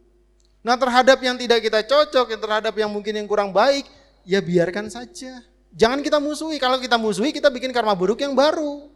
Nah 0.62 0.78
terhadap 0.78 1.18
yang 1.18 1.34
tidak 1.34 1.66
kita 1.66 1.82
cocok, 1.82 2.30
yang 2.30 2.41
terhadap 2.41 2.74
yang 2.78 2.91
mungkin 2.91 3.18
yang 3.18 3.26
kurang 3.26 3.51
baik, 3.51 3.84
ya 4.22 4.39
biarkan 4.39 4.87
saja. 4.87 5.43
Jangan 5.77 6.01
kita 6.01 6.16
musuhi. 6.16 6.57
Kalau 6.57 6.81
kita 6.81 6.97
musuhi, 6.97 7.37
kita 7.37 7.53
bikin 7.53 7.68
karma 7.70 7.93
buruk 7.93 8.24
yang 8.24 8.33
baru. 8.33 8.89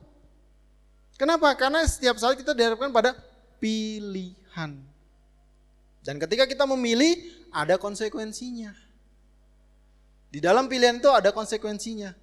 Kenapa? 1.20 1.52
Karena 1.52 1.84
setiap 1.84 2.16
saat 2.16 2.40
kita 2.40 2.56
dihadapkan 2.56 2.88
pada 2.88 3.12
pilihan. 3.60 4.80
Dan 6.00 6.16
ketika 6.16 6.48
kita 6.48 6.64
memilih, 6.64 7.20
ada 7.52 7.76
konsekuensinya. 7.76 8.72
Di 10.32 10.40
dalam 10.40 10.64
pilihan 10.64 10.96
itu 10.96 11.12
ada 11.12 11.28
konsekuensinya. 11.28 12.16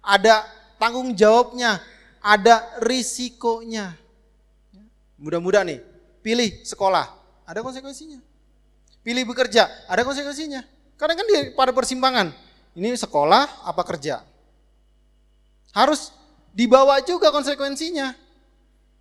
Ada 0.00 0.48
tanggung 0.80 1.12
jawabnya, 1.12 1.84
ada 2.24 2.64
risikonya. 2.80 3.92
Mudah-mudah 5.20 5.60
nih, 5.68 5.84
pilih 6.24 6.64
sekolah, 6.64 7.12
ada 7.44 7.60
konsekuensinya. 7.60 8.24
Pilih 9.04 9.28
bekerja, 9.28 9.68
ada 9.84 10.00
konsekuensinya. 10.00 10.64
Karena 10.96 11.14
kan 11.20 11.26
dia 11.28 11.40
pada 11.52 11.76
persimpangan. 11.76 12.43
Ini 12.74 12.94
sekolah 12.98 13.66
apa 13.66 13.82
kerja? 13.86 14.22
Harus 15.74 16.10
dibawa 16.50 16.98
juga 17.02 17.30
konsekuensinya. 17.30 18.14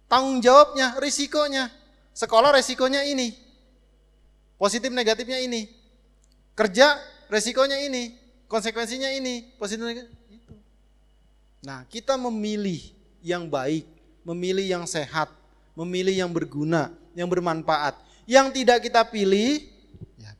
Tanggung 0.06 0.42
jawabnya, 0.42 0.98
risikonya. 1.02 1.74
Sekolah 2.14 2.54
resikonya 2.54 3.02
ini. 3.06 3.34
Positif 4.62 4.94
negatifnya 4.94 5.42
ini. 5.42 5.70
Kerja 6.54 7.02
resikonya 7.30 7.82
ini. 7.82 8.14
Konsekuensinya 8.46 9.10
ini. 9.10 9.50
Positif 9.58 9.82
negatif. 9.82 10.14
Itu. 10.30 10.54
Nah 11.66 11.86
kita 11.90 12.14
memilih 12.18 12.94
yang 13.26 13.50
baik. 13.50 13.90
Memilih 14.22 14.66
yang 14.66 14.86
sehat. 14.86 15.34
Memilih 15.74 16.14
yang 16.14 16.30
berguna. 16.30 16.94
Yang 17.18 17.38
bermanfaat. 17.38 17.98
Yang 18.30 18.62
tidak 18.62 18.86
kita 18.86 19.02
pilih 19.10 19.74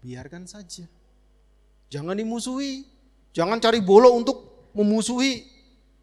biarkan 0.04 0.44
saja. 0.44 0.84
Jangan 1.88 2.20
dimusuhi. 2.20 2.84
Jangan 3.34 3.58
cari 3.58 3.82
bolo 3.82 4.14
untuk 4.14 4.70
memusuhi 4.78 5.42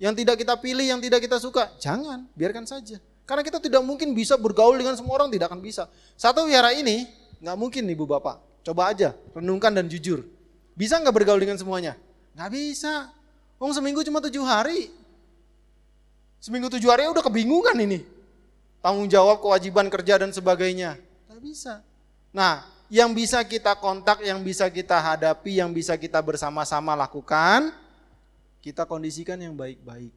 yang 0.03 0.13
tidak 0.19 0.43
kita 0.43 0.59
pilih, 0.59 0.83
yang 0.83 0.99
tidak 0.99 1.23
kita 1.23 1.39
suka. 1.39 1.71
Jangan, 1.79 2.27
biarkan 2.35 2.67
saja. 2.67 2.99
Karena 3.23 3.47
kita 3.47 3.63
tidak 3.63 3.87
mungkin 3.87 4.11
bisa 4.11 4.35
bergaul 4.35 4.75
dengan 4.75 4.99
semua 4.99 5.23
orang, 5.23 5.31
tidak 5.31 5.47
akan 5.55 5.63
bisa. 5.63 5.87
Satu 6.19 6.51
wihara 6.51 6.75
ini 6.75 7.07
nggak 7.39 7.57
mungkin 7.57 7.87
ibu 7.87 8.03
bapak. 8.03 8.43
Coba 8.67 8.91
aja, 8.91 9.15
renungkan 9.31 9.71
dan 9.71 9.87
jujur. 9.87 10.27
Bisa 10.75 10.99
nggak 10.99 11.15
bergaul 11.15 11.39
dengan 11.39 11.55
semuanya? 11.55 11.95
Nggak 12.35 12.51
bisa. 12.51 13.15
Wong 13.63 13.71
seminggu 13.71 14.03
cuma 14.03 14.19
tujuh 14.19 14.43
hari. 14.43 14.91
Seminggu 16.43 16.73
tujuh 16.73 16.89
hari 16.91 17.07
udah 17.07 17.23
kebingungan 17.23 17.77
ini. 17.79 18.03
Tanggung 18.81 19.07
jawab, 19.07 19.45
kewajiban 19.45 19.87
kerja 19.93 20.17
dan 20.19 20.33
sebagainya. 20.33 20.97
Nggak 21.29 21.41
bisa. 21.45 21.85
Nah, 22.33 22.65
yang 22.91 23.15
bisa 23.15 23.39
kita 23.47 23.79
kontak, 23.79 24.19
yang 24.27 24.43
bisa 24.43 24.67
kita 24.67 24.99
hadapi, 24.99 25.63
yang 25.63 25.71
bisa 25.71 25.95
kita 25.95 26.19
bersama-sama 26.19 26.99
lakukan, 26.99 27.71
kita 28.59 28.83
kondisikan 28.83 29.39
yang 29.39 29.55
baik-baik. 29.55 30.11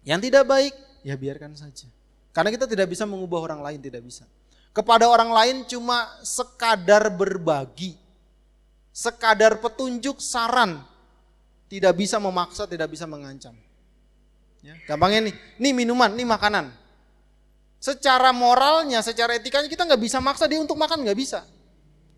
Yang 0.00 0.20
tidak 0.32 0.44
baik, 0.48 0.74
ya 1.04 1.14
biarkan 1.14 1.52
saja. 1.52 1.86
Karena 2.32 2.48
kita 2.48 2.64
tidak 2.64 2.88
bisa 2.88 3.04
mengubah 3.04 3.44
orang 3.44 3.60
lain, 3.60 3.78
tidak 3.84 4.02
bisa. 4.08 4.24
Kepada 4.72 5.04
orang 5.04 5.36
lain 5.36 5.56
cuma 5.68 6.08
sekadar 6.24 7.12
berbagi, 7.12 8.00
sekadar 8.88 9.60
petunjuk, 9.60 10.16
saran, 10.16 10.80
tidak 11.68 11.92
bisa 11.92 12.16
memaksa, 12.16 12.64
tidak 12.64 12.88
bisa 12.88 13.04
mengancam. 13.04 13.52
Ya, 14.64 14.80
gampangnya 14.88 15.28
nih, 15.28 15.34
ini 15.60 15.70
minuman, 15.76 16.08
ini 16.16 16.24
makanan. 16.24 16.72
Secara 17.76 18.32
moralnya, 18.32 19.04
secara 19.04 19.36
etikanya 19.36 19.68
kita 19.68 19.84
nggak 19.84 20.00
bisa 20.00 20.24
maksa 20.24 20.48
dia 20.48 20.56
untuk 20.56 20.80
makan, 20.80 21.04
nggak 21.04 21.20
bisa. 21.20 21.44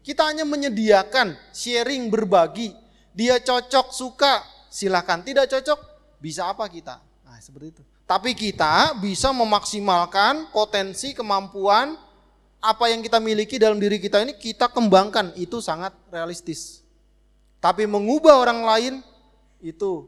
Kita 0.05 0.29
hanya 0.29 0.45
menyediakan, 0.45 1.33
sharing, 1.57 2.13
berbagi. 2.13 2.77
Dia 3.17 3.41
cocok, 3.41 3.89
suka, 3.89 4.45
silakan. 4.69 5.25
Tidak 5.25 5.49
cocok, 5.49 5.79
bisa 6.21 6.53
apa 6.53 6.69
kita? 6.69 7.01
Nah, 7.25 7.41
seperti 7.41 7.81
itu. 7.81 7.83
Tapi 8.05 8.37
kita 8.37 9.01
bisa 9.01 9.33
memaksimalkan 9.33 10.53
potensi, 10.53 11.17
kemampuan, 11.17 11.97
apa 12.61 12.93
yang 12.93 13.01
kita 13.01 13.17
miliki 13.17 13.57
dalam 13.57 13.81
diri 13.81 13.97
kita 13.97 14.21
ini 14.21 14.37
kita 14.37 14.69
kembangkan. 14.69 15.33
Itu 15.41 15.65
sangat 15.65 15.97
realistis. 16.13 16.85
Tapi 17.65 17.89
mengubah 17.89 18.45
orang 18.45 18.61
lain, 18.61 18.95
itu 19.65 20.05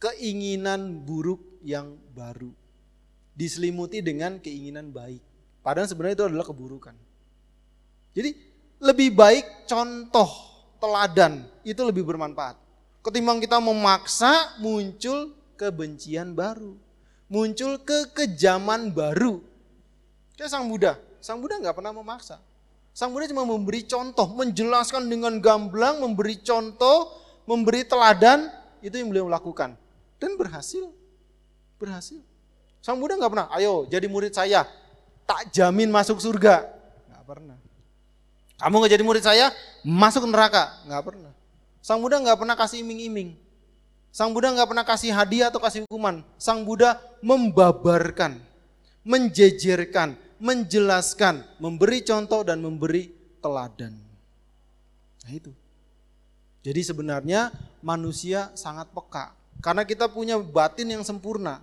keinginan 0.00 1.04
buruk 1.04 1.60
yang 1.60 2.00
baru. 2.16 2.48
Diselimuti 3.36 4.00
dengan 4.00 4.40
keinginan 4.40 4.88
baik. 4.88 5.20
Padahal 5.60 5.84
sebenarnya 5.84 6.16
itu 6.16 6.26
adalah 6.32 6.48
keburukan. 6.48 6.96
Jadi 8.14 8.30
lebih 8.78 9.10
baik 9.10 9.66
contoh 9.66 10.30
teladan, 10.78 11.42
itu 11.66 11.82
lebih 11.82 12.06
bermanfaat. 12.06 12.54
Ketimbang 13.04 13.42
kita 13.42 13.58
memaksa 13.60 14.56
muncul 14.62 15.34
kebencian 15.58 16.32
baru. 16.32 16.78
Muncul 17.28 17.82
kekejaman 17.82 18.94
baru. 18.94 19.42
Kayak 20.38 20.50
Sang 20.54 20.70
Buddha. 20.70 20.96
Sang 21.18 21.42
Buddha 21.42 21.58
nggak 21.58 21.74
pernah 21.74 21.92
memaksa. 21.92 22.38
Sang 22.94 23.10
Buddha 23.10 23.26
cuma 23.26 23.42
memberi 23.42 23.82
contoh, 23.82 24.30
menjelaskan 24.38 25.10
dengan 25.10 25.42
gamblang, 25.42 25.98
memberi 25.98 26.38
contoh, 26.38 27.10
memberi 27.42 27.82
teladan, 27.82 28.46
itu 28.78 28.94
yang 28.94 29.10
beliau 29.10 29.26
lakukan. 29.26 29.74
Dan 30.22 30.38
berhasil. 30.38 30.94
Berhasil. 31.80 32.22
Sang 32.78 33.00
Buddha 33.00 33.18
nggak 33.18 33.32
pernah, 33.32 33.48
ayo 33.56 33.88
jadi 33.88 34.06
murid 34.06 34.36
saya, 34.36 34.68
tak 35.24 35.50
jamin 35.50 35.88
masuk 35.88 36.20
surga. 36.20 36.68
Nggak 37.08 37.24
pernah. 37.24 37.63
Kamu 38.64 38.80
nggak 38.80 38.96
jadi 38.96 39.04
murid 39.04 39.20
saya, 39.20 39.52
masuk 39.84 40.24
neraka. 40.24 40.72
Nggak 40.88 41.04
pernah. 41.04 41.32
Sang 41.84 42.00
Buddha 42.00 42.16
nggak 42.16 42.40
pernah 42.40 42.56
kasih 42.56 42.80
iming-iming. 42.80 43.36
Sang 44.08 44.32
Buddha 44.32 44.56
nggak 44.56 44.72
pernah 44.72 44.86
kasih 44.88 45.12
hadiah 45.12 45.52
atau 45.52 45.60
kasih 45.60 45.84
hukuman. 45.84 46.24
Sang 46.40 46.64
Buddha 46.64 46.96
membabarkan, 47.20 48.40
menjejerkan, 49.04 50.16
menjelaskan, 50.40 51.44
memberi 51.60 52.00
contoh 52.08 52.40
dan 52.40 52.64
memberi 52.64 53.12
teladan. 53.44 54.00
Nah 55.28 55.32
itu. 55.36 55.52
Jadi 56.64 56.80
sebenarnya 56.80 57.52
manusia 57.84 58.48
sangat 58.56 58.88
peka. 58.96 59.36
Karena 59.60 59.84
kita 59.84 60.08
punya 60.08 60.40
batin 60.40 60.88
yang 60.88 61.04
sempurna. 61.04 61.60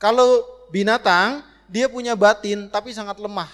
Kalau 0.00 0.48
binatang, 0.72 1.44
dia 1.68 1.92
punya 1.92 2.16
batin 2.16 2.72
tapi 2.72 2.96
sangat 2.96 3.20
lemah. 3.20 3.52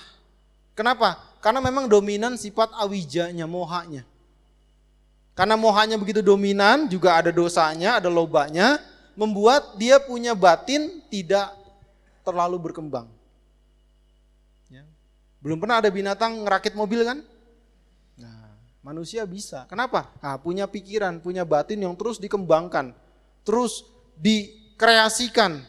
Kenapa? 0.78 1.18
Karena 1.44 1.60
memang 1.60 1.84
dominan 1.84 2.40
sifat 2.40 2.72
awijanya, 2.72 3.44
mohanya. 3.44 4.08
Karena 5.36 5.60
mohanya 5.60 6.00
begitu 6.00 6.24
dominan, 6.24 6.88
juga 6.88 7.20
ada 7.20 7.28
dosanya, 7.28 8.00
ada 8.00 8.08
lobanya, 8.08 8.80
membuat 9.12 9.76
dia 9.76 10.00
punya 10.00 10.32
batin 10.32 11.04
tidak 11.12 11.52
terlalu 12.24 12.56
berkembang. 12.72 13.12
Belum 15.44 15.60
pernah 15.60 15.76
ada 15.76 15.92
binatang 15.92 16.40
ngerakit 16.40 16.72
mobil 16.72 17.04
kan? 17.04 17.20
Nah, 18.16 18.56
manusia 18.80 19.28
bisa. 19.28 19.68
Kenapa? 19.68 20.08
Nah, 20.24 20.40
punya 20.40 20.64
pikiran, 20.64 21.20
punya 21.20 21.44
batin 21.44 21.84
yang 21.84 21.92
terus 21.92 22.16
dikembangkan, 22.16 22.96
terus 23.44 23.84
dikreasikan, 24.16 25.60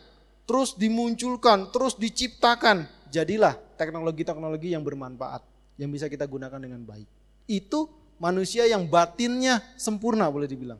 terus 0.47 0.79
dimunculkan, 0.79 1.75
terus 1.75 1.99
diciptakan. 1.99 2.87
Jadilah 3.11 3.59
teknologi-teknologi 3.75 4.71
yang 4.71 4.79
bermanfaat, 4.87 5.43
yang 5.75 5.91
bisa 5.91 6.07
kita 6.07 6.23
gunakan 6.27 6.59
dengan 6.59 6.81
baik. 6.83 7.07
Itu 7.45 7.91
manusia 8.17 8.63
yang 8.65 8.87
batinnya 8.87 9.63
sempurna 9.75 10.27
boleh 10.31 10.47
dibilang. 10.47 10.79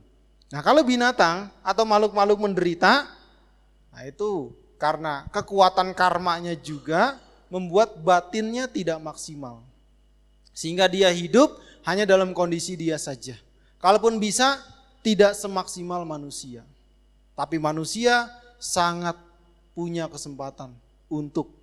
Nah 0.52 0.62
kalau 0.64 0.86
binatang 0.86 1.52
atau 1.66 1.84
makhluk-makhluk 1.84 2.40
menderita, 2.40 3.10
nah 3.92 4.02
itu 4.08 4.56
karena 4.80 5.28
kekuatan 5.32 5.92
karmanya 5.96 6.54
juga 6.56 7.20
membuat 7.52 7.98
batinnya 8.02 8.68
tidak 8.68 9.00
maksimal. 9.00 9.64
Sehingga 10.56 10.88
dia 10.88 11.12
hidup 11.12 11.60
hanya 11.84 12.08
dalam 12.08 12.32
kondisi 12.32 12.80
dia 12.80 12.96
saja. 12.96 13.36
Kalaupun 13.78 14.18
bisa, 14.18 14.58
tidak 15.06 15.38
semaksimal 15.38 16.02
manusia. 16.08 16.66
Tapi 17.38 17.62
manusia 17.62 18.32
sangat 18.58 19.14
punya 19.78 20.10
kesempatan 20.10 20.74
untuk 21.12 21.54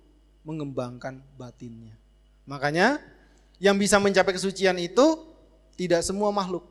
mengembangkan 0.47 1.19
batinnya. 1.35 1.97
Makanya 2.47 3.01
yang 3.63 3.79
bisa 3.79 3.95
mencapai 3.95 4.35
kesucian 4.35 4.75
itu 4.75 5.23
tidak 5.79 6.03
semua 6.03 6.35
makhluk. 6.35 6.67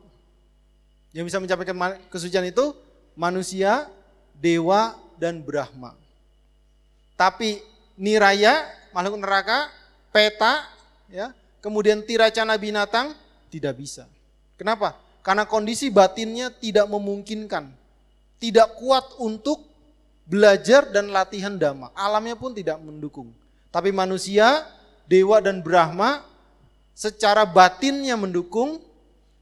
Yang 1.09 1.33
bisa 1.33 1.37
mencapai 1.41 1.65
kesucian 2.13 2.45
itu 2.45 2.77
manusia, 3.17 3.89
dewa, 4.37 4.93
dan 5.17 5.41
Brahma. 5.41 5.97
Tapi 7.17 7.65
niraya 7.97 8.69
makhluk 8.93 9.17
neraka, 9.25 9.73
peta, 10.13 10.69
ya, 11.09 11.33
kemudian 11.65 12.05
tiracana 12.05 12.53
binatang 12.61 13.17
tidak 13.49 13.73
bisa. 13.81 14.05
Kenapa? 14.53 14.93
Karena 15.25 15.49
kondisi 15.49 15.89
batinnya 15.89 16.53
tidak 16.53 16.85
memungkinkan, 16.85 17.73
tidak 18.37 18.69
kuat 18.77 19.17
untuk 19.17 19.65
belajar 20.29 20.93
dan 20.93 21.09
latihan 21.09 21.57
dhamma. 21.57 21.89
Alamnya 21.97 22.37
pun 22.37 22.53
tidak 22.53 22.77
mendukung. 22.77 23.33
Tapi 23.73 23.89
manusia, 23.89 24.69
dewa 25.09 25.41
dan 25.41 25.65
Brahma 25.65 26.32
secara 26.93 27.43
batinnya 27.43 28.13
mendukung, 28.15 28.79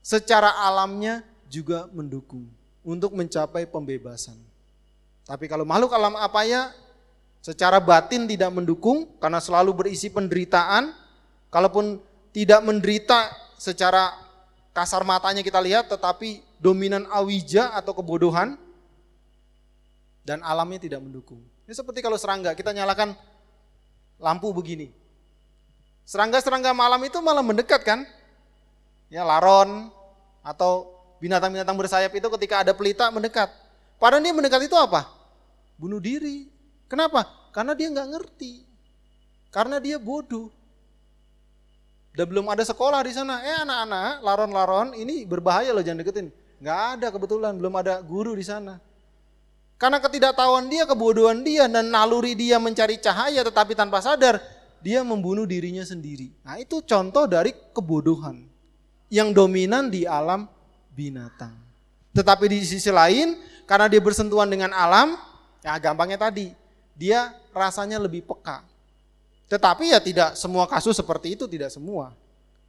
secara 0.02 0.56
alamnya 0.66 1.22
juga 1.52 1.86
mendukung 1.92 2.48
untuk 2.82 3.14
mencapai 3.14 3.68
pembebasan. 3.68 4.36
Tapi 5.28 5.46
kalau 5.46 5.68
makhluk 5.68 5.94
alam 5.94 6.18
apa 6.18 6.42
ya 6.48 6.74
secara 7.44 7.78
batin 7.78 8.26
tidak 8.26 8.50
mendukung 8.50 9.06
karena 9.22 9.38
selalu 9.38 9.86
berisi 9.86 10.10
penderitaan. 10.10 10.98
Kalaupun 11.52 12.00
tidak 12.32 12.64
menderita 12.64 13.28
secara 13.60 14.16
kasar 14.72 15.04
matanya 15.04 15.44
kita 15.44 15.60
lihat 15.60 15.92
tetapi 15.92 16.40
dominan 16.64 17.04
awija 17.12 17.76
atau 17.76 17.92
kebodohan 17.92 18.56
dan 20.24 20.40
alamnya 20.48 20.80
tidak 20.80 21.04
mendukung. 21.04 21.44
Ini 21.68 21.74
seperti 21.76 22.00
kalau 22.00 22.16
serangga 22.16 22.56
kita 22.56 22.72
nyalakan 22.72 23.12
lampu 24.16 24.48
begini. 24.56 25.01
Serangga-serangga 26.12 26.76
malam 26.76 27.00
itu 27.08 27.24
malah 27.24 27.40
mendekat 27.40 27.88
kan? 27.88 28.04
Ya 29.08 29.24
laron 29.24 29.88
atau 30.44 30.92
binatang-binatang 31.24 31.72
bersayap 31.80 32.12
itu 32.12 32.28
ketika 32.36 32.68
ada 32.68 32.76
pelita 32.76 33.08
mendekat. 33.08 33.48
Padahal 33.96 34.20
dia 34.20 34.36
mendekat 34.36 34.68
itu 34.68 34.76
apa? 34.76 35.08
Bunuh 35.80 36.04
diri. 36.04 36.52
Kenapa? 36.92 37.24
Karena 37.56 37.72
dia 37.72 37.88
nggak 37.88 38.12
ngerti. 38.12 38.68
Karena 39.56 39.80
dia 39.80 39.96
bodoh. 39.96 40.52
Dan 42.12 42.28
belum 42.28 42.52
ada 42.52 42.68
sekolah 42.68 43.08
di 43.08 43.16
sana. 43.16 43.40
Eh 43.48 43.64
anak-anak, 43.64 44.20
laron-laron 44.20 44.92
ini 45.00 45.24
berbahaya 45.24 45.72
loh 45.72 45.80
jangan 45.80 46.04
deketin. 46.04 46.28
Nggak 46.60 46.80
ada 47.00 47.08
kebetulan, 47.08 47.56
belum 47.56 47.72
ada 47.80 48.04
guru 48.04 48.36
di 48.36 48.44
sana. 48.44 48.84
Karena 49.80 50.04
ketidaktahuan 50.04 50.68
dia, 50.68 50.84
kebodohan 50.84 51.40
dia, 51.40 51.72
dan 51.72 51.88
naluri 51.88 52.36
dia 52.36 52.60
mencari 52.60 53.00
cahaya 53.00 53.48
tetapi 53.48 53.80
tanpa 53.80 54.04
sadar, 54.04 54.44
dia 54.82 55.06
membunuh 55.06 55.46
dirinya 55.46 55.86
sendiri. 55.86 56.34
Nah 56.42 56.58
itu 56.58 56.82
contoh 56.82 57.30
dari 57.30 57.54
kebodohan 57.74 58.46
yang 59.08 59.32
dominan 59.32 59.88
di 59.88 60.04
alam 60.10 60.50
binatang. 60.92 61.54
Tetapi 62.12 62.46
di 62.52 62.60
sisi 62.68 62.92
lain, 62.92 63.40
karena 63.64 63.88
dia 63.88 64.04
bersentuhan 64.04 64.50
dengan 64.52 64.76
alam, 64.76 65.16
ya 65.64 65.78
gampangnya 65.80 66.20
tadi, 66.20 66.52
dia 66.98 67.32
rasanya 67.56 68.02
lebih 68.02 68.26
peka. 68.28 68.68
Tetapi 69.48 69.96
ya 69.96 70.00
tidak 70.04 70.36
semua 70.36 70.68
kasus 70.68 70.96
seperti 70.96 71.40
itu, 71.40 71.48
tidak 71.48 71.72
semua. 71.72 72.12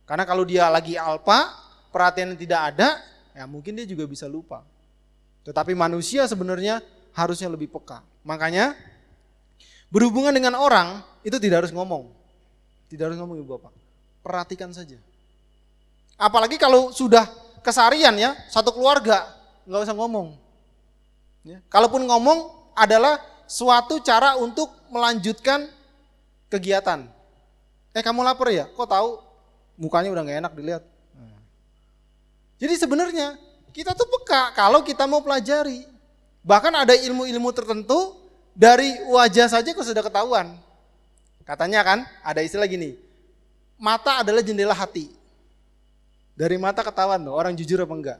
Karena 0.06 0.22
kalau 0.22 0.46
dia 0.46 0.66
lagi 0.70 0.94
alpa, 0.94 1.50
perhatian 1.90 2.34
tidak 2.38 2.74
ada, 2.74 3.02
ya 3.34 3.46
mungkin 3.50 3.74
dia 3.74 3.86
juga 3.86 4.06
bisa 4.06 4.30
lupa. 4.30 4.62
Tetapi 5.42 5.74
manusia 5.74 6.22
sebenarnya 6.26 6.82
harusnya 7.14 7.50
lebih 7.50 7.70
peka. 7.70 8.02
Makanya 8.22 8.78
berhubungan 9.90 10.30
dengan 10.30 10.54
orang 10.54 11.02
itu 11.22 11.36
tidak 11.38 11.66
harus 11.66 11.72
ngomong. 11.74 12.10
Tidak 12.90 13.02
harus 13.02 13.18
ngomong 13.18 13.40
ibu 13.40 13.56
bapak. 13.56 13.72
Perhatikan 14.22 14.70
saja. 14.70 14.98
Apalagi 16.20 16.60
kalau 16.60 16.92
sudah 16.94 17.26
kesarian 17.64 18.14
ya, 18.14 18.36
satu 18.46 18.70
keluarga, 18.70 19.26
nggak 19.66 19.82
usah 19.88 19.96
ngomong. 19.96 20.36
Ya. 21.42 21.58
Kalaupun 21.66 22.06
ngomong 22.06 22.70
adalah 22.78 23.18
suatu 23.50 23.98
cara 23.98 24.38
untuk 24.38 24.70
melanjutkan 24.92 25.66
kegiatan. 26.52 27.08
Eh 27.92 28.02
kamu 28.04 28.22
lapar 28.22 28.52
ya? 28.52 28.68
Kok 28.70 28.88
tahu? 28.88 29.10
Mukanya 29.80 30.12
udah 30.12 30.22
gak 30.22 30.38
enak 30.46 30.52
dilihat. 30.54 30.82
Jadi 32.62 32.78
sebenarnya 32.78 33.34
kita 33.74 33.90
tuh 33.90 34.06
peka 34.06 34.54
kalau 34.54 34.86
kita 34.86 35.02
mau 35.10 35.18
pelajari. 35.18 35.82
Bahkan 36.46 36.86
ada 36.86 36.94
ilmu-ilmu 36.94 37.50
tertentu 37.50 38.14
dari 38.54 39.02
wajah 39.10 39.50
saja 39.50 39.74
kok 39.74 39.82
sudah 39.82 39.98
ketahuan. 40.06 40.54
Katanya 41.42 41.82
kan 41.82 41.98
ada 42.22 42.40
istilah 42.42 42.66
gini, 42.70 42.94
mata 43.78 44.22
adalah 44.22 44.40
jendela 44.40 44.74
hati. 44.74 45.10
Dari 46.32 46.56
mata 46.56 46.80
ketahuan 46.80 47.20
loh, 47.20 47.36
orang 47.36 47.52
jujur 47.52 47.82
apa 47.82 47.94
enggak. 47.94 48.18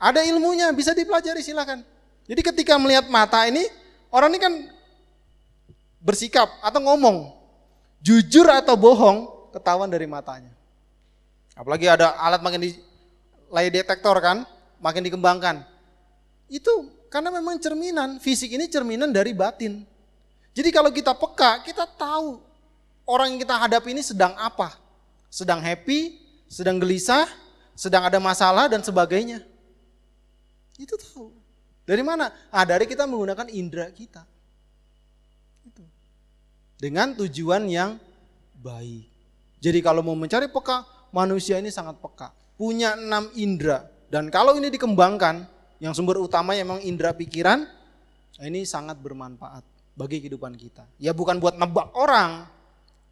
Ada 0.00 0.24
ilmunya, 0.28 0.68
bisa 0.76 0.92
dipelajari 0.92 1.40
silakan. 1.40 1.80
Jadi 2.28 2.40
ketika 2.44 2.76
melihat 2.76 3.08
mata 3.08 3.48
ini, 3.48 3.64
Orang 4.10 4.34
ini 4.34 4.42
kan 4.42 4.54
bersikap 6.02 6.50
atau 6.66 6.82
ngomong 6.82 7.30
jujur 8.02 8.42
atau 8.50 8.74
bohong 8.74 9.50
ketahuan 9.54 9.86
dari 9.86 10.10
matanya. 10.10 10.50
Apalagi 11.54 11.86
ada 11.86 12.18
alat 12.18 12.42
makin 12.42 12.60
di 12.66 12.70
lay 13.54 13.70
detektor 13.70 14.18
kan, 14.18 14.42
makin 14.82 15.06
dikembangkan. 15.06 15.62
Itu 16.50 16.90
karena 17.06 17.30
memang 17.30 17.62
cerminan, 17.62 18.18
fisik 18.18 18.50
ini 18.50 18.66
cerminan 18.66 19.14
dari 19.14 19.30
batin. 19.30 19.86
Jadi 20.50 20.68
kalau 20.74 20.90
kita 20.90 21.14
peka, 21.14 21.62
kita 21.62 21.86
tahu 21.86 22.42
orang 23.06 23.34
yang 23.34 23.40
kita 23.42 23.54
hadapi 23.54 23.94
ini 23.94 24.02
sedang 24.02 24.34
apa. 24.34 24.74
Sedang 25.30 25.62
happy, 25.62 26.18
sedang 26.50 26.82
gelisah, 26.82 27.30
sedang 27.78 28.02
ada 28.02 28.18
masalah 28.18 28.66
dan 28.66 28.82
sebagainya. 28.82 29.46
Itu 30.74 30.98
tahu. 30.98 31.30
Dari 31.86 32.02
mana? 32.02 32.34
Ah, 32.50 32.66
dari 32.66 32.86
kita 32.86 33.06
menggunakan 33.06 33.46
indera 33.50 33.86
kita. 33.94 34.26
Itu. 35.62 35.86
Dengan 36.78 37.14
tujuan 37.14 37.70
yang 37.70 37.98
baik. 38.58 39.06
Jadi 39.62 39.78
kalau 39.86 40.02
mau 40.02 40.18
mencari 40.18 40.50
peka, 40.50 40.82
manusia 41.14 41.62
ini 41.62 41.70
sangat 41.70 41.98
peka. 42.02 42.34
Punya 42.58 42.98
enam 42.98 43.30
indera. 43.38 43.86
Dan 44.10 44.34
kalau 44.34 44.58
ini 44.58 44.66
dikembangkan, 44.66 45.46
yang 45.78 45.94
sumber 45.94 46.18
utama 46.18 46.58
memang 46.58 46.82
indera 46.82 47.14
pikiran, 47.14 47.64
ini 48.42 48.66
sangat 48.66 48.98
bermanfaat 48.98 49.79
bagi 50.00 50.24
kehidupan 50.24 50.56
kita. 50.56 50.88
Ya 50.96 51.12
bukan 51.12 51.36
buat 51.36 51.60
nebak 51.60 51.92
orang, 51.92 52.48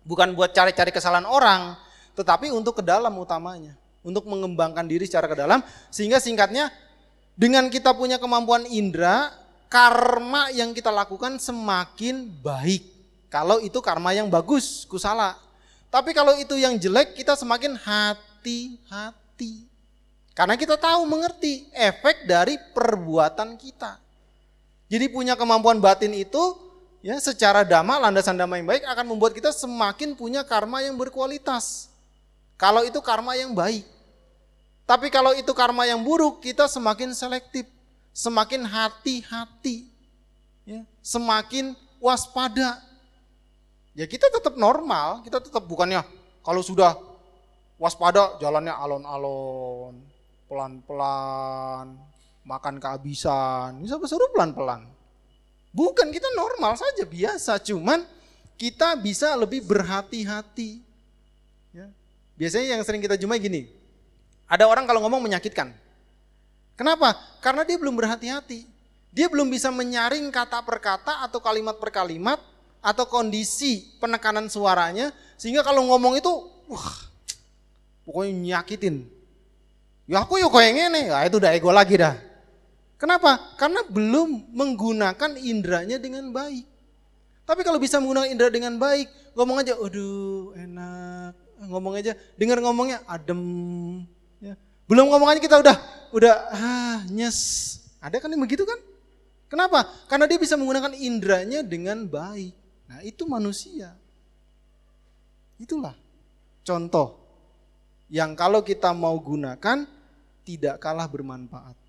bukan 0.09 0.33
buat 0.33 0.57
cari-cari 0.57 0.89
kesalahan 0.89 1.29
orang, 1.29 1.77
tetapi 2.17 2.49
untuk 2.49 2.81
ke 2.81 2.83
dalam 2.83 3.13
utamanya. 3.21 3.77
Untuk 4.01 4.25
mengembangkan 4.25 4.89
diri 4.89 5.05
secara 5.05 5.29
ke 5.29 5.37
dalam, 5.37 5.61
sehingga 5.93 6.17
singkatnya 6.17 6.73
dengan 7.37 7.69
kita 7.69 7.93
punya 7.93 8.17
kemampuan 8.17 8.65
indera, 8.65 9.29
karma 9.69 10.49
yang 10.57 10.73
kita 10.73 10.89
lakukan 10.89 11.37
semakin 11.37 12.25
baik. 12.41 12.89
Kalau 13.29 13.61
itu 13.61 13.77
karma 13.85 14.17
yang 14.17 14.33
bagus, 14.33 14.89
kusala. 14.89 15.37
Tapi 15.93 16.17
kalau 16.17 16.33
itu 16.41 16.57
yang 16.57 16.81
jelek, 16.81 17.21
kita 17.21 17.37
semakin 17.37 17.77
hati-hati. 17.77 19.69
Karena 20.33 20.57
kita 20.57 20.81
tahu 20.81 21.05
mengerti 21.05 21.69
efek 21.75 22.25
dari 22.25 22.57
perbuatan 22.73 23.61
kita. 23.61 24.01
Jadi 24.89 25.11
punya 25.13 25.37
kemampuan 25.37 25.83
batin 25.85 26.17
itu 26.17 26.68
ya 27.05 27.17
secara 27.23 27.63
dhamma, 27.63 27.99
landasan 28.09 28.35
dhamma 28.35 28.59
yang 28.59 28.69
baik 28.69 28.85
akan 28.87 29.07
membuat 29.15 29.33
kita 29.35 29.55
semakin 29.55 30.15
punya 30.19 30.43
karma 30.43 30.83
yang 30.83 30.99
berkualitas. 30.99 31.91
Kalau 32.59 32.83
itu 32.83 32.99
karma 32.99 33.39
yang 33.39 33.55
baik. 33.55 33.87
Tapi 34.89 35.13
kalau 35.13 35.37
itu 35.37 35.53
karma 35.53 35.85
yang 35.85 36.01
buruk, 36.01 36.41
kita 36.41 36.65
semakin 36.65 37.13
selektif, 37.13 37.69
semakin 38.11 38.65
hati-hati, 38.65 39.85
ya, 40.65 40.81
semakin 41.05 41.77
waspada. 42.01 42.81
Ya 43.93 44.09
kita 44.09 44.33
tetap 44.33 44.57
normal, 44.57 45.21
kita 45.23 45.45
tetap 45.45 45.69
bukannya 45.69 46.01
kalau 46.41 46.65
sudah 46.65 46.97
waspada 47.77 48.41
jalannya 48.41 48.73
alon-alon, 48.73 50.01
pelan-pelan, 50.49 52.01
makan 52.49 52.75
kehabisan. 52.81 53.79
Bisa 53.85 54.01
suruh 54.03 54.33
pelan-pelan. 54.33 54.98
Bukan 55.73 56.09
kita 56.09 56.29
normal 56.35 56.75
saja 56.81 57.05
biasa, 57.05 57.61
cuman 57.61 58.03
kita 58.59 58.97
bisa 58.99 59.37
lebih 59.37 59.63
berhati-hati. 59.63 60.83
Ya. 61.71 61.87
Biasanya 62.35 62.79
yang 62.79 62.83
sering 62.83 63.05
kita 63.05 63.15
jumpai 63.15 63.39
gini, 63.39 63.69
ada 64.49 64.65
orang 64.65 64.89
kalau 64.89 65.05
ngomong 65.05 65.21
menyakitkan. 65.21 65.71
Kenapa? 66.79 67.15
Karena 67.45 67.67
dia 67.67 67.77
belum 67.77 67.95
berhati-hati. 67.99 68.65
Dia 69.13 69.27
belum 69.27 69.49
bisa 69.49 69.73
menyaring 69.73 70.29
kata 70.31 70.63
per 70.63 70.79
kata 70.79 71.25
atau 71.25 71.41
kalimat 71.41 71.77
per 71.81 71.91
kalimat 71.91 72.39
atau 72.79 73.09
kondisi 73.09 73.89
penekanan 73.99 74.47
suaranya 74.47 75.11
sehingga 75.35 75.67
kalau 75.67 75.83
ngomong 75.91 76.21
itu 76.21 76.31
wah 76.71 76.93
pokoknya 78.07 78.61
nyakitin. 78.63 79.05
Ya 80.09 80.25
aku 80.25 80.41
yuk 80.41 80.49
kayak 80.55 80.73
gini, 80.73 81.13
ya 81.13 81.21
itu 81.29 81.37
udah 81.37 81.53
ego 81.53 81.69
lagi 81.69 82.01
dah. 82.01 82.17
Kenapa? 82.99 83.55
Karena 83.55 83.87
belum 83.87 84.51
menggunakan 84.51 85.39
indranya 85.39 86.03
dengan 86.03 86.35
baik. 86.35 86.67
Tapi 87.49 87.65
kalau 87.65 87.81
bisa 87.81 87.97
menggunakan 87.97 88.29
indera 88.29 88.53
dengan 88.53 88.77
baik, 88.77 89.09
ngomong 89.33 89.65
aja, 89.65 89.73
aduh 89.79 90.53
enak, 90.53 91.33
ngomong 91.65 91.97
aja, 91.97 92.13
dengar 92.37 92.61
ngomongnya 92.61 93.01
adem. 93.09 93.41
Ya. 94.43 94.53
Belum 94.85 95.09
aja 95.09 95.41
kita 95.41 95.57
udah, 95.57 95.77
udah 96.13 96.35
ah 96.53 97.01
nyes. 97.09 97.81
Ada 98.05 98.21
kan 98.21 98.29
yang 98.29 98.45
begitu 98.45 98.69
kan? 98.69 98.77
Kenapa? 99.49 99.89
Karena 100.13 100.29
dia 100.29 100.37
bisa 100.37 100.61
menggunakan 100.61 100.93
indranya 100.93 101.65
dengan 101.65 102.05
baik. 102.05 102.53
Nah 102.85 103.01
itu 103.01 103.25
manusia. 103.25 103.97
Itulah 105.57 105.97
contoh 106.69 107.17
yang 108.13 108.37
kalau 108.37 108.61
kita 108.61 108.93
mau 108.93 109.17
gunakan 109.17 109.89
tidak 110.45 110.77
kalah 110.85 111.09
bermanfaat. 111.09 111.88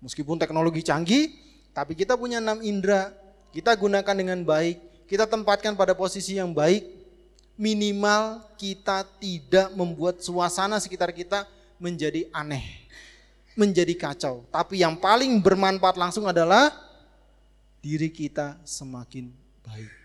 Meskipun 0.00 0.36
teknologi 0.36 0.84
canggih, 0.84 1.32
tapi 1.72 1.96
kita 1.96 2.14
punya 2.14 2.38
enam 2.40 2.60
indera, 2.60 3.12
kita 3.50 3.72
gunakan 3.74 4.14
dengan 4.16 4.40
baik, 4.44 5.06
kita 5.08 5.24
tempatkan 5.24 5.74
pada 5.74 5.96
posisi 5.96 6.36
yang 6.36 6.52
baik, 6.52 6.84
minimal 7.56 8.44
kita 8.60 9.04
tidak 9.18 9.72
membuat 9.72 10.20
suasana 10.20 10.76
sekitar 10.76 11.10
kita 11.12 11.48
menjadi 11.80 12.28
aneh, 12.32 12.64
menjadi 13.56 13.96
kacau. 13.96 14.44
Tapi 14.52 14.84
yang 14.84 15.00
paling 15.00 15.40
bermanfaat 15.40 15.96
langsung 15.96 16.28
adalah 16.28 16.72
diri 17.80 18.12
kita 18.12 18.60
semakin 18.64 19.32
baik 19.64 19.96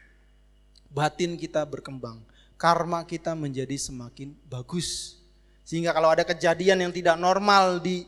batin 0.92 1.39
kita 1.39 1.64
berkembang, 1.64 2.20
karma 2.60 3.02
kita 3.08 3.32
menjadi 3.34 3.74
semakin 3.80 4.36
bagus. 4.52 5.18
Sehingga 5.64 5.96
kalau 5.96 6.12
ada 6.12 6.28
kejadian 6.28 6.84
yang 6.84 6.92
tidak 6.92 7.16
normal 7.16 7.80
di 7.80 8.04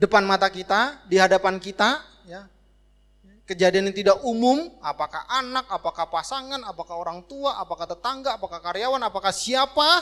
depan 0.00 0.24
mata 0.24 0.48
kita, 0.48 1.04
di 1.04 1.20
hadapan 1.20 1.60
kita, 1.60 2.00
ya, 2.24 2.48
kejadian 3.44 3.92
yang 3.92 3.96
tidak 3.96 4.18
umum, 4.24 4.72
apakah 4.80 5.28
anak, 5.28 5.68
apakah 5.68 6.08
pasangan, 6.08 6.64
apakah 6.64 6.96
orang 6.96 7.20
tua, 7.28 7.60
apakah 7.60 7.84
tetangga, 7.84 8.40
apakah 8.40 8.64
karyawan, 8.64 9.04
apakah 9.04 9.30
siapa, 9.30 10.00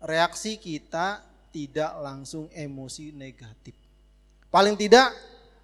reaksi 0.00 0.56
kita 0.56 1.20
tidak 1.52 1.92
langsung 2.00 2.48
emosi 2.56 3.12
negatif. 3.12 3.76
Paling 4.48 4.80
tidak, 4.80 5.12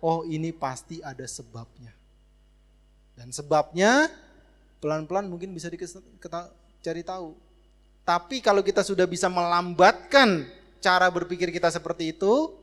oh 0.04 0.28
ini 0.28 0.52
pasti 0.52 1.00
ada 1.00 1.24
sebabnya. 1.24 1.96
Dan 3.16 3.32
sebabnya 3.32 4.12
Pelan-pelan 4.78 5.26
mungkin 5.26 5.50
bisa 5.50 5.66
dicari 5.66 7.02
tahu. 7.02 7.34
Tapi 8.06 8.38
kalau 8.38 8.62
kita 8.62 8.86
sudah 8.86 9.04
bisa 9.11 9.26
melambatkan 9.26 10.46
cara 10.78 11.11
berpikir 11.11 11.50
kita 11.50 11.66
seperti 11.66 12.14
itu, 12.14 12.54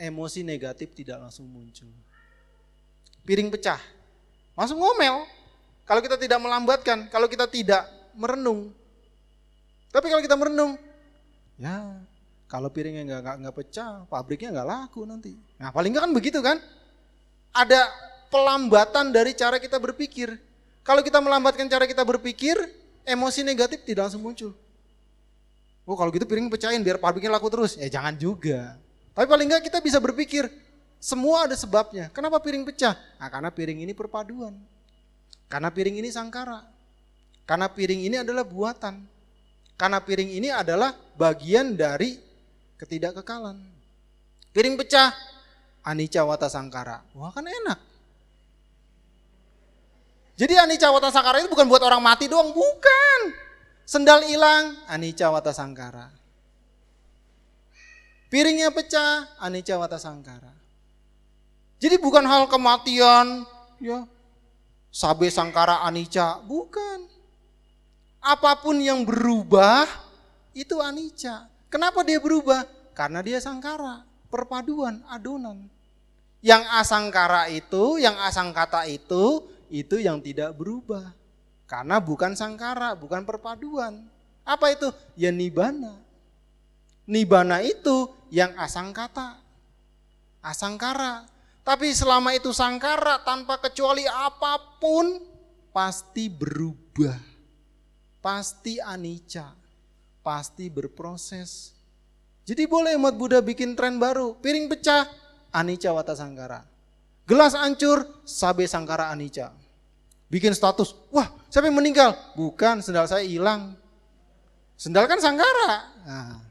emosi 0.00 0.40
negatif 0.40 0.96
tidak 0.96 1.20
langsung 1.20 1.44
muncul. 1.44 1.92
Piring 3.28 3.52
pecah, 3.52 3.78
langsung 4.56 4.80
ngomel. 4.80 5.28
Kalau 5.84 6.00
kita 6.00 6.16
tidak 6.16 6.40
melambatkan, 6.40 7.12
kalau 7.12 7.28
kita 7.28 7.44
tidak 7.44 7.84
merenung. 8.16 8.72
Tapi 9.92 10.06
kalau 10.08 10.22
kita 10.22 10.38
merenung, 10.38 10.78
ya 11.58 11.98
kalau 12.46 12.70
piringnya 12.70 13.04
nggak 13.04 13.20
nggak 13.20 13.36
nggak 13.44 13.56
pecah, 13.58 13.90
pabriknya 14.08 14.54
nggak 14.54 14.68
laku 14.70 15.02
nanti. 15.04 15.36
Nah 15.60 15.68
paling 15.74 15.92
nggak 15.92 16.04
kan 16.08 16.12
begitu 16.14 16.38
kan? 16.40 16.56
Ada 17.50 17.90
pelambatan 18.30 19.10
dari 19.10 19.34
cara 19.34 19.58
kita 19.58 19.76
berpikir. 19.76 20.38
Kalau 20.86 21.04
kita 21.04 21.20
melambatkan 21.20 21.66
cara 21.68 21.84
kita 21.84 22.06
berpikir, 22.06 22.56
emosi 23.04 23.44
negatif 23.44 23.82
tidak 23.84 24.08
langsung 24.08 24.24
muncul. 24.24 24.54
Oh 25.84 25.98
kalau 25.98 26.14
gitu 26.14 26.22
piring 26.24 26.46
pecahin 26.46 26.80
biar 26.86 27.02
pabriknya 27.02 27.34
laku 27.34 27.50
terus. 27.50 27.74
Ya 27.74 27.90
jangan 27.90 28.14
juga. 28.14 28.78
Tapi 29.20 29.28
paling 29.28 29.52
enggak 29.52 29.68
kita 29.68 29.84
bisa 29.84 30.00
berpikir, 30.00 30.48
semua 30.96 31.44
ada 31.44 31.52
sebabnya. 31.52 32.08
Kenapa 32.08 32.40
piring 32.40 32.64
pecah? 32.64 32.96
Nah, 33.20 33.28
karena 33.28 33.52
piring 33.52 33.84
ini 33.84 33.92
perpaduan. 33.92 34.56
Karena 35.44 35.68
piring 35.68 36.00
ini 36.00 36.08
sangkara. 36.08 36.64
Karena 37.44 37.68
piring 37.68 38.00
ini 38.00 38.16
adalah 38.16 38.48
buatan. 38.48 39.04
Karena 39.76 40.00
piring 40.00 40.40
ini 40.40 40.48
adalah 40.48 40.96
bagian 41.20 41.76
dari 41.76 42.16
ketidakkekalan. 42.80 43.60
Piring 44.56 44.80
pecah, 44.80 45.12
anicca 45.84 46.24
wata 46.24 46.48
sangkara. 46.48 47.04
Wah 47.12 47.28
kan 47.28 47.44
enak. 47.44 47.76
Jadi 50.40 50.56
anicca 50.56 50.88
wata 50.96 51.12
sangkara 51.12 51.44
itu 51.44 51.52
bukan 51.52 51.68
buat 51.68 51.84
orang 51.84 52.00
mati 52.00 52.24
doang, 52.24 52.56
bukan. 52.56 53.36
Sendal 53.84 54.24
hilang, 54.24 54.80
anicca 54.88 55.28
wata 55.28 55.52
sangkara. 55.52 56.19
Piringnya 58.30 58.70
pecah, 58.70 59.26
anicca 59.42 59.74
wata 59.74 59.98
sangkara. 59.98 60.54
Jadi 61.82 61.98
bukan 61.98 62.22
hal 62.22 62.46
kematian, 62.46 63.42
ya. 63.82 64.06
Sabe 64.94 65.26
sangkara 65.34 65.82
anicca, 65.82 66.38
bukan. 66.46 67.10
Apa 68.22 68.54
pun 68.62 68.78
yang 68.78 69.02
berubah 69.02 69.90
itu 70.54 70.78
anicca. 70.78 71.50
Kenapa 71.66 72.06
dia 72.06 72.22
berubah? 72.22 72.62
Karena 72.94 73.18
dia 73.18 73.42
sangkara, 73.42 74.06
perpaduan, 74.30 75.02
adonan. 75.10 75.66
Yang 76.38 76.62
asangkara 76.70 77.50
itu, 77.50 77.98
yang 77.98 78.14
asangkata 78.14 78.86
itu 78.86 79.42
itu 79.70 80.02
yang 80.02 80.18
tidak 80.18 80.54
berubah. 80.54 81.14
Karena 81.66 82.02
bukan 82.02 82.34
sangkara, 82.34 82.98
bukan 82.98 83.22
perpaduan. 83.22 84.06
Apa 84.42 84.74
itu? 84.74 84.90
Ya 85.14 85.30
nibana. 85.30 85.94
Nibana 87.10 87.58
itu 87.58 88.06
yang 88.30 88.54
asangkata. 88.54 89.42
Asangkara. 90.38 91.26
Tapi 91.66 91.90
selama 91.90 92.30
itu 92.38 92.54
sangkara 92.54 93.18
tanpa 93.26 93.58
kecuali 93.58 94.06
apa 94.06 94.78
pun 94.78 95.18
pasti 95.74 96.30
berubah. 96.30 97.18
Pasti 98.22 98.78
anicca. 98.78 99.58
Pasti 100.22 100.70
berproses. 100.70 101.74
Jadi 102.46 102.70
boleh 102.70 102.94
umat 102.94 103.18
Buddha 103.18 103.42
bikin 103.42 103.74
tren 103.74 103.98
baru. 103.98 104.38
Piring 104.38 104.70
pecah, 104.70 105.10
anicca 105.50 105.90
wata 105.90 106.14
sangkara. 106.14 106.62
Gelas 107.26 107.58
hancur, 107.58 108.22
sabe 108.22 108.66
sangkara 108.70 109.10
anicca. 109.10 109.54
Bikin 110.30 110.54
status, 110.54 110.94
wah 111.10 111.26
siapa 111.50 111.66
yang 111.66 111.78
meninggal? 111.78 112.14
Bukan, 112.38 112.82
sendal 112.82 113.06
saya 113.10 113.26
hilang. 113.26 113.74
Sendal 114.78 115.10
kan 115.10 115.18
sangkara. 115.18 115.70
Nah, 116.06 116.49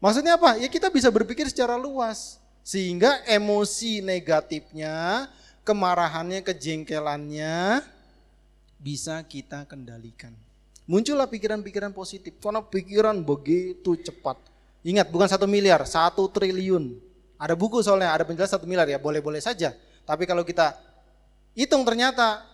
maksudnya 0.00 0.34
apa? 0.34 0.58
Ya 0.58 0.66
kita 0.66 0.90
bisa 0.90 1.12
berpikir 1.12 1.46
secara 1.46 1.78
luas. 1.78 2.40
Sehingga 2.60 3.24
emosi 3.24 4.04
negatifnya, 4.04 5.28
kemarahannya, 5.64 6.44
kejengkelannya 6.44 7.80
bisa 8.80 9.20
kita 9.24 9.64
kendalikan. 9.64 10.32
Muncullah 10.84 11.28
pikiran-pikiran 11.30 11.94
positif. 11.94 12.36
Karena 12.42 12.60
pikiran 12.64 13.16
begitu 13.22 13.96
cepat. 13.96 14.36
Ingat 14.82 15.12
bukan 15.12 15.28
satu 15.28 15.44
miliar, 15.44 15.84
satu 15.84 16.26
triliun. 16.28 16.96
Ada 17.40 17.56
buku 17.56 17.80
soalnya, 17.80 18.12
ada 18.12 18.24
penjelasan 18.24 18.60
satu 18.60 18.66
miliar 18.68 18.88
ya 18.88 19.00
boleh-boleh 19.00 19.40
saja. 19.40 19.72
Tapi 20.04 20.24
kalau 20.28 20.44
kita 20.44 20.76
hitung 21.56 21.84
ternyata 21.84 22.44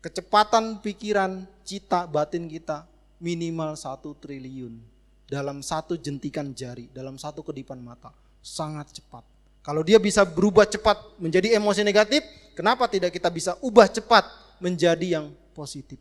kecepatan 0.00 0.80
pikiran, 0.80 1.44
cita, 1.64 2.08
batin 2.08 2.48
kita 2.48 2.88
minimal 3.18 3.74
satu 3.74 4.14
triliun 4.16 4.97
dalam 5.28 5.60
satu 5.60 5.94
jentikan 5.94 6.50
jari, 6.56 6.88
dalam 6.90 7.20
satu 7.20 7.44
kedipan 7.44 7.78
mata. 7.78 8.10
Sangat 8.40 8.96
cepat. 8.96 9.22
Kalau 9.60 9.84
dia 9.84 10.00
bisa 10.00 10.24
berubah 10.24 10.64
cepat 10.64 10.96
menjadi 11.20 11.60
emosi 11.60 11.84
negatif, 11.84 12.24
kenapa 12.56 12.88
tidak 12.88 13.12
kita 13.12 13.28
bisa 13.28 13.52
ubah 13.60 13.86
cepat 13.86 14.24
menjadi 14.58 15.20
yang 15.20 15.26
positif? 15.52 16.00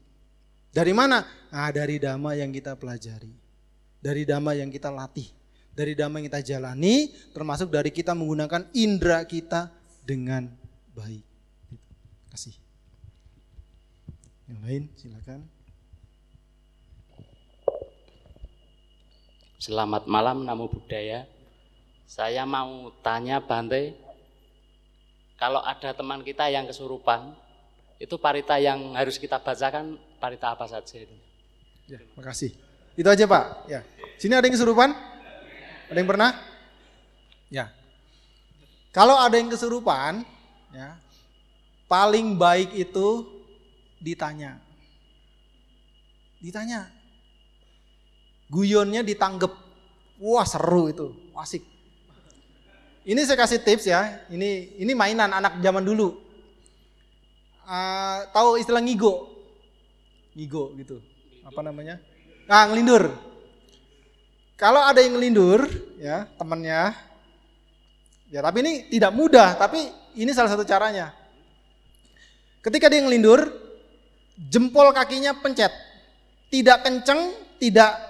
Dari 0.71 0.95
mana? 0.95 1.27
Nah, 1.51 1.69
dari 1.75 1.99
dhamma 1.99 2.39
yang 2.39 2.55
kita 2.55 2.79
pelajari. 2.79 3.33
Dari 3.99 4.23
dhamma 4.23 4.55
yang 4.55 4.71
kita 4.71 4.87
latih 4.87 5.27
dari 5.77 5.93
damai 5.93 6.25
yang 6.25 6.33
kita 6.33 6.41
jalani, 6.41 7.13
termasuk 7.37 7.69
dari 7.69 7.93
kita 7.93 8.17
menggunakan 8.17 8.73
indera 8.73 9.21
kita 9.29 9.69
dengan 10.01 10.49
baik. 10.97 11.21
Kasih. 12.33 12.57
Yang 14.49 14.59
lain 14.65 14.83
silakan. 14.97 15.39
Selamat 19.57 20.05
malam, 20.05 20.45
Namo 20.45 20.69
Buddhaya. 20.69 21.25
Saya 22.05 22.45
mau 22.45 22.93
tanya 23.01 23.41
Bante, 23.41 23.97
kalau 25.41 25.65
ada 25.65 25.97
teman 25.97 26.21
kita 26.21 26.45
yang 26.53 26.69
kesurupan, 26.69 27.33
itu 27.97 28.21
parita 28.21 28.61
yang 28.61 28.93
harus 28.93 29.17
kita 29.17 29.41
bacakan 29.41 29.97
parita 30.21 30.53
apa 30.53 30.69
saja 30.69 31.01
itu? 31.01 31.17
Ya, 31.89 31.97
makasih. 32.13 32.53
Itu 32.93 33.09
aja 33.09 33.25
Pak. 33.25 33.65
Ya. 33.65 33.81
Sini 34.21 34.37
ada 34.37 34.45
yang 34.45 34.53
kesurupan? 34.53 34.93
Ada 35.89 35.97
yang 35.97 36.09
pernah? 36.09 36.31
Ya. 37.49 37.73
Kalau 38.93 39.17
ada 39.17 39.41
yang 39.41 39.49
kesurupan, 39.49 40.21
ya, 40.69 41.01
paling 41.89 42.37
baik 42.37 42.77
itu 42.77 43.25
ditanya. 43.97 44.61
Ditanya. 46.37 46.96
Guyonnya 48.47 49.03
ditanggep. 49.03 49.51
Wah 50.17 50.47
seru 50.47 50.89
itu, 50.89 51.13
asik. 51.37 51.61
Ini 53.07 53.23
saya 53.23 53.39
kasih 53.39 53.63
tips 53.63 53.87
ya. 53.87 54.23
Ini 54.27 54.79
ini 54.83 54.91
mainan 54.91 55.31
anak 55.31 55.63
zaman 55.63 55.83
dulu. 55.83 56.19
Uh, 57.67 58.23
tahu 58.31 58.59
istilah 58.59 58.83
ngigo? 58.83 59.31
Ngigo 60.35 60.75
gitu. 60.79 60.99
Apa 61.47 61.63
namanya? 61.63 61.99
Nah, 62.47 62.67
ngelindur. 62.71 63.11
Kalau 64.57 64.81
ada 64.81 65.03
yang 65.03 65.19
ngelindur, 65.19 65.69
ya 66.01 66.25
temannya, 66.39 66.95
ya 68.31 68.39
tapi 68.41 68.57
ini 68.65 68.73
tidak 68.89 69.11
mudah, 69.13 69.53
tapi 69.53 69.85
ini 70.17 70.31
salah 70.33 70.49
satu 70.49 70.65
caranya. 70.65 71.13
Ketika 72.65 72.89
dia 72.89 73.05
ngelindur, 73.05 73.53
jempol 74.49 74.89
kakinya 74.91 75.37
pencet, 75.37 75.69
tidak 76.49 76.81
kenceng, 76.83 77.37
tidak 77.61 78.06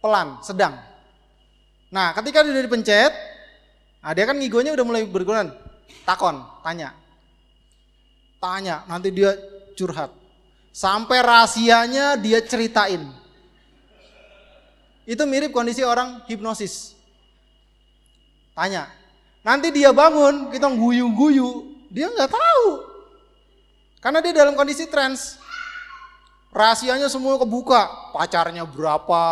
pelan, 0.00 0.40
sedang. 0.42 0.74
Nah, 1.92 2.16
ketika 2.16 2.42
dia 2.42 2.64
dipencet, 2.64 3.12
nah 4.00 4.10
dia 4.16 4.24
kan 4.24 4.36
ngigonya 4.36 4.72
udah 4.74 4.86
mulai 4.86 5.04
berkurang. 5.06 5.52
Takon, 6.08 6.42
tanya. 6.64 6.96
Tanya, 8.40 8.88
nanti 8.88 9.12
dia 9.12 9.36
curhat. 9.76 10.10
Sampai 10.72 11.20
rahasianya 11.20 12.16
dia 12.16 12.40
ceritain. 12.40 13.04
Itu 15.04 15.26
mirip 15.26 15.50
kondisi 15.50 15.82
orang 15.84 16.22
hipnosis. 16.30 16.94
Tanya. 18.54 18.88
Nanti 19.42 19.72
dia 19.74 19.90
bangun, 19.90 20.52
kita 20.52 20.68
guyu-guyu, 20.68 21.74
dia 21.90 22.06
nggak 22.12 22.30
tahu. 22.30 22.66
Karena 24.00 24.22
dia 24.24 24.32
dalam 24.32 24.56
kondisi 24.56 24.88
trans. 24.88 25.36
Rahasianya 26.54 27.10
semua 27.10 27.36
kebuka. 27.36 28.12
Pacarnya 28.14 28.64
berapa? 28.64 29.24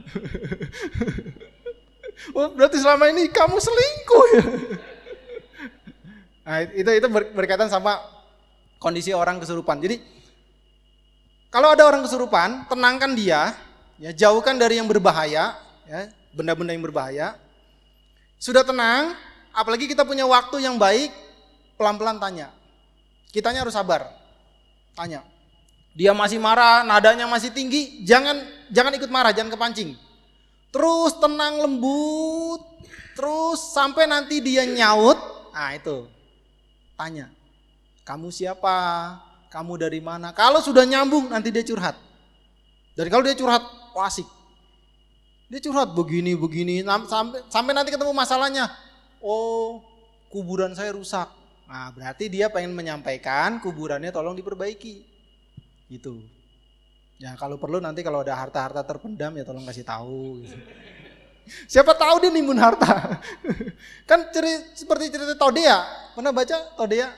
oh, 2.36 2.48
berarti 2.54 2.76
selama 2.80 3.12
ini 3.12 3.28
kamu 3.28 3.56
selingkuh 3.56 4.24
ya? 4.34 4.44
Nah, 6.40 6.66
itu 6.66 6.90
itu 6.90 7.08
berkaitan 7.36 7.70
sama 7.70 8.00
kondisi 8.82 9.14
orang 9.14 9.38
kesurupan. 9.38 9.78
Jadi 9.78 10.02
kalau 11.50 11.74
ada 11.74 11.86
orang 11.86 12.02
kesurupan, 12.02 12.66
tenangkan 12.66 13.14
dia, 13.14 13.54
Ya, 14.00 14.16
jauhkan 14.16 14.56
dari 14.56 14.80
yang 14.80 14.88
berbahaya, 14.88 15.60
ya, 15.84 16.08
benda-benda 16.32 16.72
yang 16.72 16.80
berbahaya. 16.80 17.36
Sudah 18.40 18.64
tenang, 18.64 19.12
apalagi 19.52 19.84
kita 19.84 20.08
punya 20.08 20.24
waktu 20.24 20.64
yang 20.64 20.80
baik, 20.80 21.12
pelan-pelan 21.76 22.16
tanya. 22.16 22.48
Kitanya 23.28 23.60
harus 23.60 23.76
sabar. 23.76 24.08
Tanya. 24.96 25.20
Dia 25.92 26.16
masih 26.16 26.40
marah, 26.40 26.80
nadanya 26.80 27.28
masih 27.28 27.52
tinggi, 27.52 28.00
jangan 28.08 28.40
jangan 28.70 28.94
ikut 28.96 29.10
marah, 29.10 29.34
jangan 29.34 29.52
kepancing. 29.52 29.98
Terus 30.70 31.18
tenang 31.18 31.58
lembut, 31.58 32.62
terus 33.18 33.74
sampai 33.74 34.06
nanti 34.06 34.38
dia 34.38 34.62
nyaut, 34.64 35.18
nah 35.50 35.74
itu. 35.74 36.06
Tanya. 36.94 37.26
Kamu 38.06 38.30
siapa? 38.30 38.76
Kamu 39.50 39.74
dari 39.74 39.98
mana? 39.98 40.30
Kalau 40.30 40.62
sudah 40.62 40.86
nyambung 40.86 41.30
nanti 41.30 41.50
dia 41.50 41.66
curhat. 41.66 41.98
Dan 42.94 43.10
kalau 43.10 43.26
dia 43.26 43.34
curhat, 43.34 43.62
oh 43.94 44.02
asik. 44.02 44.26
Dia 45.50 45.58
curhat 45.58 45.90
begini 45.90 46.38
begini 46.38 46.86
sampai 46.86 47.42
sampai 47.50 47.72
nanti 47.74 47.90
ketemu 47.90 48.14
masalahnya. 48.14 48.70
Oh, 49.18 49.82
kuburan 50.30 50.70
saya 50.78 50.94
rusak. 50.94 51.26
Nah, 51.66 51.90
berarti 51.90 52.30
dia 52.30 52.46
pengen 52.50 52.74
menyampaikan 52.74 53.58
kuburannya 53.58 54.14
tolong 54.14 54.38
diperbaiki. 54.38 55.02
Gitu. 55.90 56.22
Ya 57.20 57.36
kalau 57.36 57.60
perlu 57.60 57.84
nanti 57.84 58.00
kalau 58.00 58.24
ada 58.24 58.32
harta-harta 58.32 58.80
terpendam 58.80 59.36
ya 59.36 59.44
tolong 59.44 59.68
kasih 59.68 59.84
tahu. 59.84 60.40
Gitu. 60.40 60.56
Siapa 61.68 61.92
tahu 61.92 62.24
dia 62.24 62.32
nimbun 62.32 62.56
harta. 62.56 63.20
kan 64.10 64.32
cerita, 64.32 64.64
seperti 64.72 65.12
cerita 65.12 65.36
Todea. 65.36 65.84
Pernah 66.16 66.32
baca 66.32 66.56
Todea? 66.80 67.12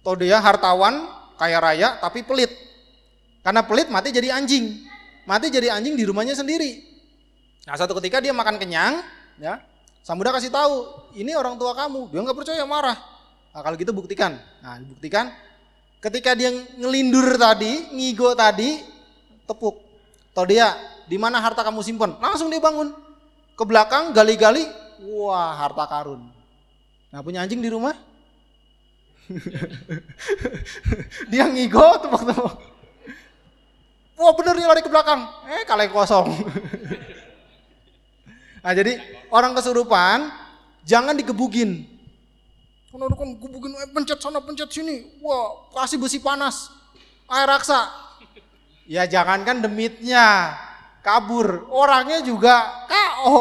Todea 0.00 0.40
hartawan, 0.40 1.04
kaya 1.36 1.60
raya 1.60 2.00
tapi 2.00 2.24
pelit. 2.24 2.48
Karena 3.44 3.60
pelit 3.60 3.92
mati 3.92 4.08
jadi 4.08 4.32
anjing 4.32 4.88
mati 5.30 5.46
jadi 5.46 5.70
anjing 5.70 5.94
di 5.94 6.02
rumahnya 6.02 6.34
sendiri. 6.34 6.82
Nah 7.70 7.78
satu 7.78 7.94
ketika 8.02 8.18
dia 8.18 8.34
makan 8.34 8.58
kenyang, 8.58 8.98
ya, 9.38 9.62
sang 10.02 10.18
Buddha 10.18 10.34
kasih 10.34 10.50
tahu, 10.50 10.74
ini 11.14 11.36
orang 11.38 11.54
tua 11.54 11.76
kamu. 11.76 12.10
Dia 12.10 12.20
nggak 12.26 12.38
percaya, 12.42 12.66
marah. 12.66 12.98
Nah 13.54 13.60
kalau 13.62 13.76
gitu 13.78 13.94
buktikan. 13.94 14.34
Nah 14.58 14.82
buktikan, 14.82 15.30
ketika 16.02 16.34
dia 16.34 16.50
ngelindur 16.50 17.38
tadi, 17.38 17.94
ngigo 17.94 18.34
tadi, 18.34 18.80
tepuk. 19.50 19.82
Tahu 20.30 20.46
dia, 20.46 20.78
di 21.10 21.18
mana 21.18 21.42
harta 21.42 21.66
kamu 21.66 21.82
simpan? 21.82 22.14
Langsung 22.22 22.46
dia 22.46 22.62
bangun. 22.62 22.94
Ke 23.58 23.66
belakang, 23.66 24.14
gali-gali, 24.14 24.62
wah 25.02 25.58
harta 25.58 25.84
karun. 25.90 26.22
Nah 27.10 27.20
punya 27.20 27.42
anjing 27.42 27.58
di 27.58 27.66
rumah? 27.66 27.98
dia 31.30 31.50
ngigo, 31.50 31.82
tepuk-tepuk. 32.06 32.70
Wah 34.20 34.32
bener 34.36 34.54
nih 34.54 34.66
lari 34.68 34.84
ke 34.84 34.92
belakang. 34.92 35.24
Eh 35.48 35.64
kaleng 35.64 35.90
kosong. 35.90 36.28
nah 38.64 38.72
jadi 38.76 39.00
orang 39.32 39.56
kesurupan 39.56 40.28
jangan 40.84 41.16
digebugin. 41.16 41.88
Karena 42.90 43.06
kan 43.14 43.30
gebugin, 43.38 43.72
eh, 43.80 43.88
pencet 43.94 44.18
sana, 44.20 44.42
pencet 44.42 44.68
sini. 44.68 45.08
Wah 45.24 45.72
kasih 45.72 45.96
besi 45.96 46.20
panas. 46.20 46.68
Air 47.30 47.48
raksa. 47.48 48.09
Ya 48.90 49.06
jangankan 49.06 49.62
demitnya 49.62 50.58
kabur. 51.06 51.70
Orangnya 51.70 52.26
juga 52.26 52.86
KO. 52.90 53.36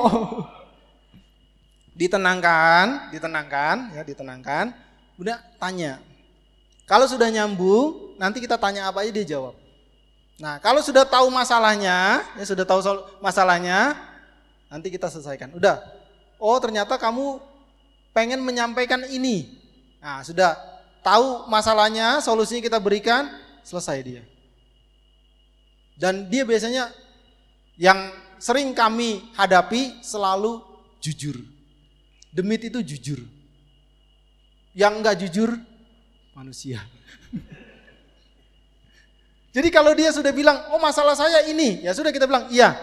ditenangkan, 2.00 3.12
ditenangkan, 3.12 3.98
ya 3.98 4.06
ditenangkan. 4.06 4.72
Udah 5.18 5.42
tanya. 5.58 6.00
Kalau 6.86 7.10
sudah 7.10 7.28
nyambung, 7.28 8.16
nanti 8.22 8.40
kita 8.40 8.56
tanya 8.56 8.88
apa 8.88 9.04
aja 9.04 9.12
dia 9.12 9.36
jawab. 9.36 9.58
Nah, 10.40 10.62
kalau 10.64 10.80
sudah 10.80 11.04
tahu 11.04 11.28
masalahnya, 11.28 12.24
ya 12.40 12.46
sudah 12.48 12.64
tahu 12.64 12.80
masalahnya, 13.20 14.00
Nanti 14.70 14.94
kita 14.94 15.10
selesaikan. 15.10 15.50
Udah. 15.58 15.82
Oh, 16.38 16.56
ternyata 16.62 16.96
kamu 16.96 17.42
pengen 18.14 18.40
menyampaikan 18.46 19.02
ini. 19.10 19.58
Nah, 20.00 20.22
sudah 20.22 20.56
tahu 21.02 21.50
masalahnya, 21.50 22.22
solusinya 22.22 22.62
kita 22.64 22.78
berikan, 22.78 23.28
selesai 23.66 23.98
dia. 24.06 24.24
Dan 26.00 26.32
dia 26.32 26.48
biasanya 26.48 26.88
yang 27.76 28.16
sering 28.40 28.72
kami 28.72 29.20
hadapi 29.36 30.00
selalu 30.00 30.64
jujur. 31.04 31.36
Demit 32.32 32.72
itu 32.72 32.80
jujur. 32.80 33.20
Yang 34.72 34.94
enggak 34.96 35.16
jujur 35.28 35.50
manusia. 36.32 36.80
Jadi 39.56 39.68
kalau 39.74 39.92
dia 39.92 40.14
sudah 40.16 40.32
bilang, 40.32 40.72
oh 40.72 40.80
masalah 40.80 41.18
saya 41.20 41.44
ini, 41.52 41.84
ya 41.84 41.92
sudah 41.92 42.16
kita 42.16 42.30
bilang, 42.30 42.48
iya. 42.54 42.78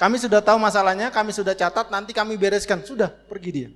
Kami 0.00 0.16
sudah 0.16 0.40
tahu 0.40 0.56
masalahnya, 0.56 1.12
kami 1.12 1.28
sudah 1.34 1.52
catat, 1.52 1.92
nanti 1.92 2.16
kami 2.16 2.40
bereskan. 2.40 2.80
Sudah, 2.80 3.12
pergi 3.12 3.50
dia. 3.52 3.68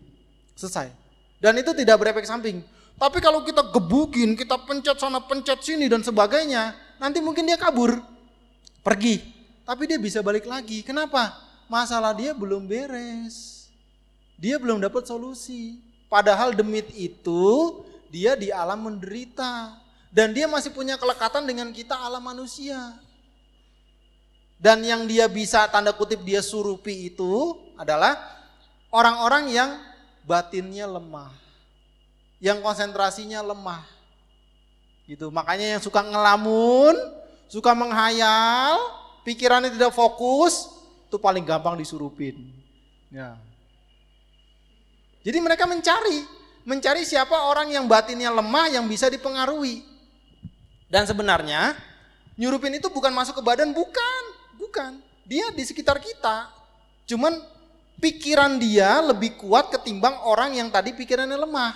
Selesai. 0.57 0.89
Dan 1.37 1.61
itu 1.61 1.77
tidak 1.77 2.01
berefek 2.01 2.25
samping. 2.25 2.65
Tapi 2.97 3.19
kalau 3.21 3.45
kita 3.45 3.61
gebukin, 3.69 4.39
kita 4.39 4.57
pencet 4.65 4.97
sana, 4.97 5.21
pencet 5.21 5.61
sini 5.61 5.91
dan 5.91 6.01
sebagainya, 6.01 6.73
nanti 6.97 7.21
mungkin 7.21 7.45
dia 7.45 7.61
kabur. 7.61 8.14
Pergi. 8.85 9.25
Tapi 9.65 9.89
dia 9.89 9.97
bisa 9.97 10.21
balik 10.21 10.45
lagi. 10.45 10.85
Kenapa? 10.85 11.33
Masalah 11.73 12.13
dia 12.13 12.37
belum 12.37 12.69
beres. 12.69 13.67
Dia 14.37 14.61
belum 14.61 14.85
dapat 14.85 15.09
solusi. 15.09 15.81
Padahal 16.13 16.53
demit 16.53 16.93
itu 16.93 17.81
dia 18.13 18.37
di 18.37 18.53
alam 18.53 18.85
menderita. 18.85 19.81
Dan 20.13 20.37
dia 20.37 20.45
masih 20.45 20.71
punya 20.71 21.01
kelekatan 21.01 21.49
dengan 21.49 21.73
kita 21.73 21.97
alam 21.97 22.21
manusia. 22.21 23.01
Dan 24.61 24.85
yang 24.85 25.09
dia 25.09 25.27
bisa 25.27 25.67
tanda 25.73 25.91
kutip 25.91 26.23
dia 26.23 26.45
surupi 26.45 27.11
itu 27.11 27.59
adalah 27.75 28.15
orang-orang 28.93 29.51
yang 29.51 29.71
batinnya 30.29 30.85
lemah. 30.87 31.33
Yang 32.39 32.61
konsentrasinya 32.61 33.41
lemah. 33.41 33.83
Gitu. 35.09 35.33
Makanya 35.33 35.77
yang 35.77 35.83
suka 35.83 36.05
ngelamun, 36.05 37.24
suka 37.55 37.71
menghayal, 37.71 38.83
pikirannya 39.23 39.71
tidak 39.71 39.95
fokus, 39.95 40.75
itu 41.07 41.23
paling 41.23 41.47
gampang 41.47 41.79
disurupin. 41.79 42.51
Ya. 43.15 43.39
Jadi 45.23 45.39
mereka 45.39 45.63
mencari, 45.71 46.27
mencari 46.67 47.07
siapa 47.07 47.47
orang 47.47 47.71
yang 47.71 47.87
batinnya 47.87 48.35
lemah 48.35 48.75
yang 48.75 48.91
bisa 48.91 49.07
dipengaruhi. 49.07 49.87
Dan 50.91 51.07
sebenarnya 51.07 51.79
nyurupin 52.35 52.75
itu 52.75 52.91
bukan 52.91 53.15
masuk 53.15 53.39
ke 53.39 53.43
badan, 53.47 53.71
bukan, 53.71 54.23
bukan. 54.59 54.99
Dia 55.23 55.55
di 55.55 55.63
sekitar 55.63 56.03
kita. 56.03 56.51
Cuman 57.07 57.39
pikiran 58.03 58.59
dia 58.59 58.99
lebih 58.99 59.39
kuat 59.39 59.71
ketimbang 59.71 60.27
orang 60.27 60.59
yang 60.59 60.75
tadi 60.75 60.91
pikirannya 60.91 61.39
lemah. 61.39 61.73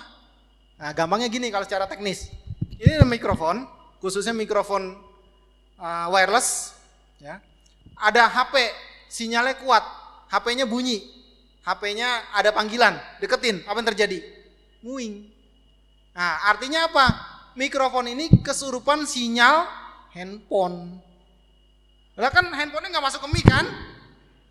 Nah, 0.75 0.91
gampangnya 0.91 1.31
gini 1.31 1.47
kalau 1.47 1.63
secara 1.63 1.87
teknis. 1.87 2.27
Ini 2.75 2.99
mikrofon, 3.07 3.63
khususnya 4.03 4.35
mikrofon 4.35 5.08
uh, 5.79 6.11
wireless, 6.11 6.75
ya. 7.23 7.39
Ada 7.95 8.27
HP, 8.27 8.55
sinyalnya 9.09 9.57
kuat, 9.59 9.83
HP-nya 10.29 10.69
bunyi, 10.69 11.03
HP-nya 11.63 12.35
ada 12.35 12.53
panggilan, 12.53 12.95
deketin, 13.23 13.63
apa 13.65 13.79
yang 13.79 13.89
terjadi? 13.95 14.19
Muing. 14.85 15.27
Nah, 16.15 16.51
artinya 16.51 16.87
apa? 16.87 17.05
mikrofon 17.59 18.07
ini 18.07 18.31
kesurupan 18.39 19.03
sinyal 19.03 19.67
handphone. 20.15 20.95
Lah 22.15 22.31
kan 22.31 22.47
handphonenya 22.55 22.95
nggak 22.95 23.05
masuk 23.11 23.27
ke 23.27 23.29
mic 23.35 23.43
kan? 23.43 23.67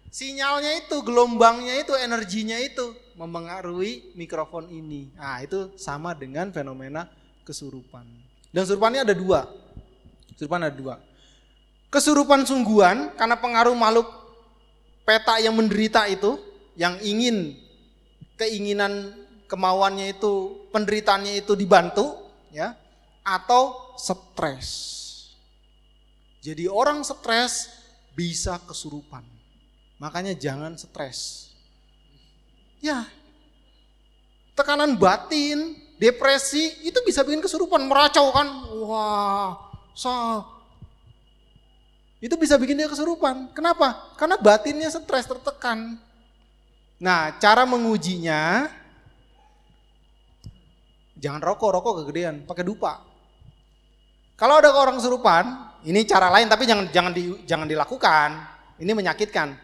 Sinyalnya 0.08 0.84
itu, 0.84 1.04
gelombangnya 1.04 1.76
itu, 1.80 1.92
energinya 1.96 2.56
itu 2.60 2.96
mempengaruhi 3.16 4.16
mikrofon 4.16 4.68
ini. 4.72 5.12
Nah 5.16 5.44
itu 5.44 5.72
sama 5.76 6.16
dengan 6.16 6.48
fenomena 6.48 7.08
kesurupan. 7.44 8.08
Dan 8.48 8.64
kesurupannya 8.64 9.04
ada 9.04 9.12
dua. 9.12 9.44
Kesurupan 10.32 10.64
ada 10.64 10.72
dua. 10.72 10.96
Kesurupan 11.88 12.44
sungguhan 12.44 13.16
karena 13.16 13.36
pengaruh 13.40 13.72
makhluk 13.72 14.08
peta 15.08 15.40
yang 15.40 15.56
menderita 15.56 16.04
itu, 16.04 16.36
yang 16.76 17.00
ingin 17.00 17.56
keinginan 18.36 19.16
kemauannya 19.48 20.12
itu, 20.12 20.68
penderitaannya 20.68 21.40
itu 21.40 21.56
dibantu, 21.56 22.12
ya 22.52 22.76
atau 23.24 23.92
stres. 24.00 24.68
Jadi 26.40 26.64
orang 26.64 27.04
stres 27.04 27.68
bisa 28.16 28.56
kesurupan. 28.64 29.20
Makanya 30.00 30.32
jangan 30.32 30.78
stres. 30.80 31.52
Ya. 32.80 33.04
Tekanan 34.56 34.98
batin, 34.98 35.76
depresi 36.00 36.82
itu 36.82 36.98
bisa 37.06 37.22
bikin 37.22 37.44
kesurupan, 37.44 37.84
meracau 37.86 38.32
kan. 38.34 38.48
Wah, 38.74 39.54
so. 39.94 40.10
Itu 42.18 42.34
bisa 42.34 42.58
bikin 42.58 42.74
dia 42.74 42.90
kesurupan. 42.90 43.54
Kenapa? 43.54 44.14
Karena 44.18 44.34
batinnya 44.34 44.90
stres, 44.90 45.26
tertekan. 45.26 45.94
Nah, 46.98 47.38
cara 47.38 47.62
mengujinya 47.62 48.66
jangan 51.14 51.38
rokok, 51.38 51.70
rokok 51.78 51.92
kegedean, 52.02 52.42
pakai 52.42 52.66
dupa. 52.66 53.06
Kalau 54.34 54.58
ada 54.58 54.74
orang 54.74 54.98
kesurupan, 54.98 55.44
ini 55.86 56.02
cara 56.06 56.30
lain 56.30 56.50
tapi 56.50 56.66
jangan 56.66 56.90
jangan 56.90 57.12
di, 57.14 57.22
jangan 57.46 57.66
dilakukan. 57.70 58.28
Ini 58.82 58.90
menyakitkan. 58.94 59.54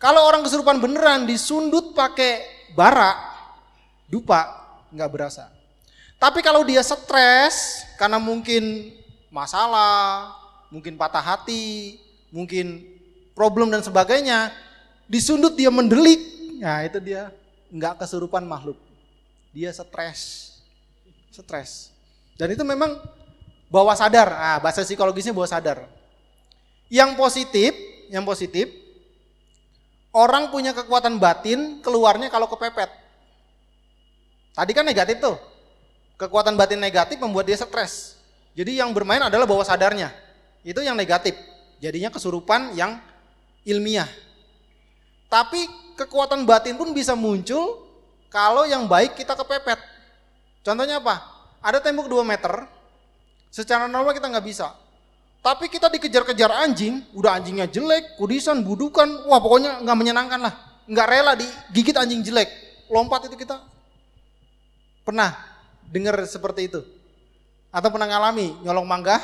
Kalau 0.00 0.24
orang 0.24 0.44
kesurupan 0.44 0.80
beneran 0.80 1.28
disundut 1.28 1.92
pakai 1.92 2.44
bara, 2.72 3.16
dupa, 4.08 4.64
nggak 4.92 5.10
berasa. 5.12 5.52
Tapi 6.16 6.40
kalau 6.40 6.64
dia 6.64 6.80
stres 6.80 7.84
karena 8.00 8.16
mungkin 8.16 8.94
masalah, 9.28 10.37
mungkin 10.68 10.96
patah 11.00 11.24
hati, 11.24 11.96
mungkin 12.32 12.84
problem 13.32 13.72
dan 13.72 13.80
sebagainya, 13.84 14.52
disundut 15.08 15.56
dia 15.56 15.72
mendelik, 15.72 16.20
ya 16.60 16.84
itu 16.84 16.98
dia 17.00 17.32
nggak 17.72 18.00
kesurupan 18.04 18.44
makhluk. 18.44 18.76
Dia 19.52 19.72
stres, 19.72 20.52
stres. 21.32 21.90
Dan 22.36 22.52
itu 22.54 22.62
memang 22.62 23.00
bawah 23.72 23.96
sadar. 23.96 24.28
Ah, 24.30 24.58
bahasa 24.60 24.84
psikologisnya 24.84 25.32
bawah 25.32 25.48
sadar. 25.48 25.88
Yang 26.88 27.10
positif, 27.16 27.72
yang 28.08 28.24
positif, 28.24 28.68
orang 30.12 30.48
punya 30.52 30.72
kekuatan 30.72 31.20
batin 31.20 31.80
keluarnya 31.84 32.28
kalau 32.32 32.48
kepepet. 32.48 32.88
Tadi 34.56 34.72
kan 34.74 34.84
negatif 34.84 35.22
tuh. 35.22 35.36
Kekuatan 36.18 36.58
batin 36.58 36.82
negatif 36.82 37.14
membuat 37.22 37.46
dia 37.46 37.54
stres. 37.54 38.18
Jadi 38.58 38.82
yang 38.82 38.90
bermain 38.90 39.22
adalah 39.22 39.46
bawah 39.46 39.62
sadarnya. 39.62 40.10
Itu 40.68 40.84
yang 40.84 41.00
negatif. 41.00 41.32
Jadinya 41.80 42.12
kesurupan 42.12 42.76
yang 42.76 43.00
ilmiah. 43.64 44.04
Tapi 45.32 45.64
kekuatan 45.96 46.44
batin 46.44 46.76
pun 46.76 46.92
bisa 46.92 47.16
muncul 47.16 47.88
kalau 48.28 48.68
yang 48.68 48.84
baik 48.84 49.16
kita 49.16 49.32
kepepet. 49.32 49.80
Contohnya 50.60 51.00
apa? 51.00 51.24
Ada 51.64 51.80
tembok 51.80 52.12
2 52.12 52.20
meter, 52.28 52.68
Secara 53.48 53.88
normal 53.88 54.12
kita 54.12 54.28
nggak 54.28 54.44
bisa. 54.44 54.76
Tapi 55.40 55.72
kita 55.72 55.88
dikejar-kejar 55.88 56.52
anjing, 56.52 57.00
udah 57.16 57.40
anjingnya 57.40 57.64
jelek, 57.64 58.20
kudisan, 58.20 58.60
budukan, 58.60 59.24
wah 59.24 59.40
pokoknya 59.40 59.80
nggak 59.80 59.96
menyenangkan 59.96 60.36
lah. 60.36 60.54
Nggak 60.84 61.06
rela 61.08 61.32
digigit 61.32 61.96
anjing 61.96 62.20
jelek. 62.20 62.52
Lompat 62.92 63.24
itu 63.24 63.40
kita. 63.40 63.56
Pernah 65.00 65.32
dengar 65.88 66.20
seperti 66.28 66.68
itu? 66.68 66.84
Atau 67.72 67.88
pernah 67.88 68.04
ngalami 68.04 68.60
nyolong 68.60 68.84
mangga? 68.84 69.16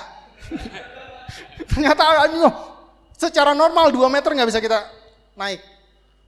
Ternyata 1.71 2.03
secara 3.23 3.53
normal 3.57 3.91
2 3.95 4.01
meter 4.11 4.31
nggak 4.35 4.49
bisa 4.51 4.61
kita 4.61 4.85
naik. 5.39 5.63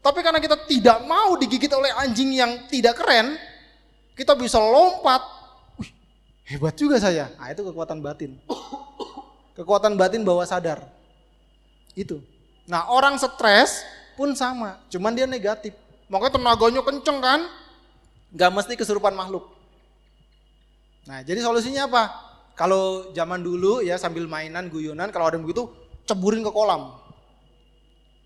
Tapi 0.00 0.22
karena 0.22 0.38
kita 0.38 0.54
tidak 0.70 1.02
mau 1.04 1.34
digigit 1.34 1.70
oleh 1.74 1.90
anjing 1.98 2.30
yang 2.36 2.70
tidak 2.70 2.94
keren, 2.94 3.34
kita 4.14 4.38
bisa 4.38 4.62
lompat 4.62 5.36
Hebat 6.46 6.78
juga 6.78 7.02
saya. 7.02 7.26
Nah, 7.34 7.50
itu 7.50 7.66
kekuatan 7.66 7.98
batin. 7.98 8.38
Kekuatan 9.58 9.98
batin 9.98 10.22
bawah 10.22 10.46
sadar. 10.46 10.78
Itu. 11.98 12.22
Nah, 12.70 12.86
orang 12.86 13.18
stres 13.18 13.82
pun 14.14 14.30
sama, 14.38 14.78
cuman 14.86 15.10
dia 15.10 15.26
negatif. 15.26 15.74
Makanya 16.06 16.38
tenaganya 16.38 16.82
kenceng 16.86 17.18
kan? 17.18 17.50
Gak 18.30 18.54
mesti 18.54 18.78
kesurupan 18.78 19.10
makhluk. 19.18 19.42
Nah, 21.10 21.26
jadi 21.26 21.42
solusinya 21.42 21.90
apa? 21.90 22.25
Kalau 22.56 23.12
zaman 23.12 23.44
dulu 23.44 23.84
ya 23.84 24.00
sambil 24.00 24.24
mainan, 24.24 24.72
guyonan, 24.72 25.12
kalau 25.12 25.28
ada 25.28 25.36
yang 25.36 25.44
begitu, 25.44 25.68
ceburin 26.08 26.40
ke 26.40 26.48
kolam. 26.48 26.96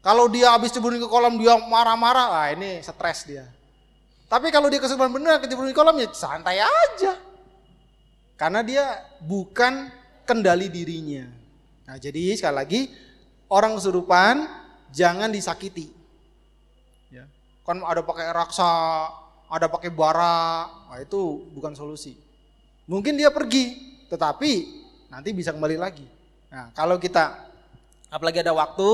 Kalau 0.01 0.31
dia 0.31 0.55
habis 0.55 0.71
ceburin 0.71 1.03
ke 1.03 1.11
kolam, 1.11 1.35
dia 1.35 1.59
marah-marah, 1.59 2.31
ah 2.31 2.49
ini 2.55 2.79
stres 2.81 3.27
dia. 3.27 3.51
Tapi 4.31 4.55
kalau 4.55 4.71
dia 4.71 4.79
kesurupan 4.79 5.11
benar, 5.11 5.43
keceburin 5.43 5.75
ke 5.75 5.79
kolam 5.83 5.99
ya 5.99 6.07
santai 6.15 6.63
aja. 6.63 7.19
Karena 8.39 8.63
dia 8.63 9.03
bukan 9.19 9.91
kendali 10.23 10.71
dirinya. 10.71 11.27
Nah, 11.91 11.99
jadi 11.99 12.39
sekali 12.39 12.55
lagi 12.55 12.81
orang 13.51 13.75
kesurupan 13.75 14.47
jangan 14.95 15.35
disakiti. 15.35 15.91
Ya. 17.11 17.27
Kan 17.67 17.83
ada 17.83 18.07
pakai 18.07 18.31
raksa, 18.31 18.71
ada 19.51 19.67
pakai 19.67 19.91
bara, 19.91 20.71
nah 20.87 20.99
itu 21.03 21.51
bukan 21.51 21.75
solusi. 21.75 22.15
Mungkin 22.87 23.19
dia 23.19 23.35
pergi, 23.35 23.90
tetapi 24.11 24.53
nanti 25.07 25.31
bisa 25.31 25.55
kembali 25.55 25.79
lagi. 25.79 26.05
Nah, 26.51 26.75
kalau 26.75 26.99
kita 26.99 27.47
apalagi 28.11 28.43
ada 28.43 28.51
waktu, 28.51 28.91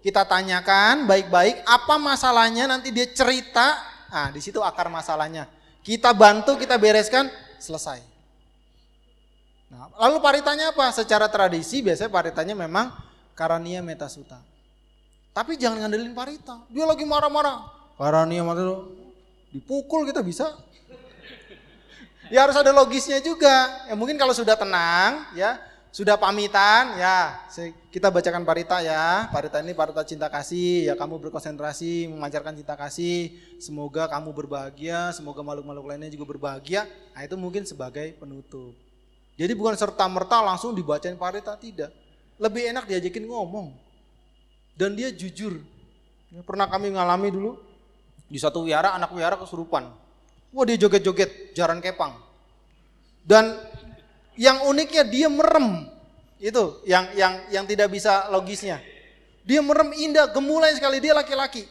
kita 0.00 0.24
tanyakan 0.24 1.04
baik-baik 1.04 1.60
apa 1.68 1.94
masalahnya, 2.00 2.64
nanti 2.64 2.88
dia 2.88 3.04
cerita, 3.12 3.76
nah 4.08 4.32
di 4.32 4.40
situ 4.40 4.64
akar 4.64 4.88
masalahnya. 4.88 5.44
Kita 5.84 6.16
bantu, 6.16 6.56
kita 6.56 6.80
bereskan, 6.80 7.28
selesai. 7.60 8.00
Nah, 9.70 9.92
lalu 9.98 10.18
paritanya 10.24 10.72
apa? 10.72 10.88
Secara 10.94 11.28
tradisi 11.28 11.84
biasanya 11.84 12.10
paritanya 12.10 12.54
memang 12.56 12.90
karania 13.36 13.84
metasuta. 13.84 14.40
Tapi 15.36 15.60
jangan 15.60 15.84
ngandelin 15.84 16.16
parita. 16.16 16.64
Dia 16.72 16.88
lagi 16.88 17.04
marah-marah. 17.04 17.66
Karania 18.00 18.40
metasuta. 18.40 18.88
Dipukul 19.52 20.08
kita 20.08 20.24
bisa. 20.24 20.54
Ya 22.32 22.42
harus 22.42 22.58
ada 22.58 22.74
logisnya 22.74 23.22
juga. 23.22 23.86
Ya 23.86 23.94
mungkin 23.94 24.18
kalau 24.18 24.34
sudah 24.34 24.58
tenang, 24.58 25.30
ya 25.38 25.62
sudah 25.94 26.18
pamitan, 26.18 26.98
ya 26.98 27.40
kita 27.88 28.10
bacakan 28.10 28.42
parita 28.42 28.82
ya. 28.82 29.30
Parita 29.30 29.62
ini 29.62 29.72
parita 29.72 30.02
cinta 30.02 30.26
kasih, 30.28 30.90
ya 30.90 30.94
kamu 30.98 31.22
berkonsentrasi 31.28 32.10
memancarkan 32.10 32.52
cinta 32.58 32.74
kasih. 32.74 33.32
Semoga 33.62 34.10
kamu 34.10 34.34
berbahagia, 34.34 35.14
semoga 35.14 35.40
makhluk-makhluk 35.40 35.86
lainnya 35.86 36.10
juga 36.12 36.36
berbahagia. 36.36 36.84
Nah 37.14 37.22
itu 37.22 37.34
mungkin 37.38 37.62
sebagai 37.64 38.18
penutup. 38.18 38.74
Jadi 39.36 39.52
bukan 39.52 39.76
serta 39.76 40.08
merta 40.08 40.40
langsung 40.40 40.72
dibacain 40.76 41.16
parita 41.16 41.56
tidak. 41.56 41.92
Lebih 42.36 42.72
enak 42.72 42.84
diajakin 42.88 43.24
ngomong. 43.24 43.72
Dan 44.76 44.92
dia 44.92 45.08
jujur. 45.08 45.60
Pernah 46.44 46.68
kami 46.68 46.92
ngalami 46.92 47.32
dulu 47.32 47.56
di 48.28 48.36
satu 48.36 48.66
wiara 48.66 48.92
anak 48.92 49.14
wiara 49.14 49.38
kesurupan 49.38 50.05
Wah 50.56 50.64
dia 50.64 50.80
joget-joget 50.80 51.52
jaran 51.52 51.84
kepang. 51.84 52.16
Dan 53.20 53.60
yang 54.40 54.64
uniknya 54.64 55.04
dia 55.04 55.28
merem. 55.28 55.84
Itu 56.40 56.80
yang 56.88 57.12
yang 57.12 57.44
yang 57.52 57.64
tidak 57.68 57.92
bisa 57.92 58.32
logisnya. 58.32 58.80
Dia 59.44 59.60
merem 59.60 59.92
indah, 59.92 60.32
gemulai 60.32 60.72
sekali 60.72 60.96
dia 60.96 61.12
laki-laki. 61.12 61.68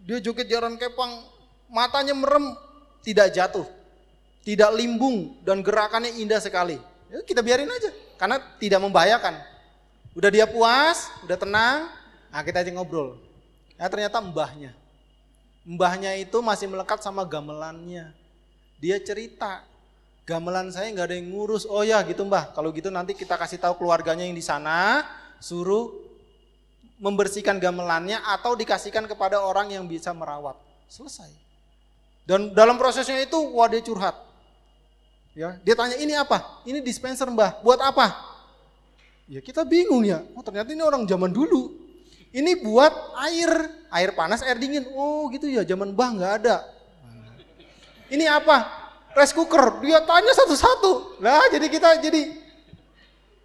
Dia 0.00 0.16
joget 0.18 0.48
jaran 0.48 0.80
kepang, 0.80 1.28
matanya 1.68 2.16
merem, 2.16 2.56
tidak 3.04 3.36
jatuh. 3.36 3.68
Tidak 4.42 4.74
limbung 4.74 5.38
dan 5.44 5.60
gerakannya 5.60 6.18
indah 6.18 6.40
sekali. 6.40 6.80
Ya, 7.12 7.20
kita 7.22 7.44
biarin 7.44 7.68
aja 7.68 7.92
karena 8.16 8.40
tidak 8.56 8.80
membahayakan. 8.80 9.38
Udah 10.16 10.30
dia 10.32 10.48
puas, 10.48 11.12
udah 11.22 11.36
tenang, 11.36 11.92
nah 12.32 12.40
kita 12.40 12.64
aja 12.64 12.72
ngobrol. 12.72 13.20
Ya 13.76 13.86
ternyata 13.92 14.18
mbahnya. 14.18 14.72
Mbahnya 15.62 16.18
itu 16.18 16.42
masih 16.42 16.66
melekat 16.66 17.04
sama 17.04 17.22
gamelannya. 17.22 18.21
Dia 18.82 18.98
cerita, 18.98 19.62
gamelan 20.26 20.74
saya 20.74 20.90
nggak 20.90 21.06
ada 21.06 21.14
yang 21.14 21.30
ngurus. 21.30 21.70
Oh 21.70 21.86
ya 21.86 22.02
gitu 22.02 22.26
mbah, 22.26 22.50
kalau 22.50 22.74
gitu 22.74 22.90
nanti 22.90 23.14
kita 23.14 23.38
kasih 23.38 23.62
tahu 23.62 23.78
keluarganya 23.78 24.26
yang 24.26 24.34
di 24.34 24.42
sana, 24.42 25.06
suruh 25.38 25.94
membersihkan 26.98 27.62
gamelannya 27.62 28.18
atau 28.26 28.58
dikasihkan 28.58 29.06
kepada 29.06 29.38
orang 29.38 29.70
yang 29.70 29.86
bisa 29.86 30.10
merawat. 30.10 30.58
Selesai. 30.90 31.30
Dan 32.26 32.50
dalam 32.58 32.74
prosesnya 32.74 33.22
itu, 33.22 33.38
wah 33.54 33.70
dia 33.70 33.78
curhat. 33.86 34.18
Ya, 35.38 35.62
dia 35.62 35.78
tanya 35.78 35.94
ini 36.02 36.18
apa? 36.18 36.42
Ini 36.66 36.82
dispenser 36.82 37.30
mbah, 37.30 37.62
buat 37.62 37.78
apa? 37.78 38.10
Ya 39.30 39.38
kita 39.38 39.62
bingung 39.62 40.02
ya. 40.02 40.26
Oh 40.34 40.42
ternyata 40.42 40.74
ini 40.74 40.82
orang 40.82 41.06
zaman 41.06 41.30
dulu. 41.30 41.70
Ini 42.34 42.66
buat 42.66 42.90
air, 43.30 43.48
air 43.94 44.10
panas, 44.18 44.42
air 44.42 44.58
dingin. 44.58 44.90
Oh 44.90 45.30
gitu 45.30 45.46
ya, 45.46 45.62
zaman 45.62 45.94
mbah 45.94 46.10
nggak 46.18 46.32
ada. 46.42 46.81
Ini 48.12 48.28
apa? 48.28 48.56
Rice 49.16 49.32
cooker. 49.32 49.80
Dia 49.80 50.04
tanya 50.04 50.36
satu-satu. 50.36 51.24
Lah 51.24 51.48
jadi 51.48 51.66
kita 51.72 51.96
jadi 52.04 52.36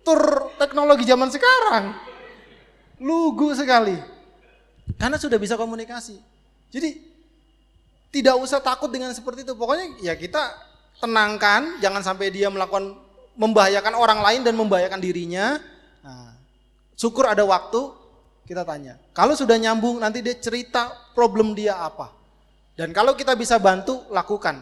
tur 0.04 0.52
teknologi 0.60 1.08
zaman 1.08 1.32
sekarang. 1.32 1.96
Lugu 3.00 3.56
sekali. 3.56 3.96
Karena 5.00 5.16
sudah 5.16 5.40
bisa 5.40 5.56
komunikasi. 5.56 6.20
Jadi 6.68 7.00
tidak 8.12 8.36
usah 8.44 8.60
takut 8.60 8.92
dengan 8.92 9.16
seperti 9.16 9.48
itu. 9.48 9.56
Pokoknya 9.56 10.04
ya 10.04 10.16
kita 10.20 10.52
tenangkan, 11.00 11.80
jangan 11.80 12.04
sampai 12.04 12.28
dia 12.34 12.52
melakukan 12.52 12.98
membahayakan 13.38 13.94
orang 13.94 14.20
lain 14.20 14.42
dan 14.42 14.58
membahayakan 14.58 15.00
dirinya. 15.00 15.62
Nah, 16.02 16.34
syukur 16.98 17.30
ada 17.30 17.46
waktu 17.46 17.94
kita 18.50 18.66
tanya. 18.66 18.98
Kalau 19.14 19.38
sudah 19.38 19.60
nyambung 19.60 20.02
nanti 20.02 20.26
dia 20.26 20.34
cerita 20.40 20.90
problem 21.14 21.54
dia 21.54 21.78
apa. 21.78 22.17
Dan 22.78 22.94
kalau 22.94 23.18
kita 23.18 23.34
bisa 23.34 23.58
bantu, 23.58 24.06
lakukan. 24.14 24.62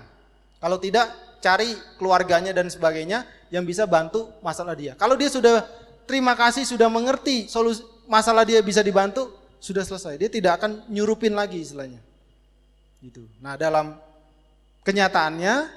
Kalau 0.64 0.80
tidak, 0.80 1.12
cari 1.44 1.76
keluarganya 2.00 2.56
dan 2.56 2.72
sebagainya 2.72 3.28
yang 3.54 3.68
bisa 3.68 3.86
bantu 3.86 4.34
masalah 4.42 4.74
dia. 4.74 4.98
Kalau 4.98 5.14
dia 5.14 5.30
sudah 5.30 5.62
terima 6.10 6.34
kasih, 6.34 6.66
sudah 6.66 6.90
mengerti 6.90 7.46
solusi 7.46 7.86
masalah 8.10 8.42
dia 8.48 8.58
bisa 8.66 8.82
dibantu, 8.82 9.30
sudah 9.62 9.86
selesai. 9.86 10.18
Dia 10.18 10.30
tidak 10.32 10.58
akan 10.64 10.90
nyurupin 10.90 11.38
lagi 11.38 11.62
istilahnya. 11.62 12.02
Gitu. 13.04 13.30
Nah 13.38 13.54
dalam 13.60 13.94
kenyataannya 14.82 15.70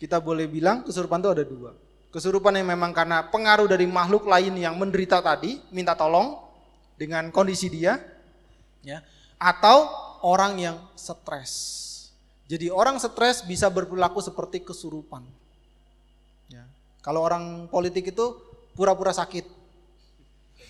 kita 0.00 0.16
boleh 0.16 0.48
bilang 0.48 0.80
kesurupan 0.88 1.20
itu 1.20 1.30
ada 1.36 1.44
dua. 1.44 1.76
Kesurupan 2.08 2.56
yang 2.56 2.72
memang 2.72 2.96
karena 2.96 3.28
pengaruh 3.28 3.68
dari 3.68 3.84
makhluk 3.84 4.24
lain 4.24 4.56
yang 4.56 4.74
menderita 4.74 5.20
tadi, 5.20 5.60
minta 5.70 5.92
tolong 5.92 6.40
dengan 6.96 7.28
kondisi 7.28 7.70
dia, 7.70 8.00
ya, 8.82 8.98
atau 9.38 10.09
orang 10.24 10.56
yang 10.60 10.76
stres. 10.96 11.52
Jadi 12.50 12.66
orang 12.66 12.98
stres 12.98 13.46
bisa 13.46 13.70
berperilaku 13.70 14.18
seperti 14.18 14.66
kesurupan. 14.66 15.22
Ya. 16.50 16.66
Kalau 16.98 17.22
orang 17.22 17.70
politik 17.70 18.10
itu 18.10 18.36
pura-pura 18.74 19.14
sakit. 19.14 19.46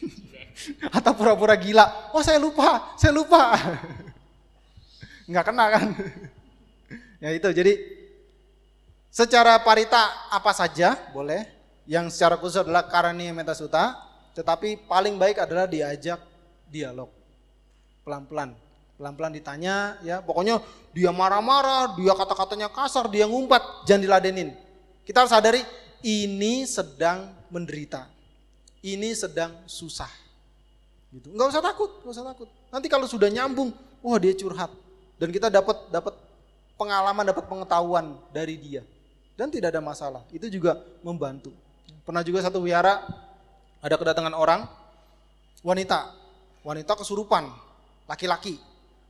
Atau 0.96 1.12
pura-pura 1.16 1.56
gila. 1.56 2.12
Oh 2.12 2.20
saya 2.20 2.36
lupa, 2.36 2.94
saya 3.00 3.16
lupa. 3.16 3.56
Enggak 5.28 5.44
kena 5.48 5.64
kan. 5.72 5.86
ya 7.24 7.30
itu 7.32 7.48
jadi 7.48 7.72
secara 9.08 9.56
parita 9.64 10.28
apa 10.28 10.52
saja 10.52 11.00
boleh. 11.16 11.58
Yang 11.90 12.14
secara 12.14 12.36
khusus 12.38 12.60
adalah 12.60 12.86
karani 12.86 13.32
metasuta. 13.32 13.98
Tetapi 14.36 14.86
paling 14.86 15.16
baik 15.16 15.42
adalah 15.42 15.66
diajak 15.66 16.20
dialog. 16.70 17.10
Pelan-pelan 18.04 18.69
pelan-pelan 19.00 19.32
ditanya 19.32 19.96
ya. 20.04 20.20
Pokoknya 20.20 20.60
dia 20.92 21.08
marah-marah 21.08 21.96
dia 21.96 22.12
kata-katanya 22.12 22.68
kasar 22.68 23.08
dia 23.08 23.24
ngumpat 23.24 23.88
jangan 23.88 24.04
diladenin. 24.04 24.52
Kita 25.08 25.24
harus 25.24 25.32
sadari 25.32 25.64
ini 26.04 26.68
sedang 26.68 27.32
menderita. 27.48 28.04
Ini 28.84 29.16
sedang 29.16 29.56
susah. 29.64 30.12
Gitu. 31.08 31.32
Nggak 31.32 31.48
usah 31.56 31.64
takut 31.64 31.90
nggak 32.04 32.12
usah 32.12 32.26
takut. 32.28 32.48
Nanti 32.68 32.92
kalau 32.92 33.08
sudah 33.08 33.32
nyambung 33.32 33.72
wah 34.04 34.20
dia 34.20 34.36
curhat. 34.36 34.68
Dan 35.16 35.32
kita 35.32 35.48
dapat 35.48 35.88
dapat 35.88 36.12
pengalaman 36.76 37.24
dapat 37.24 37.48
pengetahuan 37.48 38.20
dari 38.36 38.60
dia. 38.60 38.84
Dan 39.32 39.48
tidak 39.48 39.72
ada 39.72 39.80
masalah. 39.80 40.20
Itu 40.28 40.52
juga 40.52 40.76
membantu. 41.00 41.56
Pernah 42.04 42.20
juga 42.20 42.44
satu 42.44 42.60
wihara 42.60 43.00
ada 43.80 43.96
kedatangan 43.96 44.36
orang 44.36 44.68
wanita. 45.64 46.12
Wanita 46.60 46.92
kesurupan 46.92 47.48
laki-laki 48.04 48.60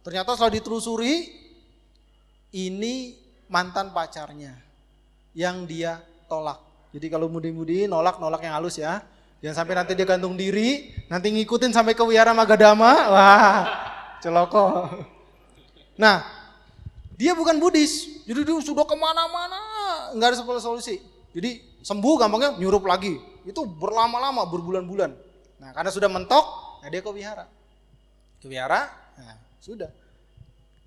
Ternyata 0.00 0.32
setelah 0.36 0.54
ditelusuri, 0.56 1.28
ini 2.56 3.14
mantan 3.50 3.92
pacarnya 3.92 4.56
yang 5.36 5.68
dia 5.68 6.00
tolak. 6.26 6.58
Jadi 6.90 7.06
kalau 7.06 7.30
mudi-mudi 7.30 7.86
nolak, 7.86 8.18
nolak 8.18 8.42
yang 8.42 8.58
halus 8.58 8.80
ya. 8.80 9.04
Jangan 9.40 9.64
sampai 9.64 9.74
nanti 9.76 9.92
dia 9.96 10.04
gantung 10.04 10.36
diri, 10.36 10.92
nanti 11.08 11.32
ngikutin 11.32 11.72
sampai 11.72 11.96
ke 11.96 12.04
Wihara 12.04 12.36
Magadama, 12.36 12.92
wah 13.08 13.56
celoko. 14.20 14.84
Nah, 15.96 16.20
dia 17.16 17.32
bukan 17.32 17.56
Buddhis, 17.56 18.24
jadi 18.28 18.44
dia 18.44 18.56
sudah 18.60 18.84
ke 18.84 18.92
mana-mana, 18.92 19.60
nggak 20.12 20.28
ada 20.36 20.60
solusi. 20.60 21.00
Jadi 21.32 21.80
sembuh 21.80 22.14
gampangnya 22.20 22.52
nyurup 22.60 22.84
lagi, 22.84 23.16
itu 23.48 23.64
berlama-lama, 23.64 24.44
berbulan-bulan. 24.44 25.08
Nah 25.56 25.70
karena 25.72 25.88
sudah 25.88 26.12
mentok, 26.12 26.44
nah 26.84 26.88
dia 26.92 27.00
ke 27.00 27.08
wihara. 27.08 27.48
Ke 28.44 28.46
wihara, 28.48 28.92
nah, 29.16 29.36
sudah. 29.60 29.92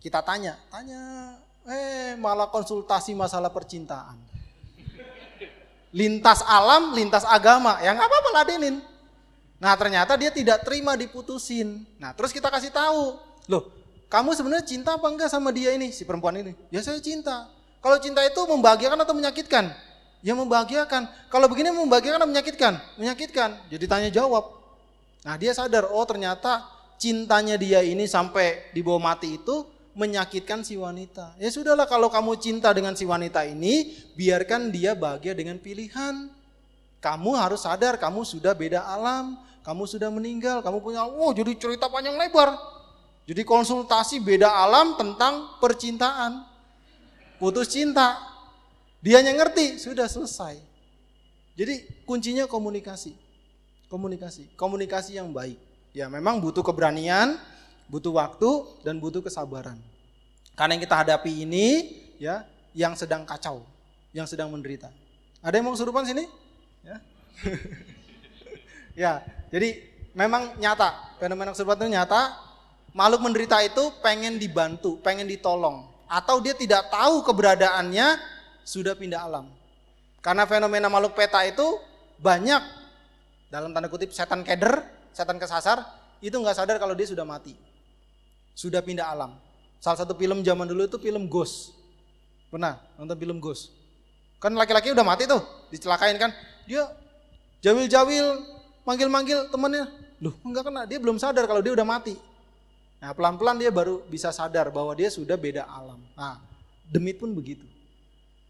Kita 0.04 0.20
tanya, 0.20 0.60
tanya, 0.68 1.00
eh 1.64 2.20
malah 2.20 2.52
konsultasi 2.52 3.16
masalah 3.16 3.54
percintaan. 3.54 4.20
Lintas 5.94 6.42
alam, 6.44 6.92
lintas 6.92 7.24
agama, 7.24 7.80
ya 7.80 7.94
nggak 7.94 8.10
apa-apa 8.10 8.30
ladenin. 8.42 8.82
Nah 9.62 9.78
ternyata 9.80 10.20
dia 10.20 10.34
tidak 10.34 10.66
terima 10.68 10.98
diputusin. 11.00 11.86
Nah 12.02 12.12
terus 12.12 12.34
kita 12.36 12.52
kasih 12.52 12.74
tahu, 12.74 13.16
loh 13.48 13.64
kamu 14.14 14.38
sebenarnya 14.38 14.66
cinta 14.70 14.94
apa 14.94 15.10
enggak 15.10 15.30
sama 15.34 15.50
dia 15.50 15.74
ini, 15.74 15.90
si 15.90 16.06
perempuan 16.06 16.38
ini? 16.38 16.54
Ya 16.70 16.86
saya 16.86 17.02
cinta. 17.02 17.50
Kalau 17.82 17.98
cinta 17.98 18.22
itu 18.22 18.42
membahagiakan 18.46 19.02
atau 19.02 19.18
menyakitkan? 19.18 19.74
Ya 20.22 20.38
membahagiakan. 20.38 21.10
Kalau 21.34 21.50
begini 21.50 21.74
membahagiakan 21.74 22.22
atau 22.22 22.30
menyakitkan? 22.30 22.74
Menyakitkan. 23.02 23.50
Jadi 23.74 23.86
tanya 23.90 24.10
jawab. 24.14 24.54
Nah 25.26 25.34
dia 25.42 25.58
sadar, 25.58 25.90
oh 25.90 26.06
ternyata 26.06 26.62
cintanya 27.04 27.60
dia 27.60 27.84
ini 27.84 28.08
sampai 28.08 28.72
dibawa 28.72 29.12
mati 29.12 29.36
itu 29.36 29.68
menyakitkan 29.92 30.64
si 30.64 30.80
wanita. 30.80 31.36
Ya 31.36 31.52
sudahlah 31.52 31.84
kalau 31.84 32.08
kamu 32.08 32.40
cinta 32.40 32.72
dengan 32.72 32.96
si 32.96 33.04
wanita 33.04 33.44
ini, 33.44 33.92
biarkan 34.16 34.72
dia 34.72 34.96
bahagia 34.96 35.36
dengan 35.36 35.60
pilihan. 35.60 36.32
Kamu 37.04 37.36
harus 37.36 37.68
sadar 37.68 38.00
kamu 38.00 38.24
sudah 38.24 38.56
beda 38.56 38.88
alam, 38.88 39.36
kamu 39.68 39.84
sudah 39.84 40.08
meninggal, 40.08 40.64
kamu 40.64 40.80
punya, 40.80 41.04
oh 41.04 41.36
jadi 41.36 41.52
cerita 41.60 41.92
panjang 41.92 42.16
lebar. 42.16 42.56
Jadi 43.28 43.44
konsultasi 43.44 44.24
beda 44.24 44.48
alam 44.48 44.96
tentang 44.96 45.60
percintaan. 45.60 46.48
Putus 47.36 47.68
cinta. 47.68 48.16
Dia 49.04 49.20
yang 49.20 49.36
ngerti, 49.36 49.76
sudah 49.84 50.08
selesai. 50.08 50.56
Jadi 51.60 52.04
kuncinya 52.08 52.48
komunikasi. 52.48 53.20
Komunikasi, 53.92 54.56
komunikasi 54.56 55.20
yang 55.20 55.36
baik. 55.36 55.73
Ya 55.94 56.10
memang 56.10 56.42
butuh 56.42 56.66
keberanian, 56.66 57.38
butuh 57.86 58.18
waktu 58.18 58.50
dan 58.82 58.98
butuh 58.98 59.22
kesabaran. 59.22 59.78
Karena 60.58 60.78
yang 60.78 60.84
kita 60.86 60.96
hadapi 61.06 61.46
ini 61.46 61.68
ya 62.18 62.46
yang 62.74 62.98
sedang 62.98 63.22
kacau, 63.26 63.62
yang 64.10 64.26
sedang 64.26 64.50
menderita. 64.50 64.90
Ada 65.46 65.62
yang 65.62 65.70
mau 65.70 65.78
kesurupan 65.78 66.06
sini? 66.06 66.26
Ya. 66.82 66.98
ya, 69.06 69.12
jadi 69.54 69.82
memang 70.18 70.58
nyata, 70.58 71.18
fenomena 71.22 71.54
kesurupan 71.54 71.78
itu 71.86 71.94
nyata. 71.94 72.22
Makhluk 72.94 73.26
menderita 73.26 73.58
itu 73.66 73.90
pengen 74.06 74.38
dibantu, 74.38 75.02
pengen 75.02 75.26
ditolong, 75.26 75.90
atau 76.06 76.38
dia 76.38 76.54
tidak 76.54 76.94
tahu 76.94 77.26
keberadaannya 77.26 78.22
sudah 78.62 78.94
pindah 78.94 79.26
alam. 79.26 79.50
Karena 80.22 80.46
fenomena 80.46 80.94
makhluk 80.94 81.18
peta 81.18 81.42
itu 81.42 81.82
banyak 82.22 82.62
dalam 83.50 83.74
tanda 83.74 83.90
kutip 83.90 84.14
setan 84.14 84.46
keder, 84.46 84.86
setan 85.14 85.38
kesasar, 85.40 85.86
itu 86.20 86.34
nggak 86.34 86.58
sadar 86.58 86.76
kalau 86.82 86.98
dia 86.98 87.08
sudah 87.08 87.24
mati 87.24 87.54
sudah 88.54 88.82
pindah 88.86 89.10
alam. 89.10 89.34
Salah 89.82 90.00
satu 90.06 90.16
film 90.16 90.46
zaman 90.46 90.70
dulu 90.70 90.88
itu 90.88 90.98
film 91.02 91.28
Ghost. 91.28 91.76
Pernah 92.48 92.80
nonton 92.96 93.18
film 93.18 93.38
Ghost? 93.42 93.74
Kan 94.38 94.56
laki-laki 94.56 94.94
udah 94.94 95.04
mati 95.04 95.28
tuh, 95.28 95.42
dicelakain 95.74 96.16
kan. 96.16 96.32
Dia 96.70 96.88
jawil-jawil, 97.66 98.26
manggil-manggil 98.88 99.52
temennya. 99.52 99.90
Loh 100.24 100.38
enggak 100.46 100.72
kena, 100.72 100.88
dia 100.88 101.02
belum 101.02 101.20
sadar 101.20 101.44
kalau 101.50 101.60
dia 101.60 101.76
udah 101.76 101.84
mati. 101.84 102.16
Nah 103.04 103.12
pelan-pelan 103.12 103.60
dia 103.60 103.68
baru 103.74 104.00
bisa 104.08 104.32
sadar 104.32 104.72
bahwa 104.72 104.96
dia 104.96 105.12
sudah 105.12 105.36
beda 105.36 105.68
alam. 105.68 106.00
Nah 106.16 106.40
demit 106.88 107.20
pun 107.20 107.36
begitu. 107.36 107.68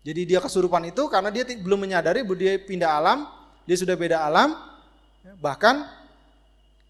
Jadi 0.04 0.36
dia 0.36 0.44
kesurupan 0.44 0.84
itu 0.84 1.08
karena 1.08 1.32
dia 1.32 1.48
belum 1.48 1.80
menyadari 1.80 2.22
bahwa 2.22 2.38
dia 2.38 2.60
pindah 2.60 2.92
alam, 2.92 3.26
dia 3.66 3.80
sudah 3.80 3.96
beda 3.98 4.22
alam. 4.22 4.54
Bahkan 5.40 6.03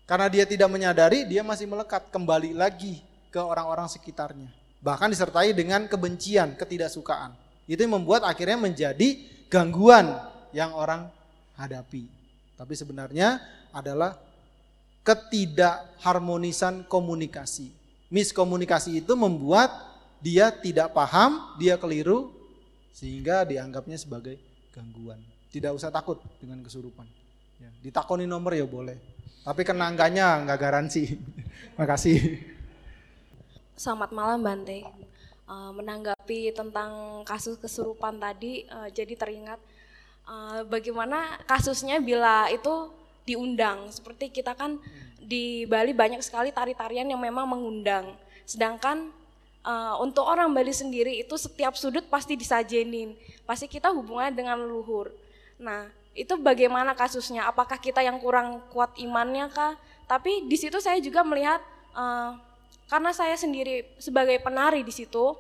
karena 0.04 0.28
dia 0.28 0.44
tidak 0.44 0.68
menyadari, 0.68 1.24
dia 1.24 1.42
masih 1.42 1.64
melekat 1.64 2.12
kembali 2.12 2.52
lagi 2.52 3.00
ke 3.32 3.40
orang-orang 3.40 3.88
sekitarnya. 3.88 4.52
Bahkan 4.84 5.16
disertai 5.16 5.56
dengan 5.56 5.88
kebencian, 5.88 6.60
ketidaksukaan. 6.60 7.32
Itu 7.64 7.88
yang 7.88 7.96
membuat 8.04 8.28
akhirnya 8.28 8.60
menjadi 8.60 9.24
gangguan 9.48 10.12
yang 10.52 10.76
orang 10.76 11.08
hadapi. 11.56 12.12
Tapi 12.60 12.74
sebenarnya 12.76 13.40
adalah 13.72 14.20
ketidakharmonisan 15.08 16.84
komunikasi. 16.92 17.72
Miskomunikasi 18.12 19.00
itu 19.00 19.16
membuat 19.16 19.72
dia 20.20 20.52
tidak 20.52 20.92
paham, 20.92 21.56
dia 21.56 21.80
keliru, 21.80 22.32
sehingga 22.92 23.48
dianggapnya 23.48 23.96
sebagai 23.96 24.36
gangguan. 24.76 25.20
Tidak 25.48 25.72
usah 25.72 25.88
takut 25.92 26.20
dengan 26.44 26.60
kesurupan. 26.60 27.08
Ya, 27.60 27.72
ditakoni 27.80 28.28
nomor 28.28 28.52
ya 28.52 28.68
boleh, 28.68 29.00
tapi 29.44 29.62
kenangganya 29.68 30.48
nggak 30.48 30.60
garansi. 30.60 31.20
Makasih. 31.80 32.40
Selamat 33.76 34.16
malam 34.16 34.40
Bante. 34.40 34.88
Uh, 35.44 35.76
menanggapi 35.76 36.56
tentang 36.56 37.22
kasus 37.28 37.60
kesurupan 37.60 38.16
tadi, 38.16 38.64
uh, 38.72 38.88
jadi 38.88 39.12
teringat 39.20 39.60
uh, 40.24 40.64
bagaimana 40.64 41.44
kasusnya 41.44 42.00
bila 42.00 42.48
itu 42.48 42.90
diundang. 43.28 43.92
Seperti 43.92 44.32
kita 44.32 44.56
kan 44.56 44.80
di 45.20 45.68
Bali 45.68 45.92
banyak 45.92 46.24
sekali 46.24 46.56
tari-tarian 46.56 47.12
yang 47.12 47.20
memang 47.20 47.44
mengundang. 47.44 48.16
Sedangkan 48.48 49.12
untuk 50.04 50.28
orang 50.28 50.52
Bali 50.52 50.76
sendiri 50.76 51.24
itu 51.24 51.40
setiap 51.40 51.80
sudut 51.80 52.04
pasti 52.12 52.36
disajenin. 52.36 53.16
Pasti 53.48 53.72
kita 53.72 53.96
hubungannya 53.96 54.36
dengan 54.36 54.60
leluhur. 54.60 55.08
Nah, 55.56 55.88
itu 56.14 56.38
bagaimana 56.38 56.94
kasusnya? 56.94 57.50
Apakah 57.50 57.82
kita 57.82 58.06
yang 58.06 58.22
kurang 58.22 58.62
kuat 58.70 58.94
imannya 59.02 59.50
kah? 59.50 59.74
Tapi 60.06 60.46
di 60.46 60.58
situ 60.58 60.78
saya 60.78 61.02
juga 61.02 61.26
melihat 61.26 61.58
uh, 61.98 62.38
karena 62.86 63.10
saya 63.10 63.34
sendiri 63.34 63.98
sebagai 63.98 64.38
penari 64.38 64.86
di 64.86 64.94
situ, 64.94 65.34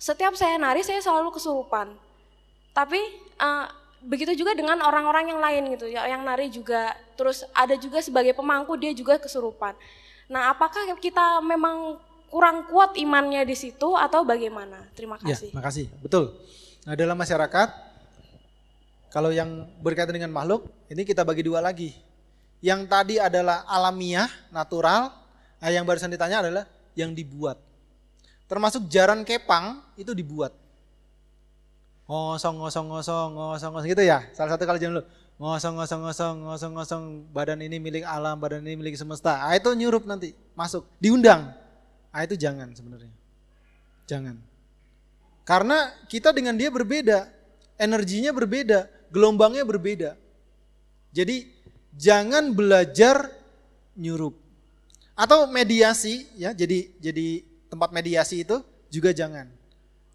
setiap 0.00 0.32
saya 0.32 0.56
nari 0.56 0.80
saya 0.80 1.04
selalu 1.04 1.36
kesurupan. 1.36 1.92
Tapi 2.72 2.96
uh, 3.36 3.68
begitu 4.00 4.32
juga 4.32 4.56
dengan 4.56 4.80
orang-orang 4.80 5.36
yang 5.36 5.40
lain 5.40 5.76
gitu 5.76 5.92
ya, 5.92 6.08
yang 6.08 6.24
nari 6.24 6.48
juga. 6.48 6.96
Terus 7.12 7.44
ada 7.52 7.76
juga 7.76 8.00
sebagai 8.00 8.32
pemangku 8.32 8.80
dia 8.80 8.96
juga 8.96 9.20
kesurupan. 9.20 9.76
Nah, 10.32 10.56
apakah 10.56 10.88
kita 10.96 11.44
memang 11.44 12.00
kurang 12.32 12.64
kuat 12.64 12.96
imannya 12.96 13.44
di 13.44 13.52
situ 13.52 13.92
atau 13.92 14.24
bagaimana? 14.24 14.88
Terima 14.96 15.20
ya, 15.20 15.36
kasih. 15.36 15.52
Ya, 15.52 15.56
makasih. 15.60 15.86
Betul. 16.00 16.32
Nah, 16.88 16.96
dalam 16.96 17.16
masyarakat 17.20 17.68
kalau 19.14 19.30
yang 19.30 19.70
berkaitan 19.78 20.10
dengan 20.10 20.34
makhluk, 20.34 20.66
ini 20.90 21.06
kita 21.06 21.22
bagi 21.22 21.46
dua 21.46 21.62
lagi. 21.62 21.94
Yang 22.58 22.90
tadi 22.90 23.14
adalah 23.22 23.62
alamiah, 23.62 24.26
natural. 24.50 25.14
Nah, 25.62 25.70
yang 25.70 25.86
barusan 25.86 26.10
ditanya 26.10 26.42
adalah 26.42 26.66
yang 26.98 27.14
dibuat. 27.14 27.62
Termasuk 28.50 28.90
jaran 28.90 29.22
kepang 29.22 29.86
itu 29.94 30.10
dibuat. 30.18 30.50
Ngosong, 32.10 32.58
ngosong, 32.58 32.90
ngosong, 32.90 33.28
ngosong, 33.38 33.70
ngosong 33.78 33.86
gitu 33.94 34.02
ya. 34.02 34.26
Salah 34.34 34.58
satu 34.58 34.66
kalau 34.66 34.82
jangan 34.82 34.98
dulu. 34.98 35.06
Ngosong, 35.38 35.74
ngosong, 35.78 36.00
ngosong, 36.10 36.34
ngosong, 36.42 36.72
ngosong. 36.74 37.02
Badan 37.30 37.62
ini 37.62 37.78
milik 37.78 38.02
alam, 38.02 38.34
badan 38.42 38.66
ini 38.66 38.74
milik 38.74 38.98
semesta. 38.98 39.46
Ah 39.46 39.54
itu 39.54 39.70
nyurup 39.78 40.10
nanti, 40.10 40.34
masuk. 40.58 40.90
Diundang. 40.98 41.54
Ah 42.10 42.26
itu 42.26 42.34
jangan 42.34 42.66
sebenarnya. 42.74 43.14
Jangan. 44.10 44.42
Karena 45.46 45.94
kita 46.10 46.34
dengan 46.34 46.58
dia 46.58 46.66
berbeda. 46.74 47.30
Energinya 47.78 48.34
berbeda 48.34 48.93
gelombangnya 49.14 49.62
berbeda. 49.62 50.18
Jadi 51.14 51.46
jangan 51.94 52.50
belajar 52.50 53.30
nyurup. 53.94 54.34
Atau 55.14 55.46
mediasi 55.46 56.26
ya, 56.34 56.50
jadi 56.50 56.90
jadi 56.98 57.46
tempat 57.70 57.94
mediasi 57.94 58.42
itu 58.42 58.58
juga 58.90 59.14
jangan. 59.14 59.46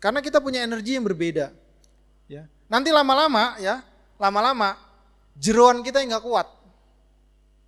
Karena 0.04 0.20
kita 0.20 0.44
punya 0.44 0.60
energi 0.60 1.00
yang 1.00 1.08
berbeda. 1.08 1.56
Ya. 2.28 2.52
Nanti 2.68 2.92
lama-lama 2.92 3.56
ya, 3.64 3.80
lama-lama 4.20 4.76
jeruan 5.40 5.80
kita 5.80 6.04
yang 6.04 6.20
nggak 6.20 6.28
kuat. 6.28 6.48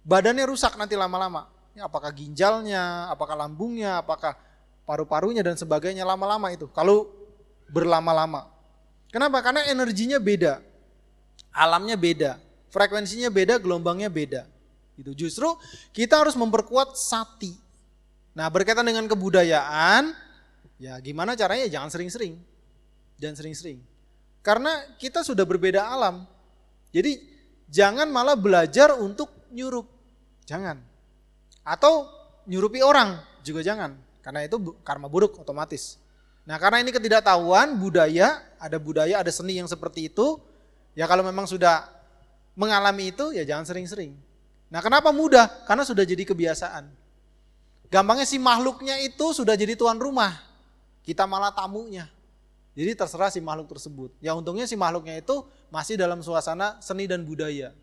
Badannya 0.04 0.44
rusak 0.44 0.76
nanti 0.76 1.00
lama-lama. 1.00 1.48
Ya, 1.72 1.88
apakah 1.88 2.12
ginjalnya, 2.12 3.08
apakah 3.08 3.40
lambungnya, 3.40 4.04
apakah 4.04 4.36
paru-parunya 4.84 5.40
dan 5.40 5.56
sebagainya 5.56 6.04
lama-lama 6.04 6.52
itu. 6.52 6.68
Kalau 6.76 7.08
berlama-lama. 7.72 8.52
Kenapa? 9.08 9.40
Karena 9.40 9.64
energinya 9.72 10.20
beda 10.20 10.60
alamnya 11.52 12.00
beda, 12.00 12.40
frekuensinya 12.72 13.28
beda, 13.28 13.60
gelombangnya 13.60 14.08
beda. 14.08 14.48
Itu 14.96 15.12
justru 15.16 15.48
kita 15.96 16.20
harus 16.20 16.36
memperkuat 16.36 16.96
sati. 16.96 17.56
Nah, 18.32 18.48
berkaitan 18.48 18.88
dengan 18.88 19.08
kebudayaan, 19.12 20.16
ya 20.80 20.96
gimana 21.04 21.36
caranya? 21.36 21.68
Jangan 21.68 21.92
sering-sering. 21.92 22.40
Jangan 23.20 23.36
sering-sering. 23.38 23.80
Karena 24.42 24.72
kita 24.98 25.22
sudah 25.22 25.46
berbeda 25.46 25.86
alam. 25.86 26.26
Jadi 26.90 27.22
jangan 27.70 28.10
malah 28.10 28.34
belajar 28.34 28.98
untuk 28.98 29.30
nyurup. 29.54 29.86
Jangan. 30.50 30.82
Atau 31.62 32.10
nyurupi 32.50 32.82
orang 32.82 33.22
juga 33.46 33.62
jangan. 33.62 33.94
Karena 34.26 34.46
itu 34.46 34.58
karma 34.82 35.06
buruk 35.06 35.38
otomatis. 35.38 36.02
Nah 36.46 36.58
karena 36.58 36.82
ini 36.82 36.90
ketidaktahuan 36.90 37.78
budaya, 37.78 38.42
ada 38.58 38.82
budaya, 38.82 39.22
ada 39.22 39.30
seni 39.30 39.62
yang 39.62 39.70
seperti 39.70 40.10
itu, 40.10 40.42
Ya 40.98 41.08
kalau 41.08 41.24
memang 41.24 41.48
sudah 41.48 41.88
mengalami 42.56 43.16
itu 43.16 43.32
ya 43.32 43.48
jangan 43.48 43.64
sering-sering. 43.64 44.16
Nah 44.72 44.80
kenapa 44.80 45.12
mudah? 45.12 45.48
Karena 45.68 45.84
sudah 45.84 46.04
jadi 46.04 46.24
kebiasaan. 46.24 46.88
Gampangnya 47.92 48.24
si 48.24 48.40
makhluknya 48.40 49.04
itu 49.04 49.36
sudah 49.36 49.56
jadi 49.56 49.76
tuan 49.76 50.00
rumah. 50.00 50.40
Kita 51.04 51.28
malah 51.28 51.52
tamunya. 51.52 52.08
Jadi 52.72 52.96
terserah 52.96 53.28
si 53.28 53.44
makhluk 53.44 53.68
tersebut. 53.68 54.16
Ya 54.24 54.32
untungnya 54.32 54.64
si 54.64 54.80
makhluknya 54.80 55.20
itu 55.20 55.44
masih 55.68 56.00
dalam 56.00 56.24
suasana 56.24 56.80
seni 56.80 57.04
dan 57.04 57.28
budaya. 57.28 57.76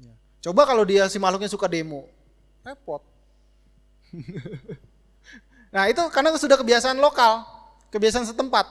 Ya. 0.00 0.14
Coba 0.40 0.64
kalau 0.64 0.88
dia 0.88 1.04
si 1.12 1.20
makhluknya 1.20 1.52
suka 1.52 1.68
demo. 1.68 2.08
Repot. 2.64 3.04
nah 5.74 5.84
itu 5.92 6.00
karena 6.08 6.32
sudah 6.40 6.56
kebiasaan 6.56 6.96
lokal. 6.96 7.44
Kebiasaan 7.92 8.24
setempat. 8.24 8.64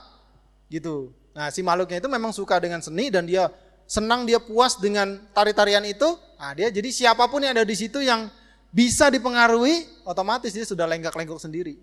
Gitu. 0.66 1.14
Nah, 1.36 1.52
si 1.52 1.60
makhluknya 1.60 2.00
itu 2.00 2.08
memang 2.08 2.32
suka 2.32 2.56
dengan 2.56 2.80
seni 2.80 3.12
dan 3.12 3.28
dia 3.28 3.52
senang 3.84 4.24
dia 4.24 4.40
puas 4.40 4.80
dengan 4.80 5.20
tari-tarian 5.36 5.84
itu. 5.84 6.16
Nah, 6.40 6.56
dia 6.56 6.72
jadi 6.72 6.88
siapa 6.88 7.28
pun 7.28 7.44
yang 7.44 7.52
ada 7.52 7.68
di 7.68 7.76
situ 7.76 8.00
yang 8.00 8.32
bisa 8.72 9.12
dipengaruhi, 9.12 9.84
otomatis 10.08 10.48
dia 10.56 10.64
sudah 10.64 10.88
lenggak-lenggok 10.88 11.36
sendiri. 11.36 11.76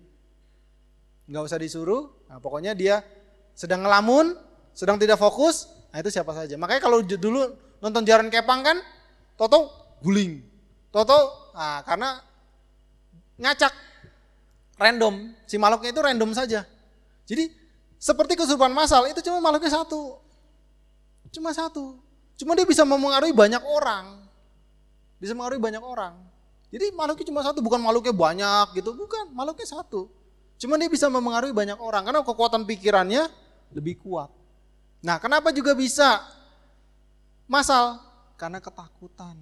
nggak 1.24 1.40
usah 1.46 1.56
disuruh. 1.56 2.12
Nah, 2.28 2.42
pokoknya 2.42 2.76
dia 2.76 3.00
sedang 3.54 3.86
ngelamun, 3.86 4.36
sedang 4.76 4.98
tidak 5.00 5.16
fokus, 5.16 5.70
nah 5.88 6.02
itu 6.02 6.10
siapa 6.10 6.34
saja. 6.34 6.58
Makanya 6.58 6.82
kalau 6.84 7.00
dulu 7.00 7.54
nonton 7.80 8.02
Jaran 8.04 8.28
Kepang 8.28 8.60
kan, 8.60 8.76
Toto 9.38 9.70
guling, 10.04 10.44
Toto, 10.92 11.50
nah, 11.56 11.80
karena 11.86 12.20
ngacak, 13.40 13.72
random, 14.76 15.32
si 15.48 15.56
makhluknya 15.56 15.90
itu 15.94 16.02
random 16.02 16.30
saja. 16.36 16.68
Jadi 17.24 17.63
seperti 18.04 18.36
kesurupan 18.36 18.68
masal 18.76 19.08
itu 19.08 19.24
cuma 19.24 19.40
makhluknya 19.40 19.80
satu, 19.80 20.20
cuma 21.32 21.56
satu. 21.56 22.04
Cuma 22.36 22.52
dia 22.52 22.68
bisa 22.68 22.84
mempengaruhi 22.84 23.32
banyak 23.32 23.64
orang, 23.64 24.28
bisa 25.16 25.32
mempengaruhi 25.32 25.62
banyak 25.62 25.80
orang. 25.80 26.12
Jadi 26.68 26.92
makhluknya 26.92 27.26
cuma 27.32 27.40
satu, 27.40 27.64
bukan 27.64 27.80
makhluknya 27.80 28.12
banyak 28.12 28.66
gitu, 28.76 28.92
bukan, 28.92 29.32
makhluknya 29.32 29.64
satu. 29.70 30.12
Cuma 30.60 30.76
dia 30.76 30.90
bisa 30.90 31.08
mempengaruhi 31.08 31.54
banyak 31.56 31.78
orang 31.80 32.04
karena 32.04 32.20
kekuatan 32.20 32.68
pikirannya 32.68 33.30
lebih 33.72 34.02
kuat. 34.04 34.28
Nah, 35.00 35.16
kenapa 35.16 35.54
juga 35.54 35.72
bisa 35.72 36.20
masal? 37.48 38.02
Karena 38.34 38.58
ketakutan. 38.58 39.38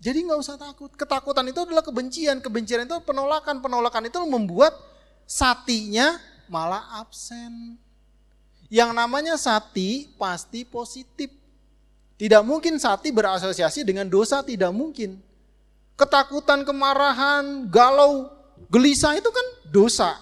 Jadi 0.00 0.18
nggak 0.24 0.40
usah 0.40 0.56
takut. 0.56 0.90
Ketakutan 0.96 1.44
itu 1.46 1.60
adalah 1.62 1.84
kebencian. 1.84 2.40
Kebencian 2.40 2.88
itu 2.88 2.96
penolakan. 3.04 3.60
Penolakan 3.60 4.08
itu 4.08 4.16
membuat 4.24 4.72
satinya 5.28 6.16
malah 6.50 6.98
absen. 6.98 7.78
Yang 8.66 8.90
namanya 8.90 9.34
sati 9.38 10.10
pasti 10.18 10.66
positif. 10.66 11.30
Tidak 12.18 12.42
mungkin 12.44 12.76
sati 12.76 13.14
berasosiasi 13.14 13.86
dengan 13.86 14.10
dosa, 14.10 14.44
tidak 14.44 14.74
mungkin 14.74 15.16
ketakutan, 15.96 16.66
kemarahan, 16.66 17.70
galau, 17.70 18.28
gelisah 18.68 19.16
itu 19.16 19.30
kan 19.30 19.46
dosa. 19.70 20.20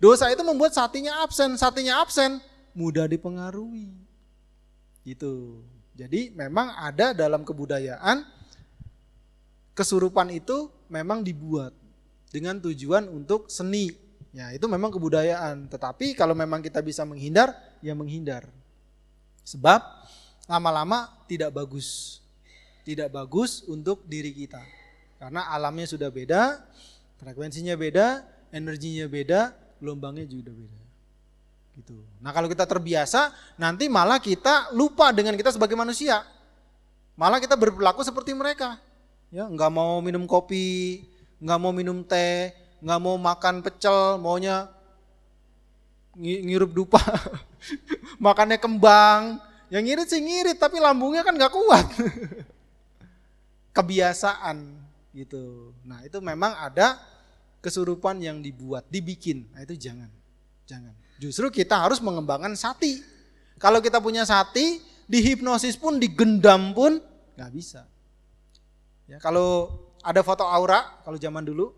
Dosa 0.00 0.28
itu 0.32 0.40
membuat 0.40 0.72
satinya 0.72 1.24
absen, 1.24 1.56
satinya 1.60 2.00
absen 2.00 2.40
mudah 2.76 3.08
dipengaruhi. 3.08 3.92
Gitu. 5.04 5.64
Jadi 5.94 6.34
memang 6.34 6.74
ada 6.74 7.14
dalam 7.14 7.46
kebudayaan 7.46 8.26
kesurupan 9.78 10.28
itu 10.34 10.68
memang 10.90 11.22
dibuat 11.22 11.70
dengan 12.28 12.58
tujuan 12.58 13.06
untuk 13.08 13.46
seni. 13.46 14.03
Ya, 14.34 14.50
itu 14.50 14.66
memang 14.66 14.90
kebudayaan. 14.90 15.70
Tetapi 15.70 16.18
kalau 16.18 16.34
memang 16.34 16.58
kita 16.58 16.82
bisa 16.82 17.06
menghindar, 17.06 17.54
ya 17.78 17.94
menghindar. 17.94 18.50
Sebab 19.46 19.78
lama-lama 20.50 21.06
tidak 21.30 21.54
bagus 21.54 22.18
tidak 22.84 23.08
bagus 23.10 23.64
untuk 23.66 24.04
diri 24.04 24.30
kita. 24.30 24.60
Karena 25.16 25.48
alamnya 25.48 25.88
sudah 25.88 26.12
beda, 26.12 26.60
frekuensinya 27.16 27.74
beda, 27.74 28.20
energinya 28.52 29.08
beda, 29.08 29.56
gelombangnya 29.80 30.28
juga 30.28 30.52
beda. 30.52 30.80
Gitu. 31.74 31.96
Nah 32.20 32.30
kalau 32.30 32.46
kita 32.46 32.68
terbiasa, 32.68 33.32
nanti 33.56 33.88
malah 33.88 34.20
kita 34.20 34.70
lupa 34.76 35.10
dengan 35.10 35.34
kita 35.34 35.50
sebagai 35.50 35.74
manusia. 35.74 36.22
Malah 37.16 37.40
kita 37.40 37.56
berperilaku 37.56 38.04
seperti 38.04 38.36
mereka. 38.36 38.78
Ya, 39.32 39.48
nggak 39.48 39.72
mau 39.72 39.98
minum 39.98 40.28
kopi, 40.28 41.08
nggak 41.42 41.58
mau 41.58 41.72
minum 41.74 42.04
teh, 42.06 42.54
nggak 42.84 43.00
mau 43.00 43.16
makan 43.16 43.64
pecel, 43.64 44.20
maunya 44.20 44.68
ngirup 46.20 46.70
dupa, 46.76 47.00
makannya 48.24 48.60
kembang. 48.60 49.40
Yang 49.72 49.82
ngirit 49.88 50.08
sih 50.12 50.20
ngirit, 50.20 50.58
tapi 50.60 50.76
lambungnya 50.78 51.24
kan 51.24 51.34
nggak 51.34 51.50
kuat. 51.50 51.86
kebiasaan 53.74 54.56
gitu. 55.10 55.74
Nah, 55.82 56.06
itu 56.06 56.22
memang 56.22 56.54
ada 56.54 57.00
kesurupan 57.58 58.22
yang 58.22 58.38
dibuat, 58.38 58.86
dibikin. 58.86 59.50
Nah, 59.50 59.66
itu 59.66 59.74
jangan. 59.74 60.06
Jangan. 60.64 60.94
Justru 61.18 61.50
kita 61.50 61.80
harus 61.80 61.98
mengembangkan 61.98 62.54
sati. 62.54 63.02
Kalau 63.58 63.82
kita 63.82 63.98
punya 63.98 64.22
sati, 64.22 64.78
di 65.10 65.18
hipnosis 65.20 65.74
pun, 65.74 65.98
digendam 65.98 66.70
pun 66.70 67.02
nggak 67.34 67.50
bisa. 67.50 67.82
Ya, 69.10 69.18
kalau 69.18 69.68
ada 70.00 70.22
foto 70.22 70.46
aura, 70.46 71.02
kalau 71.02 71.18
zaman 71.18 71.42
dulu. 71.42 71.74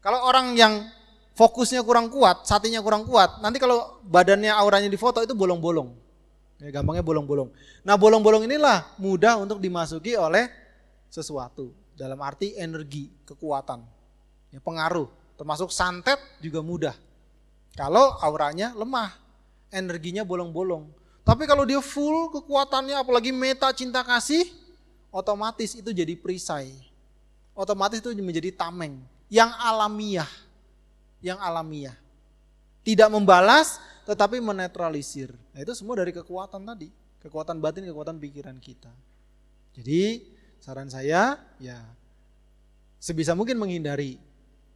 Kalau 0.00 0.24
orang 0.24 0.56
yang 0.56 0.88
fokusnya 1.36 1.84
kurang 1.84 2.08
kuat, 2.08 2.48
satinya 2.48 2.80
kurang 2.80 3.04
kuat, 3.04 3.40
nanti 3.44 3.60
kalau 3.60 4.00
badannya 4.04 4.52
auranya 4.52 4.88
difoto 4.88 5.20
itu 5.20 5.36
bolong-bolong. 5.36 5.92
Ya, 6.60 6.68
gampangnya 6.68 7.00
bolong-bolong. 7.00 7.48
Nah 7.84 7.96
bolong-bolong 7.96 8.44
inilah 8.44 8.96
mudah 9.00 9.40
untuk 9.40 9.60
dimasuki 9.60 10.12
oleh 10.16 10.48
sesuatu. 11.08 11.72
Dalam 11.96 12.20
arti 12.20 12.56
energi, 12.56 13.12
kekuatan, 13.28 13.84
ya, 14.52 14.60
pengaruh. 14.60 15.08
Termasuk 15.36 15.72
santet 15.72 16.20
juga 16.40 16.60
mudah. 16.60 16.96
Kalau 17.76 18.16
auranya 18.20 18.76
lemah, 18.76 19.12
energinya 19.72 20.24
bolong-bolong. 20.24 20.88
Tapi 21.24 21.44
kalau 21.44 21.64
dia 21.68 21.80
full 21.80 22.32
kekuatannya, 22.32 22.96
apalagi 22.96 23.32
meta 23.32 23.72
cinta 23.72 24.04
kasih, 24.04 24.48
otomatis 25.12 25.76
itu 25.76 25.92
jadi 25.92 26.16
perisai. 26.16 26.72
Otomatis 27.52 28.00
itu 28.00 28.12
menjadi 28.20 28.52
tameng. 28.52 29.00
Yang 29.30 29.50
alamiah. 29.62 30.30
Yang 31.22 31.38
alamiah. 31.38 31.96
Tidak 32.82 33.08
membalas, 33.08 33.78
tetapi 34.10 34.42
menetralisir. 34.42 35.30
Nah, 35.54 35.62
itu 35.62 35.70
semua 35.78 35.94
dari 36.02 36.10
kekuatan 36.10 36.66
tadi, 36.66 36.90
kekuatan 37.22 37.62
batin, 37.62 37.86
kekuatan 37.86 38.18
pikiran 38.18 38.58
kita. 38.58 38.90
Jadi 39.78 40.26
saran 40.58 40.90
saya 40.90 41.38
ya 41.62 41.78
sebisa 42.98 43.38
mungkin 43.38 43.54
menghindari. 43.56 44.18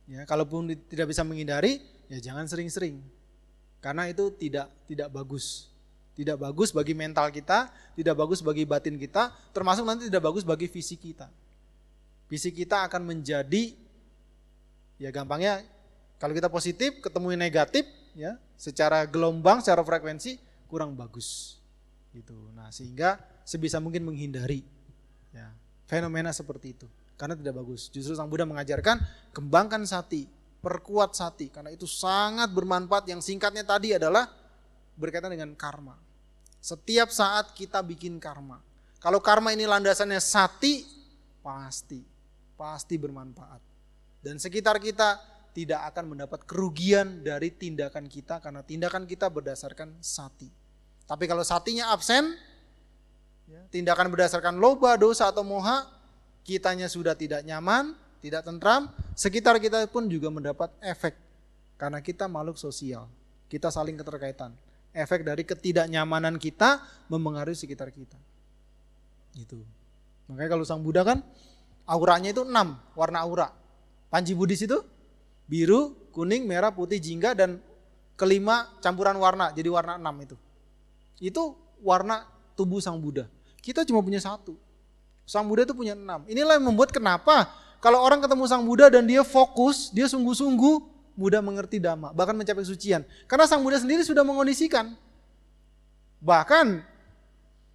Ya, 0.06 0.22
kalaupun 0.28 0.70
tidak 0.86 1.10
bisa 1.10 1.26
menghindari, 1.26 1.82
ya 2.06 2.20
jangan 2.22 2.47
sering-sering. 2.47 3.02
Karena 3.82 4.06
itu 4.06 4.31
tidak 4.39 4.70
tidak 4.86 5.10
bagus. 5.10 5.72
Tidak 6.14 6.39
bagus 6.39 6.70
bagi 6.70 6.94
mental 6.94 7.35
kita, 7.35 7.74
tidak 7.98 8.14
bagus 8.14 8.39
bagi 8.39 8.62
batin 8.62 8.94
kita, 8.94 9.35
termasuk 9.51 9.82
nanti 9.82 10.06
tidak 10.06 10.22
bagus 10.31 10.47
bagi 10.47 10.70
fisik 10.70 11.02
kita. 11.02 11.26
Fisik 12.31 12.55
kita 12.55 12.86
akan 12.86 13.02
menjadi 13.02 13.74
ya 14.99 15.11
gampangnya 15.11 15.62
kalau 16.19 16.33
kita 16.33 16.49
positif 16.49 17.03
ketemu 17.03 17.35
negatif 17.35 17.85
ya 18.15 18.39
secara 18.55 19.05
gelombang, 19.05 19.61
secara 19.61 19.83
frekuensi 19.83 20.39
kurang 20.71 20.95
bagus. 20.95 21.59
Gitu. 22.15 22.35
Nah, 22.55 22.71
sehingga 22.71 23.19
sebisa 23.43 23.83
mungkin 23.83 24.07
menghindari 24.07 24.62
ya, 25.35 25.51
fenomena 25.91 26.31
seperti 26.31 26.79
itu 26.79 26.87
karena 27.19 27.35
tidak 27.35 27.59
bagus. 27.59 27.91
Justru 27.91 28.15
Sang 28.15 28.31
Buddha 28.31 28.47
mengajarkan 28.47 29.03
kembangkan 29.35 29.83
sati, 29.85 30.31
perkuat 30.62 31.19
sati 31.19 31.51
karena 31.51 31.75
itu 31.75 31.85
sangat 31.91 32.55
bermanfaat. 32.55 33.11
Yang 33.11 33.35
singkatnya 33.35 33.66
tadi 33.66 33.99
adalah 33.99 34.31
berkaitan 34.95 35.35
dengan 35.35 35.53
karma. 35.59 35.99
Setiap 36.62 37.12
saat 37.12 37.53
kita 37.53 37.83
bikin 37.85 38.23
karma. 38.23 38.62
Kalau 39.03 39.21
karma 39.21 39.53
ini 39.53 39.69
landasannya 39.69 40.23
sati, 40.23 40.87
pasti 41.45 42.01
pasti 42.55 42.95
bermanfaat. 42.97 43.74
Dan 44.25 44.41
sekitar 44.41 44.81
kita 44.81 45.21
tidak 45.53 45.93
akan 45.93 46.17
mendapat 46.17 46.49
kerugian 46.49 47.21
dari 47.21 47.53
tindakan 47.53 48.09
kita 48.09 48.41
karena 48.41 48.65
tindakan 48.65 49.05
kita 49.05 49.29
berdasarkan 49.29 50.01
sati. 50.01 50.49
Tapi 51.05 51.29
kalau 51.29 51.45
satinya 51.45 51.93
absen, 51.93 52.33
ya, 53.45 53.61
tindakan 53.69 54.09
berdasarkan 54.09 54.57
loba, 54.57 54.97
dosa 54.97 55.29
atau 55.29 55.45
moha, 55.45 55.85
kitanya 56.43 56.89
sudah 56.89 57.13
tidak 57.13 57.45
nyaman, 57.45 57.93
tidak 58.25 58.43
tentram, 58.43 58.89
sekitar 59.13 59.61
kita 59.61 59.85
pun 59.93 60.09
juga 60.09 60.33
mendapat 60.33 60.73
efek 60.81 61.15
karena 61.77 62.01
kita 62.01 62.25
makhluk 62.25 62.57
sosial. 62.57 63.05
Kita 63.47 63.69
saling 63.69 64.01
keterkaitan. 64.01 64.57
Efek 64.95 65.27
dari 65.27 65.45
ketidaknyamanan 65.45 66.41
kita 66.41 66.81
mempengaruhi 67.13 67.55
sekitar 67.55 67.93
kita. 67.93 68.17
Itu. 69.37 69.61
Makanya 70.31 70.57
kalau 70.57 70.65
Sang 70.65 70.81
Buddha 70.81 71.05
kan 71.05 71.21
auranya 71.85 72.33
itu 72.33 72.43
enam 72.43 72.81
warna 72.97 73.21
aura. 73.23 73.53
Panji 74.15 74.31
Buddhis 74.31 74.62
itu 74.62 74.78
biru, 75.51 75.91
kuning, 76.15 76.47
merah, 76.47 76.70
putih, 76.70 77.03
jingga 77.03 77.35
dan 77.35 77.59
kelima 78.15 78.70
campuran 78.78 79.19
warna 79.19 79.51
jadi 79.51 79.66
warna 79.74 79.99
enam 79.99 80.15
itu. 80.23 80.39
Itu 81.19 81.59
warna 81.82 82.23
tubuh 82.55 82.78
Sang 82.78 82.95
Buddha. 83.03 83.27
Kita 83.59 83.82
cuma 83.82 83.99
punya 84.07 84.23
satu. 84.23 84.55
Sang 85.27 85.43
Buddha 85.51 85.66
itu 85.66 85.74
punya 85.74 85.99
enam. 85.99 86.23
Inilah 86.31 86.62
yang 86.62 86.70
membuat 86.70 86.95
kenapa 86.95 87.51
kalau 87.82 88.07
orang 88.07 88.23
ketemu 88.23 88.47
Sang 88.47 88.62
Buddha 88.62 88.86
dan 88.86 89.03
dia 89.03 89.27
fokus, 89.27 89.91
dia 89.91 90.07
sungguh-sungguh 90.07 90.95
mudah 91.19 91.43
mengerti 91.43 91.82
dhamma, 91.82 92.15
bahkan 92.15 92.39
mencapai 92.39 92.62
sucian. 92.62 93.03
Karena 93.27 93.51
Sang 93.51 93.66
Buddha 93.66 93.82
sendiri 93.82 94.07
sudah 94.07 94.23
mengondisikan. 94.23 94.95
Bahkan 96.23 96.86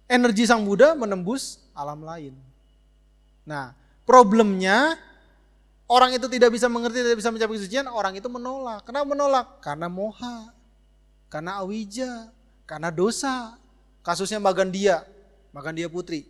energi 0.08 0.48
Sang 0.48 0.64
Buddha 0.64 0.96
menembus 0.96 1.60
alam 1.76 2.00
lain. 2.00 2.32
Nah, 3.44 3.76
problemnya 4.08 4.96
orang 5.90 6.14
itu 6.14 6.30
tidak 6.30 6.54
bisa 6.54 6.70
mengerti, 6.70 7.02
tidak 7.02 7.18
bisa 7.18 7.34
mencapai 7.34 7.58
kesucian, 7.58 7.90
orang 7.90 8.14
itu 8.14 8.30
menolak. 8.30 8.86
Kenapa 8.86 9.06
menolak? 9.10 9.46
Karena 9.58 9.90
moha, 9.90 10.54
karena 11.26 11.58
awija, 11.58 12.30
karena 12.64 12.94
dosa. 12.94 13.58
Kasusnya 14.00 14.40
Magandia, 14.40 15.04
Magandia 15.52 15.84
putri. 15.90 16.24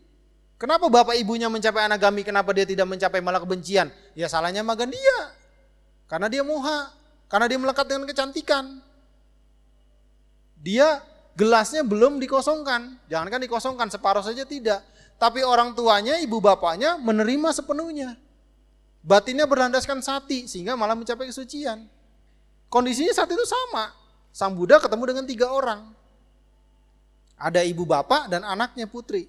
Kenapa 0.59 0.91
bapak 0.91 1.15
ibunya 1.15 1.47
mencapai 1.47 1.87
anagami, 1.87 2.27
kenapa 2.27 2.51
dia 2.51 2.67
tidak 2.67 2.83
mencapai 2.91 3.23
malah 3.23 3.39
kebencian? 3.39 3.95
Ya 4.19 4.27
salahnya 4.27 4.67
Magandia. 4.67 5.39
Karena 6.11 6.27
dia 6.27 6.43
moha, 6.43 6.91
Karena 7.31 7.47
dia 7.47 7.63
melekat 7.63 7.87
dengan 7.87 8.11
kecantikan. 8.11 8.83
Dia 10.59 10.99
gelasnya 11.39 11.87
belum 11.87 12.19
dikosongkan. 12.19 12.99
Jangankan 13.07 13.47
dikosongkan, 13.47 13.87
separuh 13.87 14.27
saja 14.27 14.43
tidak. 14.43 14.83
Tapi 15.15 15.47
orang 15.47 15.79
tuanya, 15.79 16.19
ibu 16.19 16.43
bapaknya 16.43 16.99
menerima 16.99 17.55
sepenuhnya. 17.55 18.19
Batinnya 19.01 19.49
berlandaskan 19.49 20.05
sati, 20.05 20.45
sehingga 20.45 20.77
malah 20.77 20.93
mencapai 20.93 21.29
kesucian. 21.29 21.89
Kondisinya 22.69 23.11
saat 23.17 23.33
itu 23.33 23.45
sama. 23.49 23.91
Sang 24.31 24.55
Buddha 24.55 24.79
ketemu 24.79 25.05
dengan 25.11 25.25
tiga 25.27 25.51
orang. 25.51 25.91
Ada 27.41 27.65
ibu 27.65 27.89
bapak 27.89 28.29
dan 28.29 28.45
anaknya 28.45 28.85
putri. 28.87 29.27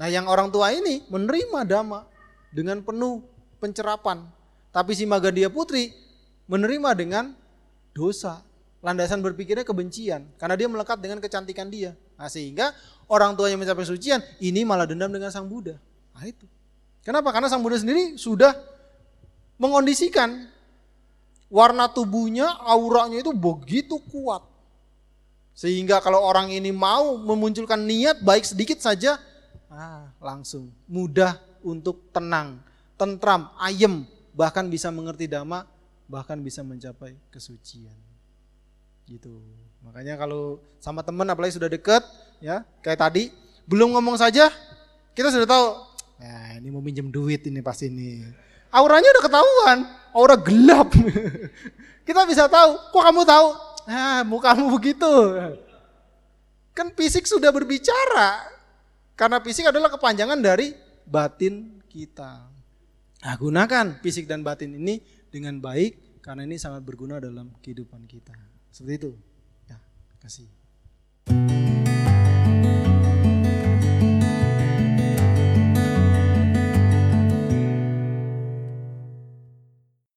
Nah 0.00 0.08
yang 0.08 0.24
orang 0.26 0.48
tua 0.48 0.72
ini 0.72 1.04
menerima 1.12 1.68
dhamma 1.68 2.08
dengan 2.50 2.80
penuh 2.80 3.20
pencerapan. 3.60 4.24
Tapi 4.72 4.96
si 4.96 5.04
Magadhya 5.04 5.52
putri 5.52 5.92
menerima 6.48 6.90
dengan 6.96 7.36
dosa 7.92 8.40
landasan 8.82 9.22
berpikirnya 9.22 9.62
kebencian 9.62 10.26
karena 10.40 10.56
dia 10.58 10.66
melekat 10.66 10.98
dengan 10.98 11.22
kecantikan 11.22 11.68
dia. 11.70 11.94
Nah, 12.18 12.26
sehingga 12.26 12.74
orang 13.06 13.38
tuanya 13.38 13.54
mencapai 13.54 13.86
sucian, 13.86 14.18
ini 14.42 14.66
malah 14.66 14.86
dendam 14.88 15.12
dengan 15.12 15.30
sang 15.30 15.46
Buddha. 15.46 15.78
Nah, 16.14 16.24
itu. 16.26 16.48
Kenapa? 17.02 17.34
Karena 17.34 17.50
sang 17.50 17.62
Buddha 17.62 17.78
sendiri 17.78 18.14
sudah 18.14 18.54
mengondisikan 19.58 20.46
warna 21.50 21.90
tubuhnya, 21.90 22.48
auranya 22.62 23.20
itu 23.20 23.34
begitu 23.34 23.98
kuat. 24.10 24.42
Sehingga 25.52 26.00
kalau 26.00 26.22
orang 26.22 26.48
ini 26.48 26.72
mau 26.72 27.18
memunculkan 27.20 27.76
niat 27.76 28.24
baik 28.24 28.46
sedikit 28.46 28.80
saja, 28.80 29.20
ah, 29.68 30.08
langsung 30.22 30.72
mudah 30.88 31.36
untuk 31.60 32.08
tenang, 32.14 32.62
tentram, 32.96 33.52
ayem, 33.60 34.08
bahkan 34.32 34.64
bisa 34.70 34.88
mengerti 34.88 35.28
dhamma, 35.28 35.68
bahkan 36.08 36.40
bisa 36.40 36.64
mencapai 36.64 37.18
kesucian 37.28 38.12
gitu 39.06 39.42
makanya 39.82 40.14
kalau 40.14 40.62
sama 40.78 41.02
teman 41.02 41.26
apalagi 41.26 41.58
sudah 41.58 41.66
deket 41.66 42.04
ya 42.38 42.62
kayak 42.80 43.00
tadi 43.02 43.24
belum 43.66 43.92
ngomong 43.98 44.14
saja 44.14 44.48
kita 45.12 45.28
sudah 45.28 45.48
tahu 45.48 45.66
ya 46.22 46.62
ini 46.62 46.70
mau 46.70 46.78
minjem 46.78 47.10
duit 47.10 47.42
ini 47.50 47.58
pasti 47.58 47.90
ini. 47.90 48.22
Auranya 48.70 49.10
udah 49.18 49.24
ketahuan. 49.26 49.78
Aura 50.14 50.36
gelap. 50.38 50.94
Kita 52.06 52.22
bisa 52.24 52.46
tahu. 52.46 52.78
Kok 52.94 53.02
kamu 53.02 53.22
tahu? 53.26 53.48
Ah 53.90 54.22
mukamu 54.22 54.70
begitu. 54.78 55.10
Kan 56.72 56.94
fisik 56.94 57.26
sudah 57.26 57.50
berbicara. 57.50 58.46
Karena 59.18 59.42
fisik 59.42 59.68
adalah 59.68 59.90
kepanjangan 59.92 60.40
dari 60.40 60.72
batin 61.04 61.82
kita. 61.90 62.48
Nah 63.22 63.34
gunakan 63.36 64.00
fisik 64.00 64.24
dan 64.24 64.40
batin 64.40 64.72
ini 64.72 65.04
dengan 65.28 65.60
baik 65.60 66.24
karena 66.24 66.48
ini 66.48 66.56
sangat 66.56 66.80
berguna 66.86 67.20
dalam 67.20 67.52
kehidupan 67.60 68.08
kita. 68.08 68.34
Seperti 68.72 68.94
itu. 68.96 69.12
Ya, 69.68 69.78
kasih. 70.22 70.48